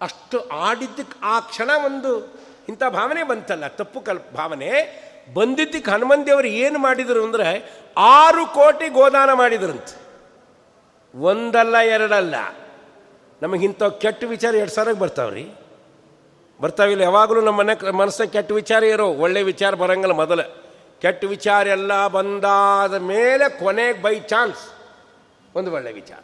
ಅಷ್ಟು 0.00 0.48
ಆಡಿದ್ದಕ್ಕೆ 0.48 1.18
ಆ 1.22 1.40
ಕ್ಷಣ 1.40 1.70
ಒಂದು 1.86 2.34
ಇಂಥ 2.68 2.82
ಭಾವನೆ 2.84 3.22
ಬಂತಲ್ಲ, 3.22 3.66
ತಪ್ಪು 3.66 4.00
ಕಲ್ಪ 4.00 4.24
ಭಾವನೆ? 4.34 4.70
ಬಂದಿದ್ದಕ್ಕೆ 5.34 5.90
ಹನುಮಂತಿಯವರು 5.90 6.46
ಏನು 6.46 6.78
ಮಾಡಿದರು 6.78 7.24
ಅಂದರೆ 7.24 7.72
ಆರು 7.96 8.46
ಕೋಟಿ 8.46 8.88
ಗೋದಾನ 8.88 9.32
ಮಾಡಿದ್ರಂತೆ. 9.32 10.06
ಒಂದಲ್ಲ, 11.18 11.76
ಎರಡಲ್ಲ. 11.76 12.34
ನಮಗಿಂಥ 13.42 13.82
ಕೆಟ್ಟ 13.82 14.24
ವಿಚಾರ 14.24 14.54
ಎರಡು 14.54 14.70
ಸಾವಿರಕ್ಕೆ 14.70 15.00
ಬರ್ತಾವ್ರಿ. 15.00 15.44
ಬರ್ತಾವಿಲ್ಲ 16.60 17.02
ಯಾವಾಗಲೂ 17.02 17.40
ನಮ್ಮ 17.40 17.58
ಮನೆ 17.58 17.90
ಮನಸ್ಸಿನ 17.90 18.24
ಕೆಟ್ಟ 18.24 18.52
ವಿಚಾರ 18.52 18.84
ಇರೋ, 18.84 19.06
ಒಳ್ಳೆ 19.06 19.42
ವಿಚಾರ 19.42 19.74
ಬರಂಗಿಲ್ಲ 19.74 20.14
ಮೊದಲು. 20.14 20.44
ಕೆಟ್ಟ 21.02 21.24
ವಿಚಾರ 21.24 21.66
ಎಲ್ಲ 21.66 22.06
ಬಂದಾದ 22.06 22.94
ಮೇಲೆ 22.94 23.48
ಕೊನೆಗೆ 23.48 24.02
ಬೈ 24.02 24.20
ಚಾನ್ಸ್ 24.20 24.62
ಒಂದು 25.54 25.72
ಒಳ್ಳೆ 25.72 25.92
ವಿಚಾರ. 25.92 26.22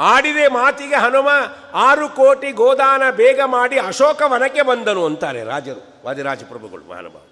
ಆಡಿದೆ 0.00 0.48
ಮಾತಿಗೆ 0.48 0.94
ಹನುಮ, 0.94 1.28
ಆರು 1.74 2.08
ಕೋಟಿ 2.08 2.50
ಗೋದಾನ 2.52 3.02
ಬೇಗ 3.10 3.40
ಮಾಡಿ 3.44 3.78
ಅಶೋಕ 3.78 4.22
ವನಕ್ಕೆ 4.26 4.62
ಬಂದನು 4.62 5.06
ಅಂತಾರೆ 5.06 5.44
ರಾಜರು, 5.44 5.82
ವಾದಿರಾಜ 6.04 6.44
ಪ್ರಭುಗಳು 6.44 6.84
ಮಹಾನುಭಾವ 6.90 7.22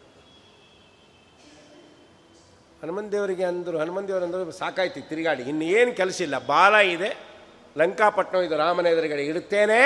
ಹನುಮನ್ 2.85 3.13
ದೇವರಿಗೆ 3.13 3.45
ಅಂದರು 3.45 3.79
ಹನುಮನ್ 3.79 4.09
ದೇವರು 4.09 4.25
ಅಂದರು, 4.25 4.53
ಸಾಕಾಯ್ತು 4.53 5.09
ತಿರುಗಾಡಿ. 5.09 5.43
ಇನ್ನು 5.43 5.65
ಏನು 5.65 5.93
ಕೆಲಸ 5.93 6.21
ಇಲ್ಲ. 6.21 6.47
ಬಾಲ 6.47 6.75
ಇದೆ. 6.75 7.17
ಲಂಕಾಪಟ್ಟಣ 7.79 8.39
ಇದು 8.39 8.57
ರಾಮನ 8.57 8.87
ಎದುರುಗಡೆ 8.87 9.25
ಇಡುತ್ತೇನೆ 9.25 9.81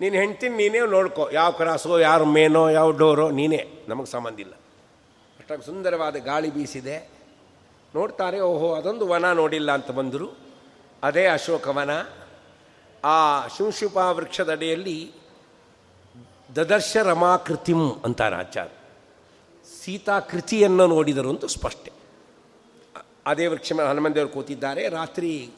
ನೀನು 0.00 0.14
ಹೆಂಡ್ತೀನಿ 0.14 0.56
ನೀನೇ 0.56 0.80
ನೋಡ್ಕೋ. 0.80 1.30
ಯಾವ 1.30 1.50
ಕ್ರಾಸೋ 1.50 1.98
ಯಾರು 1.98 2.24
ಮೇನೋ, 2.24 2.68
ಯಾವ 2.68 2.90
ಡೋರೋ, 2.90 3.30
ನೀನೇ. 3.30 3.84
ನಮಗೆ 3.88 4.06
ಸಂಬಂಧ 4.06 4.40
ಇಲ್ಲ. 4.40 4.52
ಅಷ್ಟಾಗಿ 5.38 5.66
ಸುಂದರವಾದ 5.66 6.16
ಗಾಳಿ 6.16 6.50
ಬೀಸಿದೆ. 6.50 7.08
ನೋಡ್ತಾರೆ, 7.94 8.40
ಓಹೋ, 8.40 8.74
ಅದೊಂದು 8.74 9.08
ವನ 9.08 9.32
ನೋಡಿಲ್ಲ 9.32 9.72
ಅಂತ 9.72 9.90
ಬಂದರು. 9.90 10.38
ಅದೇ 11.02 11.26
ಅಶೋಕವನ 11.26 11.90
ಆ 13.04 13.46
ಶಿಂಶುಪ 13.46 13.96
ವೃಕ್ಷದಡಿಯಲ್ಲಿ 13.96 15.12
ದದರ್ಶ 16.56 16.96
ರಮಾಕೃತಿಂ 16.96 17.90
ಅಂತಾರೆ 18.04 18.36
ಆಚಾರ್ಯ. 18.36 18.83
ಸೀತಾಕೃತಿಯನ್ನು 19.84 20.86
ನೋಡಿದರು 20.86 21.30
ಅಂತ 21.30 21.44
ಸ್ಪಷ್ಟೆ. 21.44 21.92
ಅದೇ 23.26 23.46
ವೃಕ್ಷ 23.46 23.72
ಹನುಮಂದೇವರು 23.72 24.28
ಕೂತಿದ್ದಾರೆ. 24.28 24.88
ರಾತ್ರಿ 24.88 25.50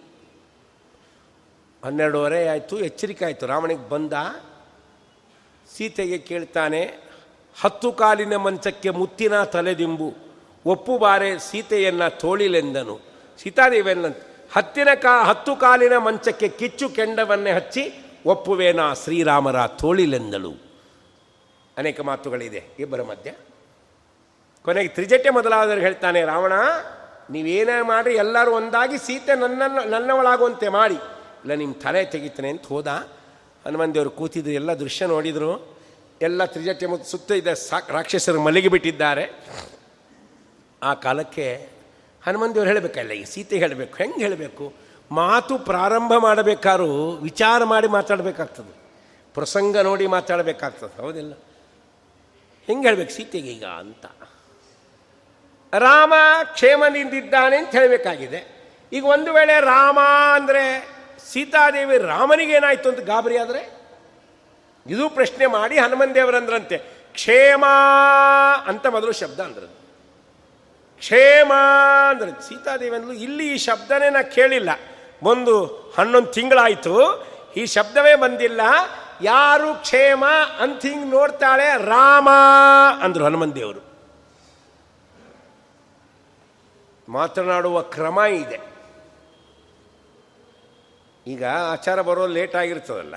ಹನ್ನೆರಡುವರೆ 1.84 2.48
ಆಯಿತು, 2.48 2.78
ಎಚ್ಚರಿಕೆ 2.78 3.24
ಆಯಿತು. 3.24 3.46
ರಾವಣಿಗೆ 3.46 3.88
ಬಂದ, 3.88 4.12
ಸೀತೆಗೆ 5.76 6.18
ಕೇಳ್ತಾನೆ, 6.18 6.82
ಹತ್ತು 7.60 7.92
ಕಾಲಿನ 7.92 8.36
ಮಂಚಕ್ಕೆ 8.36 8.90
ಮುತ್ತಿನ 8.90 9.44
ತಲೆದಿಂಬು, 9.44 10.14
ಒಪ್ಪು 10.66 10.98
ಬಾರೆ 10.98 11.38
ಸೀತೆಯನ್ನು 11.38 12.18
ತೋಳಿಲೆಂದನು. 12.18 13.00
ಸೀತಾದೇವಿಯನ್ನ 13.42 14.06
ಹತ್ತಿನ 14.52 14.88
ಕಾ, 14.94 15.24
ಹತ್ತು 15.24 15.56
ಕಾಲಿನ 15.56 15.96
ಮಂಚಕ್ಕೆ 15.96 16.48
ಕಿಚ್ಚು 16.48 16.88
ಕೆಂಡವನ್ನೇ 16.88 17.52
ಹಚ್ಚಿ, 17.52 18.04
ಒಪ್ಪುವೇನಾ 18.26 18.94
ಶ್ರೀರಾಮರ 18.94 19.66
ತೋಳಿಲೆಂದಳು. 19.66 20.52
ಅನೇಕ 21.76 22.00
ಮಾತುಗಳಿದೆ. 22.00 22.64
ಇಬ್ಬರ 22.78 23.02
ಮಧ್ಯೆ. 23.02 23.55
ಕೊನೆಗೆ 24.66 24.88
ತ್ರಿಜಟೆ 24.88 25.30
ಮೊದಲಾದವರು 25.30 25.80
ಹೇಳ್ತಾನೆ, 25.80 26.24
ರಾವಣ, 26.24 26.52
ನೀವೇನೇ 27.30 27.76
ಮಾಡಿರಿ? 27.82 28.14
ಎಲ್ಲರೂ 28.14 28.50
ಒಂದಾಗಿ 28.50 28.98
ಸೀತೆ 28.98 29.34
ನನ್ನನ್ನು, 29.38 29.88
ನನ್ನವಳಾಗುವಂತೆ 29.88 30.68
ಮಾಡಿ. 30.68 30.94
ಇಲ್ಲ 31.42 31.54
ನಿಮ್ಮ 31.54 31.74
ತಲೆ 31.74 32.04
ತೆಗಿತಾನೆ 32.04 32.48
ಅಂತ 32.48 32.66
ಹೋದ. 32.66 32.86
ಹನುಮಂದೇವರು 33.66 34.10
ಕೂತಿದ್ರು, 34.10 34.52
ಎಲ್ಲ 34.52 34.72
ದೃಶ್ಯ 34.74 35.06
ನೋಡಿದರು. 35.06 35.78
ಎಲ್ಲ 36.22 36.44
ತ್ರಿಜಟೆ 36.44 36.86
ಮತ್ತು 36.86 37.10
ಸುತ್ತ 37.10 37.32
ಇದ್ದ 37.32 37.52
ಸಾ, 37.52 37.78
ರಾಕ್ಷಸರು 37.88 38.40
ಮಲಗಿಬಿಟ್ಟಿದ್ದಾರೆ. 38.40 39.24
ಆ 40.82 40.94
ಕಾಲಕ್ಕೆ 40.94 41.68
ಹನುಮಂದೇವ್ರು 42.26 42.70
ಹೇಳಬೇಕಲ್ಲ 42.70 43.10
ಈ 43.10 43.24
ಸೀತೆ 43.24 43.58
ಹೇಳಬೇಕು, 43.58 43.96
ಹೆಂಗೆ 43.96 44.18
ಹೇಳಬೇಕು? 44.18 44.72
ಮಾತು 45.10 45.58
ಪ್ರಾರಂಭ 45.58 46.12
ಮಾಡಬೇಕಾದ್ರೂ 46.18 47.10
ವಿಚಾರ 47.10 47.64
ಮಾಡಿ 47.64 47.88
ಮಾತಾಡಬೇಕಾಗ್ತದೆ. 47.88 48.72
ಪ್ರಸಂಗ 49.34 49.76
ನೋಡಿ 49.78 50.06
ಮಾತಾಡಬೇಕಾಗ್ತದೆ, 50.06 51.02
ಹೌದಿಲ್ಲ? 51.02 51.34
ಹೆಂಗೆ 52.66 52.86
ಹೇಳ್ಬೇಕು 52.86 53.10
ಸೀತೆಗೆ 53.10 53.50
ಈಗ 53.50 53.64
ಅಂತ? 53.64 54.06
ರಾಮ 55.78 56.14
ಕ್ಷೇಮದಿಂದಿದ್ದಾನೆ 56.44 57.56
ಅಂತ 57.56 57.70
ಹೇಳಬೇಕಾಗಿದೆ. 57.70 58.56
ಈಗ 58.92 59.04
ಒಂದು 59.04 59.32
ವೇಳೆ 59.32 59.60
ರಾಮ 59.60 59.98
ಅಂದರೆ 60.34 60.88
ಸೀತಾದೇವಿ 61.32 61.98
ರಾಮನಿಗೇನಾಯಿತು 61.98 62.88
ಅಂತ 62.88 63.00
ಗಾಬರಿ 63.00 63.38
ಆದರೆ? 63.38 63.76
ಇದು 64.86 65.08
ಪ್ರಶ್ನೆ 65.08 65.46
ಮಾಡಿ 65.46 65.78
ಹನುಮಂದೇವರಂದ್ರಂತೆ 65.78 66.78
ಕ್ಷೇಮ 67.12 67.64
ಅಂತ 68.66 68.86
ಮೊದಲು 68.86 69.12
ಶಬ್ದ 69.12 69.40
ಅಂದ್ರದ್ದು. 69.40 69.86
ಕ್ಷೇಮ 70.98 71.52
ಅಂದ್ರೆ 72.10 72.30
ಸೀತಾದೇವಿ 72.30 72.96
ಅಂದ್ಲು 72.96 73.12
ಇಲ್ಲಿ 73.12 73.54
ಈ 73.54 73.56
ಶಬ್ದನೇ 73.56 74.10
ನಾ 74.10 74.22
ಕೇಳಿಲ್ಲ. 74.22 74.70
ಒಂದು 75.22 75.64
ಹನ್ನೊಂದು 75.98 76.26
ತಿಂಗಳಾಯಿತು. 76.26 77.26
ಈ 77.56 77.66
ಶಬ್ದವೇ 77.66 78.14
ಬಂದಿಲ್ಲ. 78.14 78.60
ಯಾರು 79.22 79.74
ಕ್ಷೇಮ 79.74 80.26
ಅಂತ 80.60 80.82
ಹಿಂಗೆ 80.82 81.08
ನೋಡ್ತಾಳೆ 81.08 81.86
ರಾಮ 81.86 82.28
ಅಂದರು 83.02 83.24
ಹನುಮಂದೇವರು 83.24 83.85
ಮಾತನಾಡುವ 87.08 87.82
ಕ್ರಮ 87.82 88.18
ಇದೆ. 88.18 88.60
ಈಗ 91.26 91.44
ಆಚಾರ 91.44 92.00
ಬರೋ 92.00 92.26
ಲೇಟ್ 92.26 92.56
ಆಗಿರ್ತದಲ್ಲ? 92.56 93.14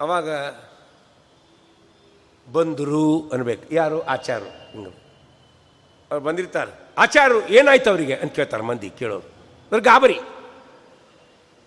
ಅವಾಗ 0.00 0.30
ಬಂದರು 2.52 3.30
ಅನ್ಬೇಕು. 3.32 3.74
ಯಾರು? 3.74 4.02
ಆಚಾರು. 4.02 4.44
ಹಿಂಗೆ. 4.44 4.90
ಅವ್ರು 6.10 6.20
ಬಂದಿರ್ತಾರೆ. 6.20 6.72
ಆಚಾರು, 6.98 7.48
ಏನಾಯ್ತು 7.48 7.90
ಅವರಿಗೆ? 7.90 8.14
ಅಂತ 8.14 8.32
ಕೇಳ್ತಾರೆ 8.32 8.62
ಮಂದಿ, 8.62 8.90
ಕೇಳೋರು. 8.90 9.26
ಅವ್ರು 9.72 9.80
ಗಾಬರಿ. 9.80 10.18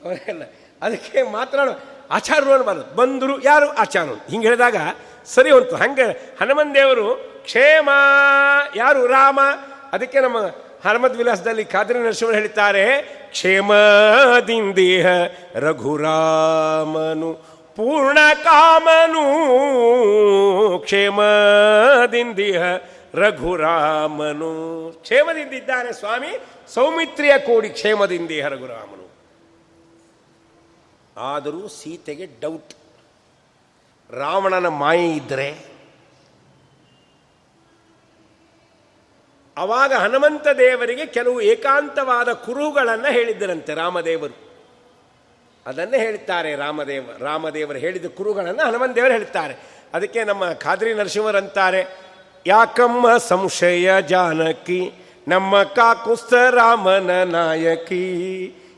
ಅವರೆಲ್ಲ, 0.03 0.41
ಅದಕ್ಕೆ 0.81 1.23
ಮಾತನಾಡೋ. 1.23 1.71
ಆಚಾರರು 2.11 2.53
ಅನ್ಬಾರ್ದು 2.53 2.95
ಬಂದರು 2.95 3.43
ಯಾರು? 3.43 3.69
ಆಚಾರರು 3.69 4.15
ಹಿಂಗೆ 4.15 4.47
ಹೇಳಿದಾಗ 4.47 4.75
ಸರಿ 5.25 5.51
ಹೊಂತು 5.51 5.75
ಹಂಗೆ 5.75 6.03
ಹನುಮನ್ 6.41 6.75
ದೇವರು 6.75 7.30
ಕ್ಷೇಮ. 7.43 7.89
ಯಾರು? 8.75 9.07
ರಾಮ. 9.07 9.39
ಅದಕ್ಕೆ 9.93 10.19
ನಮ್ಮ 10.19 10.37
ಹನುಮದ್ 10.89 11.17
ವಿಲಾಸದಲ್ಲಿ 11.17 11.65
ಖಾದ್ರಿ 11.65 11.99
ನರಸಿಂಹ 11.99 12.33
ಹೇಳ್ತಾರೆ 12.33 13.01
ಕ್ಷೇಮದಿಂದೇಹ 13.31 15.05
ರಘುರಾಮನು 15.55 17.33
ಪೂರ್ಣ 17.75 18.17
ಕಾಮನು. 18.43 19.23
ಕ್ಷೇಮದಿಂದಿಹ 20.79 22.63
ರಘುರಾಮನು. 23.13 24.91
ಕ್ಷೇಮದಿಂದಿದ್ದಾನೆ 25.01 25.91
ಸ್ವಾಮಿ. 25.91 26.39
ಸೌಮಿತ್ರಿಯ 26.73 27.37
ಕೋಡಿ 27.37 27.69
ಕ್ಷೇಮದಿಂದಿಹ 27.69 28.47
ರಘುರಾಮನು. 28.47 29.11
ಆದರೂ 31.17 31.67
ಸೀತೆಗೆ 31.67 32.27
ಡೌಟ್ 32.41 32.73
ರಾವಣನ 34.19 34.67
ಮಾಯೆ 34.67 35.11
ಇದ್ದರೆ 35.11 35.70
ಅವಾಗ 39.57 39.93
ಹನುಮಂತ 39.93 40.47
ದೇವರಿಗೆ 40.47 41.05
ಕೆಲವು 41.05 41.41
ಏಕಾಂತವಾದ 41.41 42.31
ಕುರುಗಳನ್ನು 42.31 43.13
ಹೇಳಿದ್ದರಂತೆ 43.13 43.73
ರಾಮದೇವರು. 43.73 44.51
ಅದನ್ನೇ 45.65 45.97
ಹೇಳ್ತಾರೆ 45.97 46.55
ರಾಮದೇವ, 46.55 47.09
ರಾಮದೇವರು 47.19 47.77
ಹೇಳಿದ 47.77 48.05
ಕುರುಗಳನ್ನು 48.05 48.65
ಹನುಮಂತ 48.65 48.95
ದೇವರು 48.95 49.11
ಹೇಳ್ತಾರೆ. 49.11 49.81
ಅದಕ್ಕೆ 49.93 50.23
ನಮ್ಮ 50.23 50.53
ಖಾದ್ರಿ 50.53 50.93
ನರಸಿಂಹರಂತಾರೆ 50.93 51.97
ಯಾಕಮ್ಮ 52.47 53.17
ಸಂಶಯ 53.17 54.01
ಜಾನಕಿ, 54.01 54.91
ನಮ್ಮ 55.27 55.63
ಕಾಕುಸ್ತ 55.63 56.33
ರಾಮನ 56.33 57.23
ನಾಯಕಿ. 57.23 58.05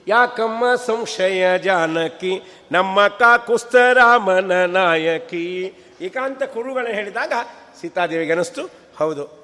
ಯಾಕಮ್ಮ 0.07 0.75
ಸಂಶಯ 0.75 1.57
ಜಾನಕಿ, 1.57 2.41
ನಮ್ಮ 2.71 3.07
ಕಾಕುಸ್ತ 3.07 3.75
ರಾಮನ 3.75 4.65
ನಾಯಕಿ. 4.65 5.73
ಏಕಾಂತ 6.01 6.43
ಕುರುಗಳನ್ನು 6.43 6.93
ಹೇಳಿದಾಗ 6.93 7.33
ಸೀತಾದೇವಿಗೆ 7.81 8.31
ಅನಿಸ್ತು, 8.31 8.69
ಹೌದು 8.97 9.42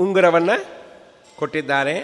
ಉಂಗುರವನ್ನು 0.00 0.64
ಕೊಟ್ಟಿದ್ದಾರೆ. 1.36 1.98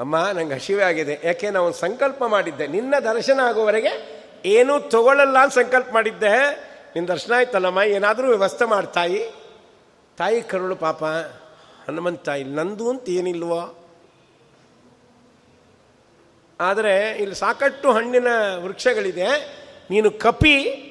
ಅಮ್ಮ, 0.00 0.28
ನಂಗೆ 0.32 0.54
ಹಸಿವೆ 0.54 0.82
ಆಗಿದೆ. 0.82 1.20
ಯಾಕೆ 1.24 1.50
ನಾವು 1.50 1.72
ಸಂಕಲ್ಪ 1.72 2.24
ಮಾಡಿದ್ದೆ. 2.24 2.66
ನಿನ್ನ 2.66 2.94
ದರ್ಶನ 2.98 3.40
ಆಗುವವರೆಗೆ 3.40 4.24
ಏನೂ 4.44 4.80
ತಗೊಳ್ಳಲ್ಲ 4.80 5.38
ಅಂತ 5.38 5.52
ಸಂಕಲ್ಪ 5.52 5.88
ಮಾಡಿದ್ದೆ. 5.92 6.56
ನಿನ್ನ 6.94 7.08
ದರ್ಶನ 7.08 7.32
ಆಯ್ತಲ್ಲಮ್ಮ, 7.32 7.82
ಏನಾದರೂ 7.82 8.28
ವ್ಯವಸ್ಥೆ 8.28 8.64
ಮಾಡ್ತಾಯಿ 8.64 9.30
ತಾಯಿ. 10.18 10.42
ಕರುಳು 10.42 10.76
ಪಾಪ. 10.76 11.04
ಹನುಮಂತ 11.88 12.28
ಇಲ್ಲಿ 12.28 12.54
ನಂದು 12.54 12.90
ಅಂತ 12.90 13.08
ಏನಿಲ್ವೋ. 13.08 13.74
ಆದರೆ 16.60 17.10
ಇಲ್ಲಿ 17.10 17.34
ಸಾಕಷ್ಟು 17.34 17.92
ಹಣ್ಣಿನ 17.92 18.26
ವೃಕ್ಷಗಳಿದೆ. 18.56 19.26
ನೀನು 19.90 20.10
ಕಪಿ 20.10 20.84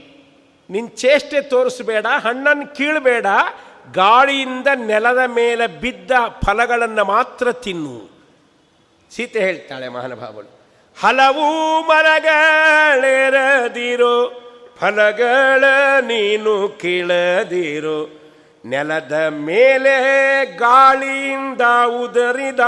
ನಿನ್ನ 0.69 0.89
ಚೇಷ್ಟೆ 0.89 1.41
ತೋರಿಸಬೇಡ 1.41 2.05
ಹಣ್ಣನ್ನು 2.09 2.75
ಕೀಳಬೇಡ. 2.75 3.25
ಗಾಳಿಯಿಂದ 3.93 4.67
ನೆಲದ 4.75 5.25
ಮೇಲೆ 5.25 5.67
ಬಿದ್ದ 5.67 6.11
ಫಲಗಳನ್ನು 6.45 7.05
ಮಾತ್ರ 7.05 7.51
ತಿನ್ನು. 7.51 8.09
ಸೀತೆ 9.11 9.39
ಹೇಳ್ತಾಳೆ 9.39 9.87
ಮಹಾನುಭಾವಳು, 9.87 10.59
ಹಲವು 10.97 11.81
ಮರಗಳೆರದಿರೋ, 11.81 14.31
ಫಲಗಳ 14.77 15.63
ನೀನು 16.01 16.69
ಕೀಳದಿರೋ, 16.69 18.09
ನೆಲದ 18.65 19.29
ಮೇಲೆ 19.29 20.57
ಗಾಳಿಯಿಂದ 20.57 21.61
ಉದರಿದ 22.01 22.59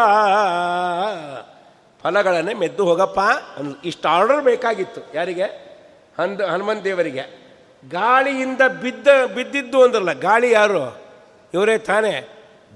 ಫಲಗಳನ್ನೇ 2.04 2.54
ಮೆದ್ದು 2.54 2.86
ಹೋಗಪ್ಪ 2.86 3.20
ಅನ್ 3.58 3.76
ಇಷ್ಟು 3.86 4.10
ಆರ್ಡರ್ 4.10 4.42
ಬೇಕಾಗಿತ್ತು. 4.42 5.02
ಯಾರಿಗೆ? 5.14 5.78
ಹನ್ 6.18 6.42
ಹನುಮಂತ 6.42 6.84
ದೇವರಿಗೆ 6.84 7.50
ಗಾಳಿಯಿಂದ 7.90 8.62
ಬಿದ್ದ, 8.62 9.08
ಬಿದ್ದಿದ್ದು 9.36 9.84
ಅಂದ್ರಲ್ಲ, 9.84 10.14
ಗಾಳಿ 10.14 10.52
ಯಾರು? 10.52 11.09
ಇವರೇ 11.54 11.78
ತಾನೇ 11.90 12.16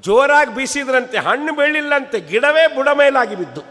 ಜೋರಾಗಿ 0.04 0.52
ಬೀಸಿದ್ರಂತೆ, 0.56 1.18
ಹಣ್ಣು 1.28 1.52
ಬೆಳಿಲ್ಲಂತೆ 1.60 2.20
ಗಿಡವೇ 2.32 2.64
ಬುಡ 2.76 2.90
ಮೇಲಾಗಿ 3.00 3.36
ಬಿದ್ದು. 3.42 3.64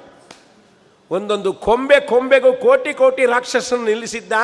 ಒಂದೊಂದು 1.10 1.50
ಕೊಂಬೆ 1.66 1.98
ಕೊಂಬೆಗೂ 2.10 2.50
ಕೋಟಿ 2.66 2.92
ಕೋಟಿ 3.00 3.22
ರಾಕ್ಷಸನ್ನು 3.34 3.86
ನಿಲ್ಲಿಸಿದ್ದ 3.90 4.34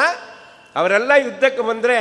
ಅವರೆಲ್ಲ 0.76 1.12
ಯುದ್ಧಕ್ಕೆ 1.26 1.62
ಬಂದರೆ 1.68 1.98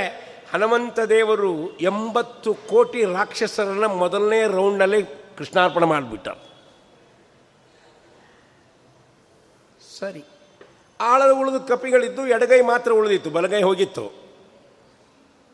ಹನುಮಂತ 0.51 0.99
ದೇವರು 1.14 1.53
ಎಂಬತ್ತು 1.91 2.49
ಕೋಟಿ 2.72 2.99
ರಾಕ್ಷಸರನ್ನು 3.18 3.89
ಮೊದಲನೇ 4.01 4.41
ರೌಂಡ್ನಲ್ಲಿ 4.58 5.01
ಕೃಷ್ಣಾರ್ಪಣೆ 5.38 5.88
ಮಾಡಿಬಿಟ್ಟ 5.93 6.28
ಸರಿ. 9.99 10.24
ಆಳದ 10.99 11.32
ಉಳಿದು 11.41 11.60
ಕಪಿಗಳಿದ್ದು 11.70 12.24
ಎಡಗೈ 12.36 12.60
ಮಾತ್ರ 12.72 12.89
ಉಳಿದಿತ್ತು, 12.99 13.30
ಬಲಗೈ 13.38 13.62
ಹೋಗಿತ್ತು. 13.70 14.05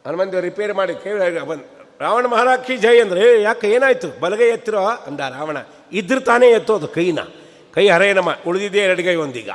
ಹನುಮಂತ 0.06 0.42
ರಿಪೇರಿ 0.48 0.74
ಮಾಡಿ 0.80 0.94
ಕೇಳಿ, 1.04 1.46
ಬಂದ್ 1.52 1.66
ರಾವಣ 2.00 2.26
ಮಹಾರಾಕ್ಷಿ 2.26 2.78
ಜೈ 2.78 3.00
ಅಂದ್ರೆ 3.00 3.42
ಯಾಕೆ 3.42 3.72
ಏನಾಯ್ತು? 3.72 4.20
ಬಲಗೈ 4.20 4.48
ಎತ್ತಿರೋ? 4.48 4.86
ಅಂದ 4.86 5.20
ರಾವಣ, 5.20 5.58
ಇದ್ರ 5.92 6.20
ತಾನೇ 6.20 6.50
ಎತ್ತೋದು 6.52 6.88
ಕೈನ. 6.88 7.20
ಕೈ 7.74 7.90
ಹರೇನಮ್ಮ 7.90 8.36
ಉಳಿದಿದೆ 8.48 8.80
ಎರಡುಗೈ 8.80 9.16
ಒಂದೀಗ. 9.16 9.50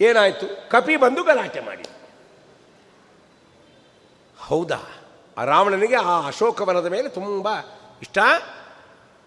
ಏನಾಯ್ತು? 0.00 0.70
ಕಪಿ 0.70 0.96
ಬಂದು 0.96 1.22
ಗಲಾಟೆ 1.22 1.60
ಮಾಡಿ 1.60 1.84
ಹೌದಾ? 4.38 4.76
ಆ 5.38 5.44
ರಾವಣನಿಗೆ 5.44 5.96
ಆ 5.96 6.26
ಅಶೋಕವನದ 6.26 6.86
ಮೇಲೆ 6.86 7.08
ತುಂಬ 7.08 7.48
ಇಷ್ಟ. 8.02 8.18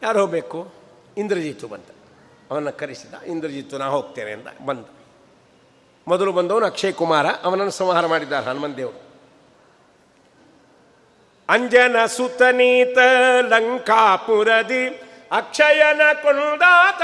ಯಾರು 0.01 0.21
ಹೋಗಬೇಕು? 0.21 0.73
ಇಂದ್ರಜಿತ್ತು 1.17 1.67
ಬಂತ 1.67 1.85
ಅವನನ್ನು 2.51 2.77
ಕರೆಸಿದ, 2.77 3.13
ಇಂದ್ರಜಿತ್ತು, 3.23 3.77
ನಾ 3.77 3.85
ಹೋಗ್ತೇನೆ 3.85 4.31
ಅಂತ 4.31 4.47
ಬಂದ. 4.65 4.85
ಮೊದಲು 6.07 6.31
ಬಂದವನು 6.31 6.65
ಅಕ್ಷಯ್ 6.65 6.93
ಕುಮಾರ, 6.93 7.25
ಅವನನ್ನು 7.43 7.71
ಸಂಹಾರ 7.71 8.05
ಮಾಡಿದ್ದಾರೆ 8.05 8.45
ಹನುಮಂತ 8.45 8.75
ದೇವರು. 8.75 9.00
ಅಂಜನ 11.51 12.05
ಸುತನೀತ 12.05 12.97
ಲಂಕಾಪುರದಿ 13.41 14.87
ಅಕ್ಷಯನ 15.31 16.01
ಕೊಂದಾತ 16.13 17.01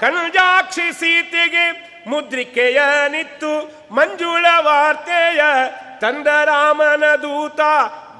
ಕಣಜಾಕ್ಷಿ 0.00 0.92
ಸೀತೆಗೆ 0.92 1.92
ಮುದ್ರಿಕೆಯ 2.06 2.80
ನಿತ್ತು 3.08 3.70
ಮಂಜುಳ 3.94 4.46
ವಾರ್ತೆಯ 4.60 5.40
ತಂದ 6.00 6.26
ರಾಮನ 6.26 7.04
ದೂತ 7.14 7.60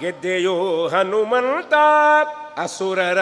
ಗೆದ್ದೆಯೋ 0.00 0.88
ಹನುಮಂತ 0.88 1.74
ಅಸುರರ 2.60 3.18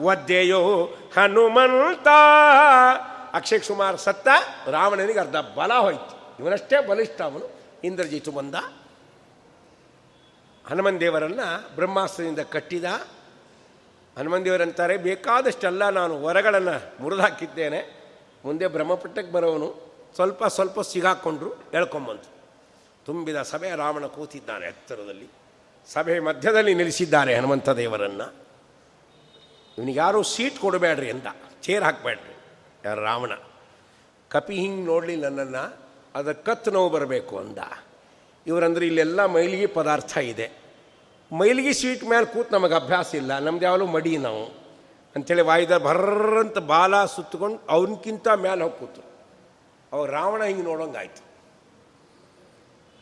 ಒದ್ದೆಯೋ 0.00 0.88
ಹನುಮಂತ. 1.18 2.08
ಅಕ್ಷಯ್ 3.34 3.60
ಕುಮಾರ್ 3.60 3.96
ಸತ್ತ 3.96 4.28
ರಾವಣನಿಗೆ 4.70 5.18
ಅರ್ಧ 5.18 5.36
ಬಲ 5.36 5.72
ಹೋಯ್ತು. 5.72 6.36
ಇವನಷ್ಟೇ 6.40 6.86
ಬಲಿಷ್ಠ 6.86 7.22
ಅವನು. 7.22 7.62
ಇಂದ್ರಜಿತು 7.84 8.30
ಬಂದ. 8.30 8.54
ಹನುಮನ್ 10.68 11.00
ದೇವರನ್ನು 11.00 11.74
ಬ್ರಹ್ಮಾಸ್ತ್ರದಿಂದ 11.74 12.38
ಕಟ್ಟಿದ. 12.38 12.84
ಹನುಮನ್ 14.18 14.44
ದೇವರಂತಾರೆ 14.44 14.96
ಬೇಕಾದಷ್ಟೆಲ್ಲ 14.96 15.88
ನಾನು 15.88 16.22
ವರಗಳನ್ನು 16.22 17.02
ಮುರಿದಾಕಿದ್ದೇನೆ. 17.02 18.04
ಮುಂದೆ 18.44 18.66
ಬ್ರಹ್ಮಪಟ್ಟಕ್ಕೆ 18.66 19.32
ಬರೋವನು. 19.32 19.94
ಸ್ವಲ್ಪ 20.14 20.44
ಸ್ವಲ್ಪ 20.44 20.80
ಸಿಗಾಕೊಂಡ್ರು 20.80 21.54
ಎಳ್ಕೊಂಬಂತು. 21.74 22.34
ತುಂಬಿದ 23.04 23.42
ಸಭೆ 23.42 23.76
ರಾವಣ 23.76 24.06
ಕೂತಿದ್ದಾನೆ 24.06 24.66
ಹತ್ತಿರದಲ್ಲಿ 24.66 25.28
ಸಭೆ 25.92 26.20
ಮಧ್ಯದಲ್ಲಿ 26.20 26.74
ನಿಲ್ಲಿಸಿದ್ದಾರೆ 26.74 27.36
ಹನುಮಂತ 27.36 27.68
ದೇವರನ್ನು. 27.68 28.34
ಇವನಿಗೆ 29.78 29.98
ಯಾರೂ 29.98 30.22
ಸೀಟ್ 30.22 30.58
ಕೊಡಬೇಡ್ರಿ 30.58 31.10
ಅಂತ, 31.10 31.26
ಚೇರ್ 31.62 31.84
ಹಾಕಬೇಡ್ರಿ 31.84 32.36
ಯಾರು 32.84 33.00
ರಾವಣ. 33.00 33.32
ಕಪಿ 34.28 34.54
ಹಿಂಗೆ 34.54 34.86
ನೋಡಲಿ 34.86 35.16
ನನ್ನನ್ನು, 35.16 35.76
ಅದಕ್ಕೆ 36.14 36.44
ಕತ್ತು 36.44 36.70
ನೋವು 36.70 36.90
ಬರಬೇಕು 36.90 37.38
ಅಂದ. 37.38 37.58
ಇವರಂದ್ರೆ 38.46 38.86
ಇಲ್ಲೆಲ್ಲ 38.86 39.24
ಮೈಲಿಗೆ 39.24 39.66
ಪದಾರ್ಥ 39.66 40.16
ಇದೆ. 40.16 40.50
ಮೈಲಿಗೆ 41.32 41.72
ಸೀಟ್ 41.72 42.04
ಮೇಲೆ 42.04 42.26
ಕೂತು 42.26 42.54
ನಮಗೆ 42.54 42.74
ಅಭ್ಯಾಸ 42.74 43.14
ಇಲ್ಲ. 43.14 43.38
ನಮ್ದು 43.38 43.64
ಯಾವಾಗಲೂ 43.64 43.86
ಮಡಿ 43.86 44.16
ನಾವು. 44.16 44.64
ಅಂಥೇಳಿ 45.16 45.42
ವಾಯ್ದ 45.42 45.78
ಭರ್ರಂತ 45.78 46.58
ಬಾಲ 46.58 47.04
ಸುತ್ತಕೊಂಡು 47.04 47.60
ಅವನಕ್ಕಿಂತ 47.68 48.28
ಮೇಲೆ 48.28 48.62
ಹೋಗಿ 48.62 48.78
ಕೂತು. 48.78 49.02
ಅವಾಗ 49.92 50.10
ರಾವಣ 50.10 50.42
ಹಿಂಗೆ 50.42 50.62
ನೋಡೋಂಗಾಯ್ತು. 50.62 51.24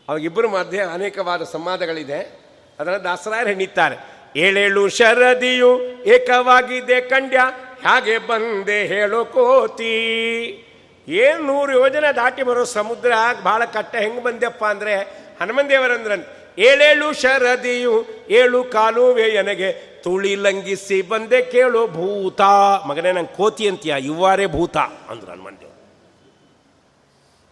ಅವಾಗಿಬ್ಬರ 0.09 0.47
ಮಧ್ಯೆ 0.47 0.81
ಅನೇಕವಾದ 0.81 1.43
ಸಂವಾದಗಳಿದೆ. 1.43 2.21
ಅದನ್ನು 2.79 3.05
ದಾಸರಾಯರು 3.05 3.49
ಹೆಣ್ಣಿತ್ತಾರೆ 3.49 3.97
ಏಳೇಳು 4.37 4.89
ಶರದಿಯು 4.89 5.81
ಏಕವಾಗಿದೆ 6.05 7.01
ಕಂಡ್ಯ 7.01 7.39
ಹಾಗೆ 7.85 8.19
ಬಂದೆ 8.19 8.87
ಹೇಳೋ 8.87 9.25
ಕೋತಿ. 9.25 9.95
ಏನು 11.09 11.43
ನೂರು 11.47 11.73
ಯೋಜನೆ 11.73 12.15
ದಾಟಿ 12.15 12.43
ಬರೋ 12.43 12.65
ಸಮುದ್ರ 12.65 13.13
ಭಾಳ 13.45 13.65
ಕಟ್ಟ 13.65 13.97
ಹೆಂಗೆ 13.97 14.23
ಬಂದ್ಯಪ್ಪ 14.23 14.65
ಅಂದರೆ 14.65 15.23
ಹನುಮಂದೇವರಂದ್ರನ್ 15.43 16.25
ಏಳೇಳು 16.59 17.13
ಶರದಿಯು, 17.13 18.05
ಏಳು 18.29 18.65
ಕಾಲುವೆ 18.65 19.23
ಎನಗೆ 19.23 19.73
ತುಳಿ 20.03 20.35
ಲಂಗಿಸಿ 20.35 21.03
ಬಂದೆ 21.03 21.43
ಕೇಳು 21.43 21.87
ಭೂತ. 21.87 22.41
ಮಗನೇ, 22.87 23.13
ನಂಗೆ 23.13 23.37
ಕೋತಿ 23.37 23.69
ಅಂತೀಯ? 23.69 23.95
ಇವ್ವಾರೇ 24.01 24.47
ಭೂತ. 24.47 24.77
ಅಂದ್ರು 24.77 25.31
ಹನುಮಂದೇವರು 25.31 25.73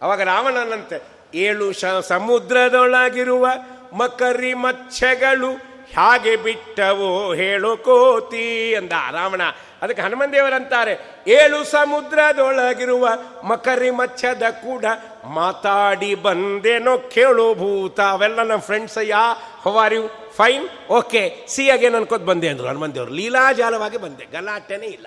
ಅವಾಗ 0.02 0.22
ರಾವಣನಂತೆ, 0.22 1.02
ಏಳು 1.34 1.72
ಶ, 1.72 1.84
ಸಮುದ್ರದೊಳಗಿರುವ 1.84 3.46
ಮಕರಿ 3.92 4.54
ಮಚ್ಚೆಗಳು 4.54 5.50
ಹಾಗೆ 5.96 6.36
ಬಿಟ್ಟವೋ 6.36 7.34
ಹೇಳು 7.34 7.76
ಕೋತಿ 7.76 8.74
ಅಂದ. 8.74 8.92
ರಾವಣ 9.12 9.40
ಅದಕ್ಕೆ 9.82 10.02
ಹನುಮಂದೇವರಂತಾರೆ 10.02 10.98
ಏಳು 11.26 11.64
ಸಮುದ್ರದೊಳಗಿರುವ 11.64 13.08
ಮಕರಿ 13.44 13.90
ಮಚ್ಚದ 13.90 14.42
ಕೂಡ 14.50 14.84
ಮಾತಾಡಿ 15.24 16.14
ಬಂದೇನೋ 16.14 16.98
ಕೇಳು 16.98 17.54
ಭೂತ. 17.54 18.00
ಅವೆಲ್ಲ 18.00 18.42
ನಮ್ಮ 18.42 18.60
friends 18.60 18.98
yeah 19.02 19.34
how are 19.62 19.94
you 19.94 20.08
fine 20.36 20.90
okay 20.90 21.46
see 21.48 21.70
again 21.70 21.94
ಅನ್ಕೋತ 21.94 22.20
ಬಂದೆ? 22.20 22.48
ಅಂದರು 22.48 22.66
ಹನುಮಂತೇವರು. 22.66 23.10
ಲೀಲಾಜಾಲವಾಗಿ 23.10 23.96
ಬಂದೆ. 23.96 24.24
ಗಲಾಟೆನೇ 24.24 24.86
ಇಲ್ಲ. 24.86 25.06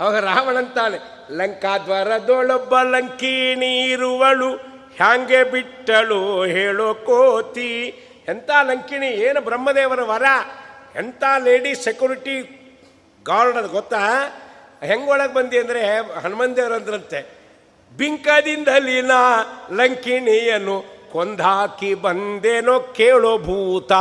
ಅವಾಗ 0.00 0.16
ರಾವಣಂತಾನೆ 0.16 0.98
ಲಂಕಾದ್ವಾರದೊಳೊಬ್ಬ 1.36 2.78
ಲಂಕಿಣಿ 2.78 3.84
ಇರುವಳು 3.84 4.54
ಹ್ಯಾಂಗೆ 4.96 5.44
ಬಿಟ್ಟಳು 5.44 6.44
ಹೇಳೋ 6.44 6.94
ಕೋತಿ? 6.94 7.78
ಎಂಥ 8.28 8.50
ಲಂಕಿಣಿ, 8.62 9.06
ಏನು 9.06 9.40
ಬ್ರಹ್ಮದೇವರ 9.40 10.00
ವರ? 10.02 10.22
ಎಂಥ 10.96 11.24
ಲೇಡಿ 11.44 11.74
ಸೆಕ್ಯೂರಿಟಿ 11.74 12.58
ಗಾರ್ಡ್ 13.24 13.56
ಅದು 13.56 13.68
ಗೊತ್ತಾ 13.68 14.00
ಹೆಂಗೊಳಗೆ 14.86 15.34
ಬಂದಿ 15.34 15.58
ಅಂದರೆ 15.58 15.96
ಹನುಮಂತೇವರಂದ್ರಂತೆ 16.00 17.42
ಬಿಂಕದಿಂದಲಿ 17.96 19.00
ಲೀನ 19.00 19.10
ಲಂಕಿಣಿಯನ್ನು 19.72 20.84
ಕೊಂದಾಕಿ 21.12 21.94
ಬಂದೇನೋ 21.94 22.80
ಕೇಳೋ 22.80 23.38
ಭೂತ. 23.38 23.92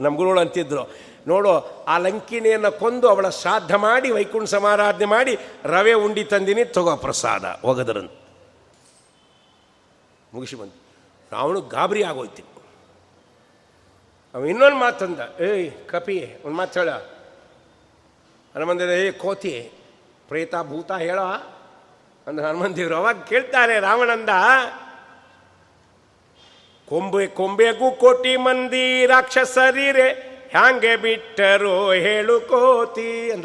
ನಮ್ಮ 0.00 0.16
ಗುರುಗಳು 0.16 0.40
ಅಂತಿದ್ರು, 0.40 0.94
ನೋಡು, 1.26 1.84
ಆ 1.84 1.98
ಲಂಕಿಣಿಯನ್ನು 1.98 2.78
ಕೊಂದು 2.78 3.08
ಅವಳ 3.08 3.28
ಶ್ರಾದ್ದ 3.28 3.70
ಮಾಡಿ, 3.70 4.10
ವೈಕುಂಠ 4.10 4.48
ಸಮಾರಾಧನೆ 4.48 5.04
ಮಾಡಿ, 5.04 5.38
ರವೆ 5.64 5.92
ಉಂಡಿ 5.92 6.24
ತಂದಿನಿ, 6.24 6.64
ತಗೋ 6.64 6.96
ಪ್ರಸಾದ. 6.96 7.44
ಹೋಗದ್ರಂತ 7.44 8.10
ಮುಗಿಸಿ 10.34 10.56
ಬಂದು. 10.56 10.72
ರಾವಣ 11.32 11.56
ಗಾಬರಿ 11.68 12.02
ಆಗೋಯ್ತು. 12.02 12.44
ಅವ 14.34 14.46
ಇನ್ನೊಂದು 14.46 14.76
ಮಾತಂದ 14.76 15.40
ಏಯ್ 15.40 15.88
ಕಪಿ, 15.88 16.42
ಒಂದು 16.44 16.56
ಮಾತು 16.56 16.80
ಹೇಳ. 16.80 16.90
ಹನುಮಂತ 18.56 18.82
ಏ, 18.82 19.10
ಕೋತಿ, 19.10 19.72
ಪ್ರೇತ 20.28 20.54
ಭೂತ 20.62 20.92
ಹೇಳೋ? 20.92 21.24
ಅಂದ್ರೆ 22.26 22.46
ಹನುಮಂತೇವರು 22.46 22.96
ಅವಾಗ 22.96 23.22
ಕೇಳ್ತಾರೆ 23.22 23.80
ರಾವಣಂದ 23.80 24.28
ಕೊಂಬೆ, 26.88 27.26
ಕೊಂಬೆಗೂ 27.26 27.90
ಕೋಟಿ 27.90 28.36
ಮಂದಿ 28.36 29.06
ರಾಕ್ಷಸರಿರೆ, 29.06 30.12
ಹ್ಯಾಂಗೆ 30.50 30.96
ಬಿಟ್ಟರು 30.96 31.92
ಹೇಳು 31.92 32.40
ಕೋತಿ? 32.40 33.30
ಅಂದ. 33.30 33.44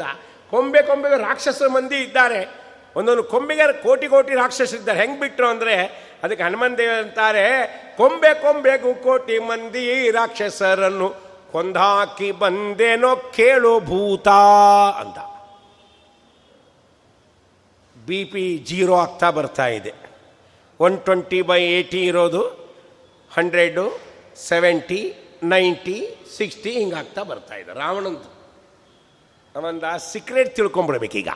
ಕೊಂಬೆ, 0.50 0.82
ಕೊಂಬೆಗೆ 0.82 1.16
ರಾಕ್ಷಸ 1.16 1.62
ಮಂದಿ 1.62 1.96
ಇದ್ದಾರೆ. 1.96 2.48
ಒಂದೊಂದು 2.96 3.24
ಕೊಂಬೆಗೆ 3.24 3.82
ಕೋಟಿ 3.82 4.08
ಕೋಟಿ 4.08 4.34
ರಾಕ್ಷಸರಿದ್ದಾರೆ 4.34 4.98
ಹೆಂಗೆ 4.98 5.20
ಬಿಟ್ಟರು 5.20 5.48
ಅಂದರೆ, 5.48 5.74
ಅದಕ್ಕೆ 6.22 6.44
ಹನುಮಂದೇವ 6.44 6.90
ಅಂತಾರೆ, 6.98 7.66
ಕೊಂಬೆ, 7.96 8.34
ಕೊಂಬೆಗೂ 8.34 8.94
ಕೋಟಿ 8.94 9.38
ಮಂದಿ 9.38 10.10
ರಾಕ್ಷಸರನ್ನು 10.10 11.31
ಕೊಂದಾಕಿ 11.52 12.32
ಬಂದೇನೋ 12.32 13.16
ಕೇಳು 13.16 13.80
ಭೂತ 13.80 14.28
ಅಂತ 15.00 15.18
ಬಿ 18.06 18.24
ಪಿ 18.24 18.44
ಜೀರೋ 18.58 18.94
ಆಗ್ತಾ 18.94 19.30
ಬರ್ತಾ 19.30 19.66
ಇದೆ. 19.66 19.92
ಒನ್ 20.80 20.96
ಟ್ವೆಂಟಿ 21.00 21.42
ಬೈ 21.42 21.58
ಏಯ್ಟಿ 21.64 22.00
ಇರೋದು 22.06 22.42
ಹಂಡ್ರೆಡು, 23.30 23.84
ಸೆವೆಂಟಿ, 24.36 25.00
ನೈಂಟಿ, 25.42 25.98
ಸಿಕ್ಸ್ಟಿ 26.36 26.70
ಹಿಂಗಾಗ್ತಾ 26.70 27.22
ಬರ್ತಾ 27.22 27.54
ಇದೆ. 27.54 27.72
ರಾವಣಂದು. 27.72 28.28
ಅವಂದ 29.56 29.84
ಸೀಕ್ರೆಟ್ 30.12 30.60
ಈಗ. 31.16 31.28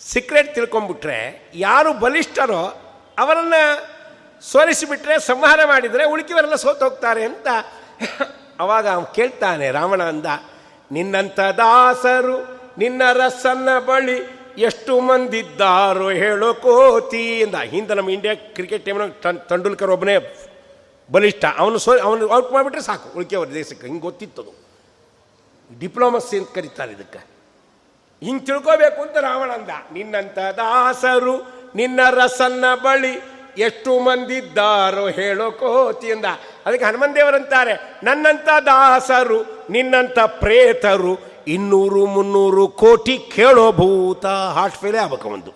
ಸೀಕ್ರೆಟ್ 0.00 0.54
ತಿಳ್ಕೊಂಬಿಟ್ರೆ 0.54 1.18
ಯಾರು 1.54 1.92
ಬಲಿಷ್ಠರೋ 1.92 2.62
ಅವರನ್ನು 3.18 3.62
ಸೋಲಿಸಿಬಿಟ್ರೆ 4.42 5.18
ಸಂಹಾರ 5.18 5.60
ಮಾಡಿದರೆ 5.64 6.04
ಉಳುಕಿವರೆಲ್ಲ 6.04 6.54
ಸೋತೋಗ್ತಾರೆ 6.54 7.24
ಅಂತ 7.24 7.48
ಅವಾಗ 8.60 8.88
ಅವನು 8.88 9.06
ಕೇಳ್ತಾನೆ, 9.06 9.70
ರಾವಣ 9.70 10.02
ಅಂದ, 10.02 10.26
ನಿನ್ನಂಥ 10.92 11.40
ದಾಸರು 11.40 12.60
ನಿನ್ನ 12.78 13.02
ರಸನ್ನ 13.12 13.78
ಬಳಿ 13.78 14.44
ಎಷ್ಟು 14.58 15.00
ಮಂದಿದ್ದಾರೋ 15.00 16.10
ಹೇಳೋ 16.10 16.54
ಕೋತಿ 16.54 17.42
ಅಂದ 17.42 17.54
ಹಿಂದೆ 17.54 17.94
ನಮ್ಮ 17.94 18.10
ಇಂಡಿಯಾ 18.10 18.34
ಕ್ರಿಕೆಟ್ 18.34 18.84
ಟೀಮ್ನ 18.84 19.30
ತಂಡೂಲ್ಕರ್ 19.32 19.90
ಒಬ್ಬನೇ 19.90 20.36
ಬಲಿಷ್ಠ. 21.12 21.44
ಅವನು 21.58 21.78
ಸೋ, 21.78 21.98
ಅವನು 21.98 22.30
ಔಟ್ 22.30 22.52
ಮಾಡಿಬಿಟ್ರೆ 22.52 22.82
ಸಾಕು, 22.82 23.16
ಉಳಿಕೆಯವ್ರ 23.16 23.48
ದೇಶಕ್ಕೆ. 23.48 23.86
ಹಿಂಗೆ 23.86 24.02
ಗೊತ್ತಿತ್ತದು. 24.02 24.52
ಡಿಪ್ಲೊಮಸಿ 25.80 26.38
ಅಂತ 26.38 26.48
ಕರೀತಾರೆ 26.54 26.92
ಇದಕ್ಕೆ. 26.92 27.18
ಹಿಂಗೆ 28.22 28.44
ತಿಳ್ಕೋಬೇಕು 28.44 29.02
ಅಂತ 29.02 29.16
ರಾವಣ 29.16 29.50
ಅಂದ, 29.50 29.68
ನಿನ್ನಂಥ 29.92 30.38
ದಾಸರು 30.38 31.54
ನಿನ್ನ 31.74 32.00
ರಸನ್ನ 32.10 32.64
ಬಳಿ 32.74 33.33
ಎಷ್ಟು 33.58 34.00
ಮಂದಿದ್ದಾರೋ 34.00 35.08
ಹೇಳೋ 35.08 35.50
ಕೋತಿ 35.50 36.12
ಅದಕ್ಕೆ 36.12 36.26
ಅದಕ್ಕೆ 36.66 36.84
ಹನುಮಂದೇವರಂತಾರೆ 36.84 38.00
ನನ್ನಂಥ 38.02 38.48
ದಾಸರು, 38.66 39.66
ನಿನ್ನಂಥ 39.70 40.18
ಪ್ರೇತರು, 40.18 41.18
ಇನ್ನೂರು 41.46 42.06
ಮುನ್ನೂರು 42.06 42.68
ಕೋಟಿ 42.68 43.18
ಕೇಳೋ 43.18 43.72
ಭೂತ 43.72 44.26
ಹಾಟ್ 44.26 44.74
ಫೇಲೇ 44.74 44.98
ಆಗ್ಬೇಕು 44.98 45.28
ಒಂದು. 45.28 45.52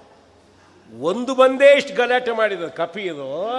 ಒಂದು 1.01 1.35
ಬಂದೇ 1.35 1.73
ಇಷ್ಟು 1.73 1.95
ಗಲಾಟೆ 1.95 2.31
ಮಾಡಿದ 2.31 2.63
ಕಪಿ 2.63 3.03
ಇದು. 3.03 3.51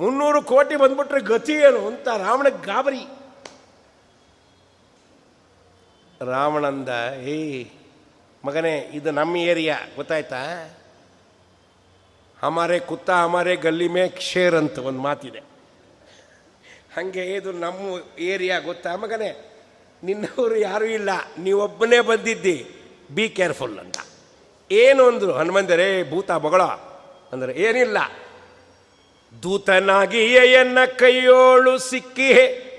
ಮುನ್ನೂರು 0.00 0.42
ಕೋಟಿ 0.42 0.76
ಬಂದ್ಬಿಟ್ರೆ 0.76 1.20
ಗತಿ 1.20 1.52
ಏನು 1.52 1.86
ಅಂತ 1.86 2.08
ರಾವಣ 2.08 2.48
ಗಾಬರಿ. 2.48 3.06
ರಾವಣಂದ 6.30 6.88
ಏ 7.22 7.64
ಮಗನೇ, 8.44 8.78
ಇದು 8.78 9.10
ನಮ್ಮ 9.10 9.36
ಏರಿಯಾ, 9.36 9.76
ಗೊತ್ತಾಯ್ತಾ? 9.96 10.40
ಹಮಾರೆ 12.44 12.78
ಕುತ್ತ 12.78 13.10
ಹಮಾರೆ 13.10 13.56
ಗಲ್ಲಿ 13.56 13.88
ಮೇ 13.88 14.12
ಶೇರ್ 14.20 14.54
ಅಂತ 14.54 14.78
ಒಂದು 14.78 15.00
ಮಾತಿದೆ. 15.00 15.38
ಹಾಗೆ 16.96 17.34
ಇದು 17.34 17.52
ನಮ್ಮ 17.52 18.00
ಏರಿಯಾ 18.18 18.58
ಗೊತ್ತಾ? 18.58 18.96
ಮಗನೇ, 18.96 19.52
ನಿನ್ನವರು 20.04 20.56
ಯಾರೂ 20.56 20.84
ಇಲ್ಲ. 20.84 21.10
ನೀವೊಬ್ಬನೇ 21.38 22.00
ಬಂದಿದ್ದಿ. 22.00 22.66
ಬಿ 23.14 23.28
ಕೇರ್ಫುಲ್ 23.28 23.78
ಅಂತ. 23.78 23.98
ಏನು 24.72 25.04
ಅಂದರು? 25.04 25.32
ಹನುಮಂತರೇ, 25.32 26.10
ಭೂತ 26.10 26.30
ಬಗಳ. 26.32 26.62
ಅಂದರೆ 27.32 27.52
ಏನಿಲ್ಲ. 27.52 27.98
ದೂತನಾಗಿ 29.42 30.24
ಎನ್ನ 30.32 30.78
ಕೈಯೋಳು 30.84 31.78
ಸಿಕ್ಕಿ 31.78 32.34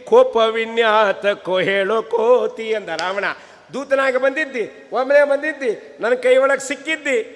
ಕೋಪ 0.06 0.38
ವಿನ್ಯಾತ 0.38 1.26
ಕೋ 1.26 1.60
ಹೇಳೋ 1.60 2.02
ಕೋತಿ 2.02 2.74
ಅಂದ 2.74 2.90
ರಾವಣ. 2.90 3.26
ದೂತನಾಗಿ 3.74 4.18
ಬಂದಿದ್ದಿ 4.18 4.90
ಒಮ್ಮನೆ 4.92 5.30
ಬಂದಿದ್ದಿ, 5.30 5.98
ನನ್ನ 6.00 6.14
ಕೈ 6.14 6.38
ಒಳಗೆ 6.38 6.68
ಸಿಕ್ಕಿದ್ದಿ. 6.68 7.35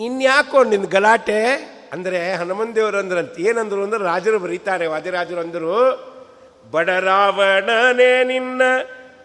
ಇನ್ಯಾಕೋ 0.00 0.64
ನಿನ್ನ 0.64 0.86
ಗಲಾಟೆ? 0.86 1.44
ಅಂದರೆ 1.92 2.32
ಹನುಮಂದೇವರು 2.32 2.98
ಅಂದ್ರಂತ. 2.98 3.38
ಏನಂದ್ರು 3.38 3.82
ಅಂದ್ರೆ 3.82 4.04
ರಾಜರು 4.04 4.38
ಬರೀತಾರೆ, 4.38 4.86
ವಾದಿರಾಜರು 4.86 5.40
ಅಂದರು, 5.40 5.74
ಬಡ 6.70 6.90
ರಾವಣನೇ 6.90 8.24
ನಿನ್ನ 8.24 8.62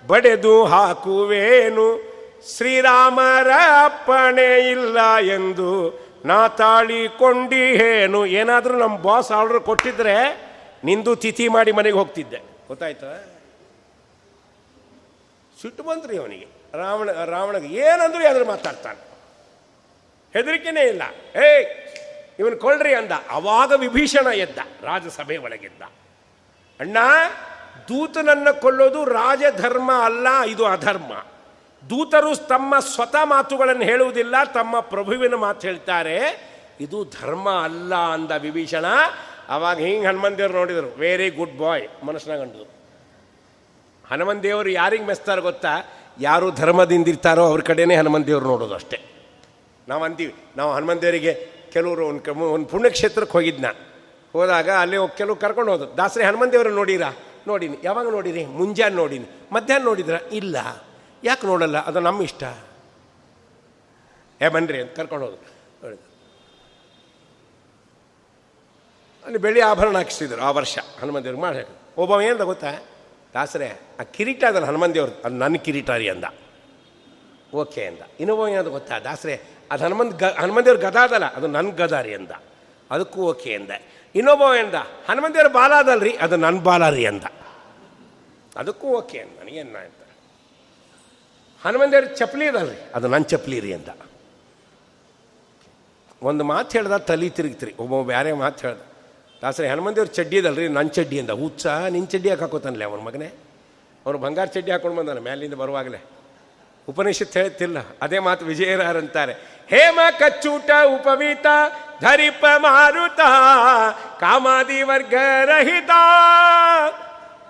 ಬಡೆದು 0.08 0.66
ಹಾಕುವೇನು, 0.66 2.16
ಶ್ರೀರಾಮರ 2.58 3.48
ಅಪ್ಪಣೆ 3.86 4.72
ಇಲ್ಲ 4.72 5.18
ಎಂದು 5.18 6.00
ನಾ 6.26 6.48
ತಾಳಿಕೊಂಡಿ 6.48 7.60
ಏನು 7.60 8.26
ಏನಾದರೂ 8.26 8.74
ನಮ್ಮ 8.74 8.98
ಬಾಸ್ 8.98 9.32
ಆರ್ಡರ್ 9.32 9.60
ಕೊಟ್ಟಿದ್ರೆ 9.60 10.42
ನಿಂದು 10.84 11.16
ತಿಥಿ 11.16 11.48
ಮಾಡಿ 11.48 11.72
ಮನೆಗೆ 11.72 11.98
ಹೋಗ್ತಿದ್ದೆ. 11.98 12.38
ಗೊತ್ತಾಯ್ತಾ? 12.68 13.24
ಸಿಟ್ಟು 15.62 15.84
ಬಂದ್ರಿ 15.84 16.18
ಅವನಿಗೆ. 16.18 16.48
ರಾವಣ, 16.78 17.12
ರಾವಣಗೆ 17.12 17.76
ಏನಂದ್ರು 17.76 18.24
ಯಾರು 18.24 18.46
ಮಾತಾಡ್ತಾನೆ. 18.46 19.15
ಹೆದರಿಕೆನೇ 20.36 20.84
ಇಲ್ಲ. 20.84 21.04
ಏಯ್, 21.40 21.66
ಇವನು 22.40 22.56
ಕೊಳ್ರಿ 22.58 22.94
ಅಂದ. 22.94 23.12
ಅವಾಗ 23.30 23.72
ವಿಭೀಷಣ 23.76 24.28
ಎದ್ದ, 24.28 24.60
ರಾಜಸಭೆ 24.84 25.38
ಒಳಗಿದ್ದ 25.38 25.82
ಅಣ್ಣ, 26.80 26.98
ದೂತನನ್ನು 27.90 28.62
ಕೊಲ್ಲೋದು 28.62 29.06
ರಾಜಧರ್ಮ 29.06 29.92
ಅಲ್ಲ, 30.04 30.28
ಇದು 30.48 30.66
ಅಧರ್ಮ. 30.66 31.14
ದೂತರು 31.84 32.36
ತಮ್ಮ 32.48 32.80
ಸ್ವತಃ 32.80 33.24
ಮಾತುಗಳನ್ನು 33.24 33.84
ಹೇಳುವುದಿಲ್ಲ, 33.84 34.36
ತಮ್ಮ 34.54 34.80
ಪ್ರಭುವಿನ 34.80 35.36
ಮಾತು 35.36 35.68
ಹೇಳ್ತಾರೆ. 35.68 36.18
ಇದು 36.80 37.00
ಧರ್ಮ 37.22 37.50
ಅಲ್ಲ 37.50 37.96
ಅಂದ 37.96 38.32
ವಿಭೀಷಣ. 38.32 38.86
ಅವಾಗ 39.50 39.78
ಹಿಂಗೆ 39.78 40.08
ಹನುಮಂದೇವ್ರು 40.08 40.54
ನೋಡಿದರು 40.54 40.90
ವೆರಿ 41.00 41.30
ಗುಡ್ 41.30 41.58
ಬಾಯ್ 41.58 42.06
ಮನಸ್ಸಿನಾಗಂಡು 42.06 42.64
ಹನುಮಂದೇವರು 44.12 44.70
ಯಾರಿಗೆ 44.70 45.06
ಮೆಸ್ತಾರೆ 45.06 45.42
ಗೊತ್ತಾ? 45.42 45.74
ಯಾರು 46.20 46.52
ಧರ್ಮದಿಂದಿರ್ತಾರೋ 46.52 47.44
ಅವ್ರ 47.46 47.62
ಕಡೆನೇ 47.62 47.96
ಹನುಮಂದೇವ್ರು 47.96 48.46
ನೋಡೋದು 48.46 48.74
ಅಷ್ಟೇ. 48.74 49.15
ನಾವು 49.88 50.04
ಅಂತೀವಿ, 50.04 50.36
ನಾವು 50.58 50.74
ಹನುಮಂದೇವರಿಗೆ 50.74 51.48
ಕೆಲವರು 51.72 52.08
ಒಂದು 52.08 52.36
ಒಂದು 52.36 52.66
ಪುಣ್ಯಕ್ಷೇತ್ರಕ್ಕೆ 52.66 53.32
ಹೋಗಿದ್ನ. 53.32 53.66
ಹೋದಾಗ 54.34 54.70
ಅಲ್ಲಿ 54.70 55.18
ಕೆಲವು 55.18 55.36
ಕರ್ಕೊಂಡು 55.36 55.72
ಹೋದ್ರು. 55.72 55.98
ದಾಸರಿ 55.98 56.24
ಹನುಮಂದೇವರು 56.24 56.76
ನೋಡಿರಾ? 56.76 57.12
ನೋಡೀನಿ. 57.48 57.78
ಯಾವಾಗ 57.84 58.10
ನೋಡಿರಿ? 58.10 58.46
ಮುಂಜಾನೆ 58.46 58.96
ನೋಡೀನಿ. 58.96 59.26
ಮಧ್ಯಾಹ್ನ 59.52 59.86
ನೋಡಿದ್ರ? 59.86 60.16
ಇಲ್ಲ. 60.32 60.58
ಯಾಕೆ 61.24 61.48
ನೋಡಲ್ಲ? 61.48 61.86
ಅದು 61.86 62.00
ನಮ್ಮ 62.00 62.24
ಇಷ್ಟ. 62.24 62.44
ಏ, 64.42 64.48
ಬನ್ರಿ 64.48 64.82
ಅಂತ 64.82 64.92
ಕರ್ಕೊಂಡು 64.92 65.26
ಹೋದ್ರು. 65.26 65.46
ನೋಡಿದ್ರು. 65.84 66.16
ಅಲ್ಲಿ 69.24 69.38
ಬೆಳ್ಳಿ 69.38 69.62
ಆಭರಣ 69.62 69.98
ಹಾಕಿಸಿದ್ರು 69.98 70.42
ಆ 70.42 70.52
ವರ್ಷ. 70.52 70.80
ಹನುಮಂತೇವ್ರಿಗೆ 71.00 71.42
ಮಾಡಿ 71.42 71.68
ಒಬ್ಬ 71.98 72.22
ಏನಂತ 72.22 72.42
ಗೊತ್ತಾ? 72.42 72.72
ದಾಸರೇ, 73.34 73.82
ಆ 74.00 74.04
ಕಿರೀಟ 74.04 74.44
ಅದಲ್ಲ 74.44 74.66
ಹನುಮಂತೇವ್ರ 74.66 75.10
ಅದು 75.26 75.36
ನನ್ನ 75.36 75.56
ಕಿರೀಟ 75.56 75.90
ರೀ 75.90 76.10
ಅಂದ. 76.10 76.24
ಓಕೆ 77.54 77.86
ಅಂದ. 77.86 78.00
ಇನ್ನೊಬ್ಬ 78.20 78.48
ಏನದು 78.48 78.72
ಗೊತ್ತಾ? 78.72 79.00
ದಾಸರೇ 79.00 79.42
ಅದು 79.72 79.84
ಹನುಮಂತ್ 79.84 80.16
ಗ 80.20 80.24
ಹನುಮಂದೇವ್ರ 80.24 80.80
ಗದ 80.80 80.96
ಅದಲ್ಲ, 80.96 81.34
ಅದು 81.34 81.48
ನನ್ನ 81.48 81.70
ಗದ 81.72 81.94
ರೀ 81.94 82.14
ಅಂದ. 82.14 82.32
ಅದಕ್ಕೂ 82.92 83.22
ಓಕೆ 83.22 83.56
ಅಂದ. 83.56 83.72
ಇನ್ನೊಬ್ಬ 84.16 84.44
ಎಂದ 84.60 84.78
ಹನುಮಂದೇವ್ರ 85.10 85.48
ಬಾಲ 85.48 85.74
ಅದಲ್ರಿ, 85.74 86.12
ಅದು 86.16 86.36
ನನ್ನ 86.36 86.60
ಬಾಲ 86.60 86.90
ರೀ 86.90 87.06
ಅಂದ. 87.06 87.24
ಅದಕ್ಕೂ 88.58 88.88
ಓಕೆ 88.88 89.20
ಅಂದ, 89.20 89.40
ನನಗೇನು 89.40 89.78
ಅಂತ 89.78 90.02
ಹನುಮಂದೇವ್ರ 91.66 92.06
ಚಪ್ಪಲಿ 92.06 92.48
ಅದಲ್ರಿ, 92.48 92.92
ಅದು 92.96 93.08
ನನ್ನ 93.08 93.24
ಚಪ್ಪಲಿ 93.24 93.60
ರೀ 93.60 93.74
ಅಂದ. 93.74 93.90
ಒಂದು 96.22 96.44
ಮಾತು 96.44 96.78
ಹೇಳ್ದ, 96.78 96.98
ತಲೆ 96.98 97.30
ತಿರುಗ್ತಿರಿ, 97.30 97.74
ಒಬ್ಬ 97.80 98.08
ಬೇರೆ 98.08 98.34
ಮಾತು 98.34 98.68
ಹೇಳ್ದ. 98.68 98.82
ದಾಸರಿ 99.42 99.68
ಹನುಮಂದೇವ್ರ 99.68 100.10
ಚಡ್ಡಿ 100.10 100.40
ಅದಲ್ರಿ 100.40 100.68
ನನ್ನ 100.68 100.90
ಚಡ್ಡಿ 100.90 101.20
ಅಂದ. 101.20 101.30
ಹುಚ್ಚ 101.30 101.66
ನಿನ್ನ 101.68 102.08
ಚಡ್ಡಿ 102.08 102.30
ಹಾಕೋತನ್ 102.30 102.42
ಹಾಕೋತಾನಲ್ಲ 102.42 102.84
ಅವನ 102.84 103.00
ಮಗನೇ? 103.00 103.28
ಅವನು 104.06 104.18
ಬಂಗಾರ 104.18 104.46
ಚಡ್ಡಿ 104.46 104.72
ಹಾಕೊಂಡು 104.72 104.98
ಬಂದಾನೆ 104.98 105.20
ಮೇಲಿಂದ 105.20 105.54
ಬರುವಾಗಲೇ. 105.54 106.00
ಉಪನಿಷತ್ 106.90 107.38
ಹೇಳ್ತಿಲ್ಲ. 107.38 107.78
ಅದೇ 108.02 108.20
ಮಾತು 108.20 108.46
ವಿಜಯರಾರಂತಾರೆ. 108.46 109.34
ಹೇಮ 109.68 110.00
ಕಚ್ಚೂಟ 110.20 110.70
ಉಪವೀತ 110.86 111.46
ಧರಿಪ 112.02 112.46
ಮಾರುತ 112.58 113.20
ಕಾಮಾದಿ 114.20 114.82
ವರ್ಗ 114.82 115.14
ರಹಿತ. 115.46 115.90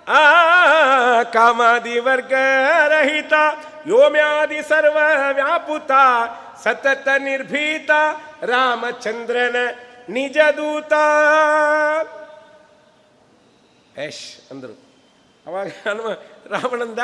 ಆ, 0.08 1.22
ಕಾಮಾದಿ 1.22 1.98
ವರ್ಗ 1.98 2.32
ರಹಿತ. 2.88 3.32
ಯೋಮ್ಯಾದಿ 3.86 4.62
ಸರ್ವ 4.68 4.98
ವ್ಯಾಪುತ 5.32 5.90
ಸತತ 6.62 7.08
ನಿರ್ಭೀತ 7.18 7.90
ರಾಮಚಂದ್ರನ 8.42 9.56
ನಿಜ 10.08 10.38
ದೂತ. 10.56 10.92
ಯಶ್ 13.98 14.50
ಅಂದರು. 14.50 14.86
ಅವಾಗ 15.46 15.66
ರಾವಣಂದ 16.50 16.98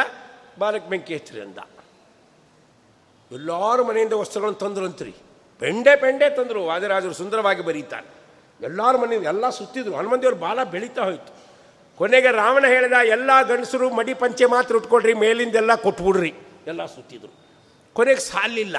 ಬಾಲಕ್ 0.58 0.88
ಬೆಂಕಿ 0.88 1.12
ಹೆಚ್ಚರಿ 1.12 1.40
ಅಂದ 1.40 1.58
ಎಲ್ಲರೂ 3.32 3.84
ಮನೆಯಿಂದ 3.84 4.12
ವಸ್ತುಗಳನ್ನು 4.12 4.58
ತಂದ್ರು 4.58 4.84
ಅಂತ್ರಿ 4.84 5.14
ಪೆಂಡೆ 5.58 5.96
ಪೆಂಡೆ 5.96 6.36
ತಂದರು. 6.36 6.64
ವಾದಿರಾಜರು 6.64 7.12
ಸುಂದರವಾಗಿ 7.12 7.62
ಬರೀತಾರೆ. 7.62 8.06
ಎಲ್ಲರ 8.60 8.96
ಮನೆಯಿಂದ 8.96 9.26
ಎಲ್ಲ 9.26 9.50
ಸುತ್ತಿದ್ರು. 9.50 9.94
ಹನುಮಂದೇವ್ರು 9.94 10.36
ಭಾಳ 10.36 10.64
ಬೆಳೀತಾ 10.64 11.02
ಹೋಯ್ತು. 11.02 11.42
ಕೊನೆಗೆ 11.96 12.30
ರಾವಣ 12.30 12.66
ಹೇಳಿದ, 12.66 12.92
ಎಲ್ಲ 12.92 13.42
ಗಂಡಸರು 13.42 13.90
ಮಡಿ 13.90 14.14
ಪಂಚೆ 14.14 14.46
ಮಾತ್ರ 14.46 14.76
ಉಟ್ಕೊಡ್ರಿ 14.76 15.14
ಮೇಲಿಂದೆಲ್ಲ 15.14 15.74
ಕೊಟ್ಬಿಡ್ರಿ. 15.74 16.34
ಎಲ್ಲ 16.66 16.86
ಸುತ್ತಿದ್ರು. 16.86 17.34
ಕೊನೆಗೆ 17.92 18.20
ಸಾಲಿಲ್ಲ. 18.20 18.76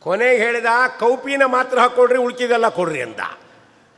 ಕೊನೆಗೆ 0.00 0.44
ಹೇಳಿದ, 0.44 0.66
ಕೌಪಿನ 0.98 1.42
ಮಾತ್ರ 1.44 1.78
ಹಾಕೊಡ್ರಿ 1.78 2.18
ಉಳ್ಕಿದೆಲ್ಲ 2.18 2.68
ಕೊಡ್ರಿ 2.68 3.02
ಅಂದ. 3.02 3.20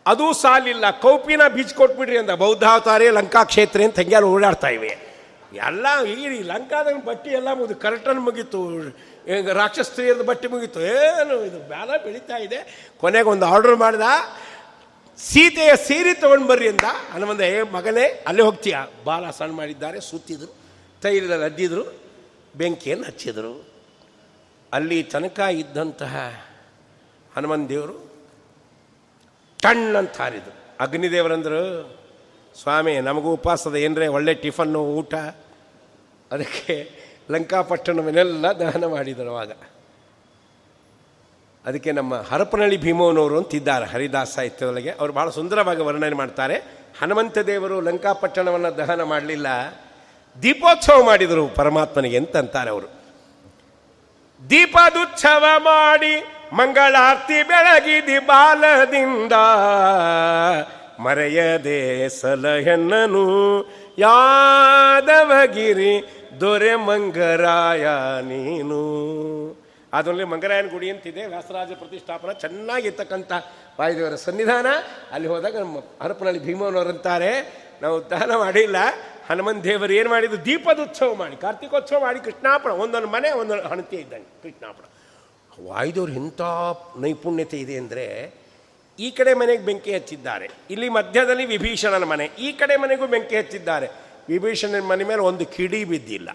ಅದು 0.06 0.32
ಸಾಲಿಲ್ಲ. 0.32 0.90
ಕೌಪಿನ 0.90 1.48
ಬೀಚ್ 1.48 1.74
ಕೊಟ್ಬಿಡ್ರಿ 1.74 2.18
ಅಂದ. 2.18 2.30
ಬೌದ್ಧಾವತಾರಿ 2.30 3.10
ಲಂಕಾ 3.10 3.44
ಕ್ಷೇತ್ರ 3.44 3.80
ಅಂತ 3.82 4.24
ಓಡಾಡ್ತಾ 4.24 4.68
ಇವೆ. 4.68 5.07
ಎಲ್ಲ 5.52 6.04
ಈ 6.04 6.42
ಲಂಕಾದ 6.42 6.86
ಬಟ್ಟೆ 7.04 7.30
ಎಲ್ಲ 7.30 7.52
ಮುಗಿದು 7.52 7.80
ಕರ್ಟನ್ 7.80 8.20
ಮುಗೀತು 8.20 8.78
ರಾಕ್ಷಸ್ತ್ರೀಯದ 9.52 10.22
ಬಟ್ಟೆ 10.22 10.48
ಮುಗೀತು, 10.48 10.80
ಏನು 10.80 11.44
ಇದು 11.44 11.68
ಬೇಡ 11.68 11.88
ಬೆಳೀತಾ 12.04 12.36
ಇದೆ. 12.36 12.90
ಕೊನೆಗೆ 13.00 13.28
ಒಂದು 13.28 13.46
ಆರ್ಡರ್ 13.46 13.76
ಮಾಡಿದ, 13.76 14.00
ಸೀತೆಯ 15.18 15.76
ಸೀರೆ 15.76 16.14
ತೊಗೊಂಡು 16.14 16.46
ಬರ್ರಿ 16.46 16.68
ಅಂದ 16.68 16.80
ಹನುಮಂತ 17.12 17.40
ಏ, 17.40 17.62
ಮಗನೇ, 17.62 18.24
ಅಲ್ಲೇ 18.26 18.42
ಹೋಗ್ತೀಯ. 18.42 18.76
ಬಾಲ 19.04 19.30
ಸಣ್ಣ 19.30 19.52
ಮಾಡಿದ್ದಾರೆ, 19.52 20.00
ಸುತ್ತಿದ್ರು, 20.00 20.54
ತೈಲದಲ್ಲಿ 21.02 21.44
ಅದ್ದಿದ್ರು, 21.44 22.00
ಬೆಂಕಿಯನ್ನು 22.56 23.04
ಹಚ್ಚಿದರು. 23.04 23.68
ಅಲ್ಲಿ 24.72 25.02
ತನಕ 25.02 25.38
ಇದ್ದಂತಹ 25.38 26.44
ಹನುಮನ್ 27.36 27.68
ದೇವರು 27.68 28.10
ಟಣ್ಣಂತ 29.62 30.20
ಹಾರಿದರು 30.20 30.76
ಅಗ್ನಿದೇವರಂದರು 30.80 31.97
ಸ್ವಾಮಿ, 32.62 33.00
ನಮಗೂ 33.00 33.32
ಉಪವಾಸದ 33.32 33.76
ಏನರೇ 33.76 34.06
ಒಳ್ಳೆ 34.06 34.34
ಟಿಫನ್ನು 34.34 34.84
ಊಟ, 34.84 35.14
ಅದಕ್ಕೆ 36.32 36.90
ಲಂಕಾಪಟ್ಟಣವನ್ನೆಲ್ಲ 37.30 38.46
ದಹನ 38.52 38.84
ಮಾಡಿದರು 38.84 39.36
ಆಗ. 39.36 39.52
ಅದಕ್ಕೆ 41.66 41.92
ನಮ್ಮ 41.92 42.14
ಹರಪನಹಳ್ಳಿ 42.14 42.76
ಭೀಮವನವರು 42.76 43.36
ಅಂತಿದ್ದಾರೆ, 43.36 43.86
ಹರಿದಾಸ 43.86 44.30
ಸಾಹಿತ್ಯದೊಳಗೆ 44.34 44.90
ಅವರು 44.90 45.12
ಬಹಳ 45.12 45.30
ಸುಂದರವಾಗಿ 45.30 45.82
ವರ್ಣನೆ 45.82 46.16
ಮಾಡ್ತಾರೆ. 46.16 46.56
ಹನುಮಂತ 47.02 47.38
ದೇವರು 47.38 47.80
ಲಂಕಾಪಟ್ಟಣವನ್ನು 47.80 48.78
ದಹನ 48.78 49.02
ಮಾಡಲಿಲ್ಲ. 49.02 49.46
ದೀಪೋತ್ಸವ 50.42 51.02
ಮಾಡಿದರು 51.02 51.48
ಪರಮಾತ್ಮನಿಗೆ 51.48 52.16
ಅಂತಂತಾರೆ 52.16 52.70
ಅವರು. 52.70 52.86
ದೀಪದುತ್ಸವ 54.50 55.44
ಮಾಡಿ 55.58 56.14
ಮಂಗಳಾರ್ತಿ 56.52 57.42
ಬೆಳಗಿದಿ 57.42 58.18
ಬಾಲದಿಂದ 58.18 59.32
ಮರೆಯದೆ 61.00 62.08
ಸಲಹೆನ್ನನು. 62.08 63.24
ಯಾದವಗಿರಿ 63.98 65.92
ದೊರೆ 66.40 66.76
ಮಂಗರಾಯ 66.76 67.86
ನೀನು. 68.22 68.82
ಅದರಲ್ಲಿ 69.92 70.24
ಮಂಗರಾಯನ 70.24 70.68
ಗುಡಿ 70.68 70.90
ಅಂತಿದೆ, 70.90 71.26
ವ್ಯಾಸರಾಜ 71.26 71.72
ಪ್ರತಿಷ್ಠಾಪನ 71.72 72.32
ಚೆನ್ನಾಗಿರ್ತಕ್ಕಂಥ 72.32 73.32
ವಾಯುದೇವರ 73.80 74.14
ಸನ್ನಿಧಾನ. 74.14 74.66
ಅಲ್ಲಿ 75.12 75.28
ಹೋದಾಗ 75.28 75.58
ನಮ್ಮ 75.58 75.78
ಹರಪನಹಳ್ಳಿ 75.78 76.44
ಭೀಮನವರಂತಾರೆ 76.44 77.32
ನಾವು 77.82 78.10
ದಾನ 78.10 78.30
ಮಾಡಿಲ್ಲ. 78.36 78.76
ಹನುಮನ್ 79.30 79.64
ದೇವರು 79.64 79.92
ಏನು 79.92 80.10
ಮಾಡಿದ್ರು 80.10 80.44
ದೀಪದೋತ್ಸವ 80.44 81.14
ಮಾಡಿ, 81.14 81.36
ಕಾರ್ತಿಕೋತ್ಸವ 81.36 82.00
ಮಾಡಿ 82.00 82.20
ಕೃಷ್ಣಾಪಣ 82.20 82.70
ಒಂದೊಂದು 82.70 83.08
ಮನೆ, 83.08 83.30
ಒಂದೊಂದು 83.30 83.68
ಹಣತೆ 83.68 83.96
ಇದ್ದಂಗೆ 83.96 84.42
ಕೃಷ್ಣಾಪಣ 84.42 84.84
ವಾಯುದೇವ್ರು 85.66 86.12
ಎಂಥ 86.12 86.40
ನೈಪುಣ್ಯತೆ 87.00 87.56
ಇದೆ 87.56 87.76
ಅಂದರೆ 87.76 88.06
ಈ 88.98 89.10
ಕಡೆ 89.10 89.34
ಮನೆಗೆ 89.34 89.64
ಬೆಂಕಿ 89.64 89.94
ಹಚ್ಚಿದ್ದಾರೆ. 89.94 90.48
ಇಲ್ಲಿ 90.70 90.88
ಮಧ್ಯದಲ್ಲಿ 90.88 91.44
ವಿಭೀಷಣನ 91.44 92.04
ಮನೆ, 92.04 92.24
ಈ 92.24 92.52
ಕಡೆ 92.52 92.76
ಮನೆಗೂ 92.76 93.06
ಬೆಂಕಿ 93.06 93.36
ಹಚ್ಚಿದ್ದಾರೆ. 93.36 93.88
ವಿಭೀಷಣನ 94.28 94.84
ಮನೆ 94.84 95.04
ಮೇಲೆ 95.04 95.20
ಒಂದು 95.20 95.46
ಕಿಡಿ 95.46 95.84
ಬಿದ್ದಿಲ್ಲ. 95.84 96.30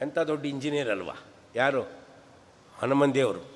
ಎಂಥ 0.00 0.18
ದೊಡ್ಡ 0.18 0.46
ಇಂಜಿನಿಯರ್ 0.46 0.88
ಅಲ್ವಾ? 0.88 1.14
ಯಾರು? 1.56 1.82
ಹನುಮಂದೇವರು 2.78 3.54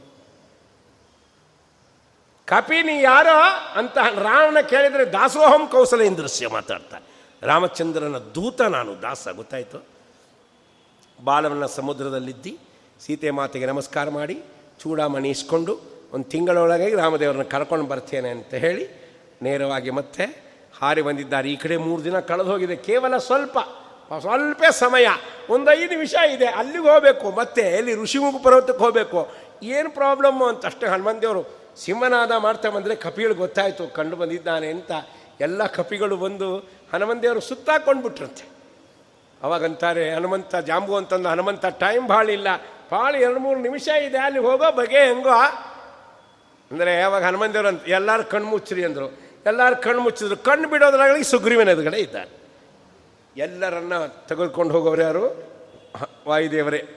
ಕಪಿ, 2.47 2.83
ನೀ 2.83 3.03
ಯಾರೋ 3.03 3.39
ಅಂತ 3.79 3.99
ರಾವಣ 3.99 4.61
ಕೇಳಿದರೆ 4.61 5.05
ದಾಸೋಹಂ 5.05 5.67
ಕೌಸಲೇಂದ್ರಸ್ಯ 5.67 6.49
ಮಾತಾಡ್ತಾರೆ. 6.49 7.05
ರಾಮಚಂದ್ರನ 7.47 8.19
ದೂತ 8.19 8.61
ನಾನು, 8.61 9.03
ದಾಸ, 9.03 9.29
ಗೊತ್ತಾಯಿತು? 9.29 9.87
ಬಾಲವನ್ನು 11.25 11.69
ಸಮುದ್ರದಲ್ಲಿದ್ದಿ, 11.69 12.59
ಸೀತೆ 13.01 13.31
ಮಾತೆಗೆ 13.31 13.67
ನಮಸ್ಕಾರ 13.67 14.09
ಮಾಡಿ, 14.09 14.43
ಚೂಡಾಮಣಿ 14.81 15.31
ಇಸ್ಕೊಂಡು 15.31 15.98
ಒಂದು 16.13 16.25
ತಿಂಗಳೊಳಗೆ 16.25 16.95
ರಾಮದೇವರನ್ನ 16.95 17.43
ಕರ್ಕೊಂಡು 17.43 17.87
ಬರ್ತೇನೆ 17.87 18.29
ಅಂತ 18.29 18.55
ಹೇಳಿ 18.55 18.85
ನೇರವಾಗಿ 19.43 19.91
ಮತ್ತೆ 19.91 20.25
ಹಾರಿ 20.81 21.03
ಬಂದಿದ್ದಾರೆ. 21.03 21.51
ಈ 21.51 21.57
ಕಡೆ 21.57 21.77
ಮೂರು 21.77 22.05
ದಿನ 22.05 22.19
ಕಳೆದು 22.21 22.51
ಹೋಗಿದೆ. 22.53 22.77
ಕೇವಲ 22.77 23.17
ಸ್ವಲ್ಪ 23.17 23.59
ಸ್ವಲ್ಪ 24.21 24.65
ಸಮಯ, 24.71 25.07
ಒಂದು 25.51 25.71
ಐದು 25.73 25.89
ನಿಮಿಷ 25.89 26.15
ಇದೆ. 26.35 26.47
ಅಲ್ಲಿಗೆ 26.47 26.89
ಹೋಗಬೇಕು. 26.89 27.37
ಮತ್ತೆ 27.37 27.63
ಎಲ್ಲಿ 27.63 27.95
ಋಷಿಮುಖ 28.03 28.43
ಪರ್ವತಕ್ಕೆ 28.43 28.85
ಹೋಗಬೇಕು? 28.85 29.29
ಏನು 29.63 29.91
ಪ್ರಾಬ್ಲಮ್ಮು 29.91 30.45
ಅಂತ 30.45 30.67
ಅಷ್ಟೇ 30.67 30.87
ಹನುಮಂದೇವರು 30.87 31.43
ಸಿಂಹನಾದ 31.77 32.33
ಮಾಡ್ತಾ 32.33 32.69
ಬಂದರೆ 32.71 32.95
ಕಪಿಗಳು 32.95 33.35
ಗೊತ್ತಾಯಿತು 33.35 33.95
ಕಂಡು 33.95 34.17
ಬಂದಿದ್ದಾನೆ 34.17 34.69
ಅಂತ 34.71 34.93
ಎಲ್ಲ 35.41 35.67
ಕಪಿಗಳು 35.67 36.17
ಬಂದು 36.17 36.49
ಸುತ್ತಾಕೊಂಡು 36.61 37.41
ಸುತ್ತಾಕೊಂಡ್ಬಿಟ್ರಂತೆ. 37.41 38.45
ಅವಾಗಂತಾರೆ 39.43 40.15
ಹನುಮಂತ 40.15 40.57
ಜಾಂಬು 40.57 40.97
ಅಂತಂದು 40.97 41.29
ಹನುಮಂತ 41.29 41.67
ಟೈಮ್ 41.67 42.09
ಭಾಳ 42.09 42.31
ಇಲ್ಲ 42.31 42.49
ಭಾಳ 42.93 43.15
ಎರಡು 43.15 43.39
ಮೂರು 43.39 43.61
ನಿಮಿಷ 43.61 43.89
ಇದೆ. 43.89 44.19
ಅಲ್ಲಿ 44.19 44.41
ಹೋಗೋ 44.41 44.73
ಬಗೆ 44.73 45.01
ಹೆಂಗೋ 45.01 45.31
ಅಂದರೆ 46.71 47.01
ಯಾವಾಗ 47.01 47.25
ಹನುಮಂದೇವ್ರು 47.25 47.69
ಅಂತ 47.69 47.89
ಎಲ್ಲರೂ 47.89 48.25
ಕಣ್ಣು 48.25 48.49
ಮುಚ್ಚ್ರಿ 48.49 48.85
ಅಂದರು. 48.85 49.19
ಎಲ್ಲರೂ 49.47 49.83
ಕಣ್ಣು 49.83 50.03
ಮುಚ್ಚಿದ್ರು. 50.03 50.37
ಕಣ್ಣು 50.37 50.69
ಬಿಡೋದ್ರಾಗಲಿ 50.69 51.25
ಸುಗ್ರೀವನ 51.25 51.69
ಎದುರುಗಡೆ 51.69 52.01
ಇದ್ದಾರೆ. 52.01 52.31
ಎಲ್ಲರನ್ನ 53.37 53.93
ತೆಗೆದುಕೊಂಡು 54.07 54.75
ಹೋಗೋರು 54.75 55.03
ಯಾರು? 55.03 55.49
ವಾಯುದೇವರೇ. 56.29 56.89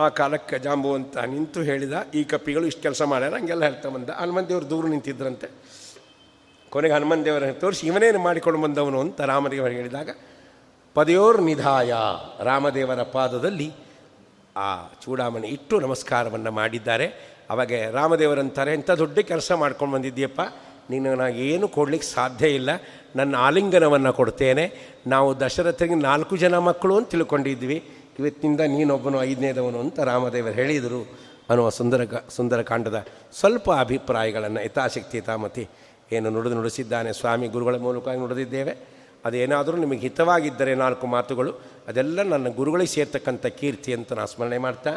ಆ 0.00 0.08
ಕಾಲಕ್ಕೆ 0.08 0.58
ಜಾಂಬು 0.58 0.94
ಅಂತ 0.94 1.18
ನಿಂತು 1.18 1.62
ಹೇಳಿದ 1.62 2.06
ಈ 2.14 2.24
ಕಪ್ಪಿಗಳು 2.24 2.66
ಇಷ್ಟು 2.66 2.82
ಕೆಲಸ 2.82 3.02
ಮಾಡ್ಯಾರ, 3.02 3.34
ಹಂಗೆಲ್ಲ 3.34 3.64
ಹೇಳ್ತಾ 3.64 3.88
ಬಂದ. 3.88 4.10
ಹನುಮನ್ 4.10 4.48
ದೇವರು 4.48 4.70
ದೂರ 4.70 4.86
ನಿಂತಿದ್ರಂತೆ. 4.86 5.48
ಕೊನೆಗೆ 6.70 6.94
ಹನುಮಂತ 6.94 7.24
ದೇವರನ್ನು 7.24 7.54
ತೋರಿಸಿ 7.54 7.86
ಇವನೇನು 7.86 8.18
ಮಾಡಿಕೊಂಡು 8.18 8.62
ಬಂದವನು 8.62 9.00
ಅಂತ 9.00 9.20
ರಾಮದೇವರು 9.20 9.72
ಹೇಳಿದಾಗ 9.72 10.10
ಪದೆಯೋರ್ 10.94 11.42
ನಿಧಾಯ 11.42 11.94
ರಾಮದೇವರ 12.44 13.02
ಪಾದದಲ್ಲಿ 13.02 13.72
ಆ 14.56 14.86
ಚೂಡಾಮಣಿ 15.04 15.48
ಇಟ್ಟು 15.48 15.80
ನಮಸ್ಕಾರವನ್ನು 15.80 16.50
ಮಾಡಿದ್ದಾರೆ. 16.50 17.34
ಅವಾಗ 17.50 17.72
ರಾಮದೇವರಂತಾರೆ, 17.90 18.74
ಇಂಥ 18.74 18.90
ದೊಡ್ಡ 18.90 19.18
ಕೆಲಸ 19.18 19.52
ಮಾಡ್ಕೊಂಡು 19.52 19.94
ಬಂದಿದ್ದೀಯಪ್ಪ. 19.94 20.40
ನೀನು 20.90 21.14
ನನಗೆ 21.14 21.48
ಏನು 21.48 21.68
ಕೊಡ್ಲಿಕ್ಕೆ 21.68 22.08
ಸಾಧ್ಯ 22.08 22.48
ಇಲ್ಲ. 22.48 22.70
ನನ್ನ 23.16 23.36
ಆಲಿಂಗನವನ್ನು 23.36 24.12
ಕೊಡ್ತೇನೆ. 24.12 24.72
ನಾವು 25.06 25.40
ದಶರಥರಿಗೆ 25.40 25.94
ನಾಲ್ಕು 25.94 26.36
ಜನ 26.36 26.58
ಮಕ್ಕಳು 26.58 26.96
ಅಂತ 26.96 27.08
ತಿಳ್ಕೊಂಡಿದ್ವಿ. 27.08 27.90
ಇವತ್ತಿನಿಂದ 28.18 28.60
ನೀನೊಬ್ಬನು, 28.60 29.22
ಐದನೇದವನು 29.22 29.80
ಅಂತ 29.80 30.00
ರಾಮದೇವರು 30.00 30.52
ಹೇಳಿದರು. 30.52 31.18
ಅನ್ನುವ 31.50 31.68
ಸುಂದರ 31.68 32.00
ಸುಂದರಕಾಂಡದ 32.28 33.06
ಸ್ವಲ್ಪ 33.32 33.72
ಅಭಿಪ್ರಾಯಗಳನ್ನು 33.72 34.64
ಯಥಾಶಕ್ತಿ 34.64 35.18
ಯಥಾಮತಿ 35.18 35.68
ಏನು 36.12 36.30
ನುಡಿದು 36.30 36.54
ನುಡಿಸಿದ್ದಾನೆ 36.54 37.12
ಸ್ವಾಮಿ. 37.12 37.48
ಗುರುಗಳ 37.48 37.76
ಮೂಲಕವಾಗಿ 37.76 38.20
ನುಡಿದಿದ್ದೇವೆ. 38.20 38.94
ಅದೇನಾದರೂ 39.24 39.76
ನಿಮಗೆ 39.76 39.98
ಹಿತವಾಗಿದ್ದರೆ 39.98 40.74
ನಾಲ್ಕು 40.74 41.06
ಮಾತುಗಳು, 41.06 41.52
ಅದೆಲ್ಲ 41.88 42.22
ನನ್ನ 42.22 42.48
ಗುರುಗಳಿಗೆ 42.48 42.90
ಸೇರ್ತಕ್ಕಂಥ 42.90 43.46
ಕೀರ್ತಿ 43.46 43.94
ಅಂತ 43.94 44.12
ನಾನು 44.12 44.26
ಸ್ಮರಣೆ 44.26 44.58
ಮಾಡ್ತಾ, 44.58 44.92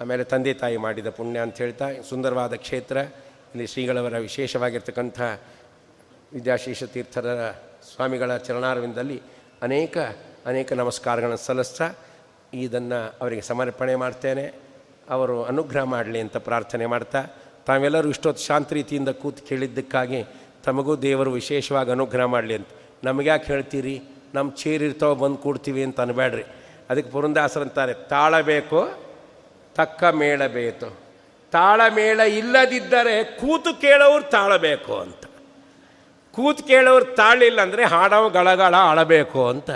ಆಮೇಲೆ 0.00 0.24
ತಂದೆ 0.24 0.54
ತಾಯಿ 0.54 0.76
ಮಾಡಿದ 0.76 1.06
ಪುಣ್ಯ 1.10 1.40
ಅಂತ 1.40 1.56
ಹೇಳ್ತಾ, 1.58 1.86
ಸುಂದರವಾದ 2.08 2.54
ಕ್ಷೇತ್ರ, 2.54 2.96
ಇಲ್ಲಿ 3.54 3.66
ಶ್ರೀಗಳವರ 3.66 4.18
ವಿಶೇಷವಾಗಿರ್ತಕ್ಕಂಥ 4.18 5.20
ವಿದ್ಯಾಶೀಷ 6.32 6.84
ತೀರ್ಥರ 6.84 7.26
ಸ್ವಾಮಿಗಳ 7.94 8.36
ಚರಣಾರವಿಂದಲ್ಲಿ 8.36 9.22
ಅನೇಕ 9.62 9.98
ಅನೇಕ 10.46 10.72
ನಮಸ್ಕಾರಗಳನ್ನು 10.72 11.44
ಸಲ್ಲಿಸ್ತಾ, 11.46 11.86
ಇದನ್ನು 12.54 12.98
ಅವರಿಗೆ 13.20 13.42
ಸಮರ್ಪಣೆ 13.42 13.94
ಮಾಡ್ತೇನೆ. 13.94 14.44
ಅವರು 15.10 15.44
ಅನುಗ್ರಹ 15.44 15.82
ಮಾಡಲಿ 15.82 16.20
ಅಂತ 16.20 16.36
ಪ್ರಾರ್ಥನೆ 16.36 16.86
ಮಾಡ್ತಾ, 16.86 17.20
ತಾವೆಲ್ಲರೂ 17.66 18.08
ಇಷ್ಟೊತ್ತು 18.08 18.42
ಶಾಂತ 18.42 18.72
ರೀತಿಯಿಂದ 18.72 19.08
ಕೂತು 19.08 19.42
ಕೇಳಿದ್ದಕ್ಕಾಗಿ 19.48 20.20
ತಮಗೂ 20.64 20.96
ದೇವರು 20.96 21.30
ವಿಶೇಷವಾಗಿ 21.32 21.90
ಅನುಗ್ರಹ 21.90 22.24
ಮಾಡಲಿ 22.24 22.54
ಅಂತ 22.54 22.66
ನಮಗೆ 23.04 23.28
ಯಾಕೆ 23.28 23.46
ಹೇಳ್ತೀರಿ? 23.52 23.96
ನಮ್ಮ 24.34 24.48
ಚೇರ್ 24.60 24.82
ಇರ್ತಾವ, 24.82 25.12
ಬಂದು 25.14 25.38
ಕೂಡ್ತೀವಿ 25.44 25.82
ಅಂತ 25.82 26.00
ಅನ್ಬೇಡ್ರಿ 26.00 26.44
ಅದಕ್ಕೆ 26.90 27.10
ಪುರಂದಾಸರಂತಾರೆ 27.10 27.92
ತಾಳಬೇಕು 28.12 28.80
ತಕ್ಕ 29.76 30.04
ಮೇಳ 30.20 30.40
ಬೇಕು. 30.46 30.88
ತಾಳಮೇಳ 31.52 32.20
ಇಲ್ಲದಿದ್ದರೆ 32.20 33.14
ಕೂತು 33.24 33.70
ಕೇಳೋರು 33.80 34.24
ತಾಳಬೇಕು 34.30 34.92
ಅಂತ. 34.96 35.22
ಕೂತು 36.34 36.62
ಕೇಳೋರು 36.62 37.06
ತಾಳಿಲ್ಲ 37.14 37.60
ಅಂದರೆ 37.60 37.84
ಹಾಡವ 37.84 38.24
ಗಳಗಳ 38.28 38.74
ಆಳಬೇಕು 38.90 39.40
ಅಂತ 39.48 39.70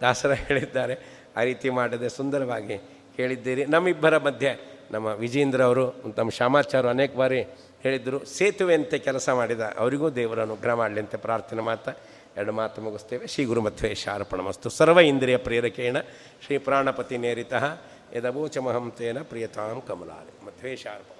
ದಾಸರ 0.00 0.32
ಹೇಳಿದ್ದಾರೆ. 0.32 0.94
ಆ 1.36 1.42
ರೀತಿ 1.42 1.68
ಮಾಡದೆ, 1.70 2.08
ಸುಂದರವಾಗಿ 2.08 2.76
ಹೇಳಿದ್ದೀರಿ. 3.16 3.62
ನಮ್ಮಿಬ್ಬರ 3.64 4.18
ಮಧ್ಯೆ 4.18 4.52
ನಮ್ಮ 4.90 5.06
ವಿಜೇಂದ್ರ 5.06 5.62
ಅವರು, 5.62 5.84
ನಮ್ಮ 6.18 6.30
ಶ್ಯಾಮಾಚಾರ್ಯ 6.30 6.88
ಅನೇಕ 6.88 7.12
ಬಾರಿ 7.16 7.40
ಹೇಳಿದರು 7.82 8.18
ಸೇತುವೆಯಂತೆ 8.24 8.98
ಕೆಲಸ 8.98 9.28
ಮಾಡಿದ, 9.28 9.60
ಅವರಿಗೂ 9.78 10.10
ದೇವರ 10.10 10.40
ಅನುಗ್ರಹ 10.42 10.74
ಮಾಡಲಿ 10.74 11.00
ಅಂತ 11.00 11.16
ಪ್ರಾರ್ಥನೆ 11.26 11.62
ಮಾತಾ 11.62 11.92
ಎರಡು 12.36 12.52
ಮಾತು 12.52 12.82
ಮುಗಿಸ್ತೇವೆ. 12.82 13.26
ಶ್ರೀ 13.26 13.44
ಗುರುಮಧ್ವೇಶ 13.44 14.08
ಅರ್ಪಣಮಸ್ತು 14.12 14.68
ಸರ್ವ 14.68 15.00
ಇಂದ್ರಿಯ 15.00 15.36
ಪ್ರೇರಕೇಣ 15.36 15.96
ಶ್ರೀ 16.46 16.58
ಪ್ರಾಣಪತಿ 16.58 17.18
ನೇರಿತಃ 17.18 17.64
ಯದವೋಚಮಹಂ 18.14 18.92
ತೇನ 18.98 19.22
ಪ್ರಿಯತಾಂ 19.22 19.82
ಕಮಲಾರಿ 19.88 20.46
ಮಧ್ವೇಶ 20.46 20.86
ಅರ್ಪಣ. 20.86 21.15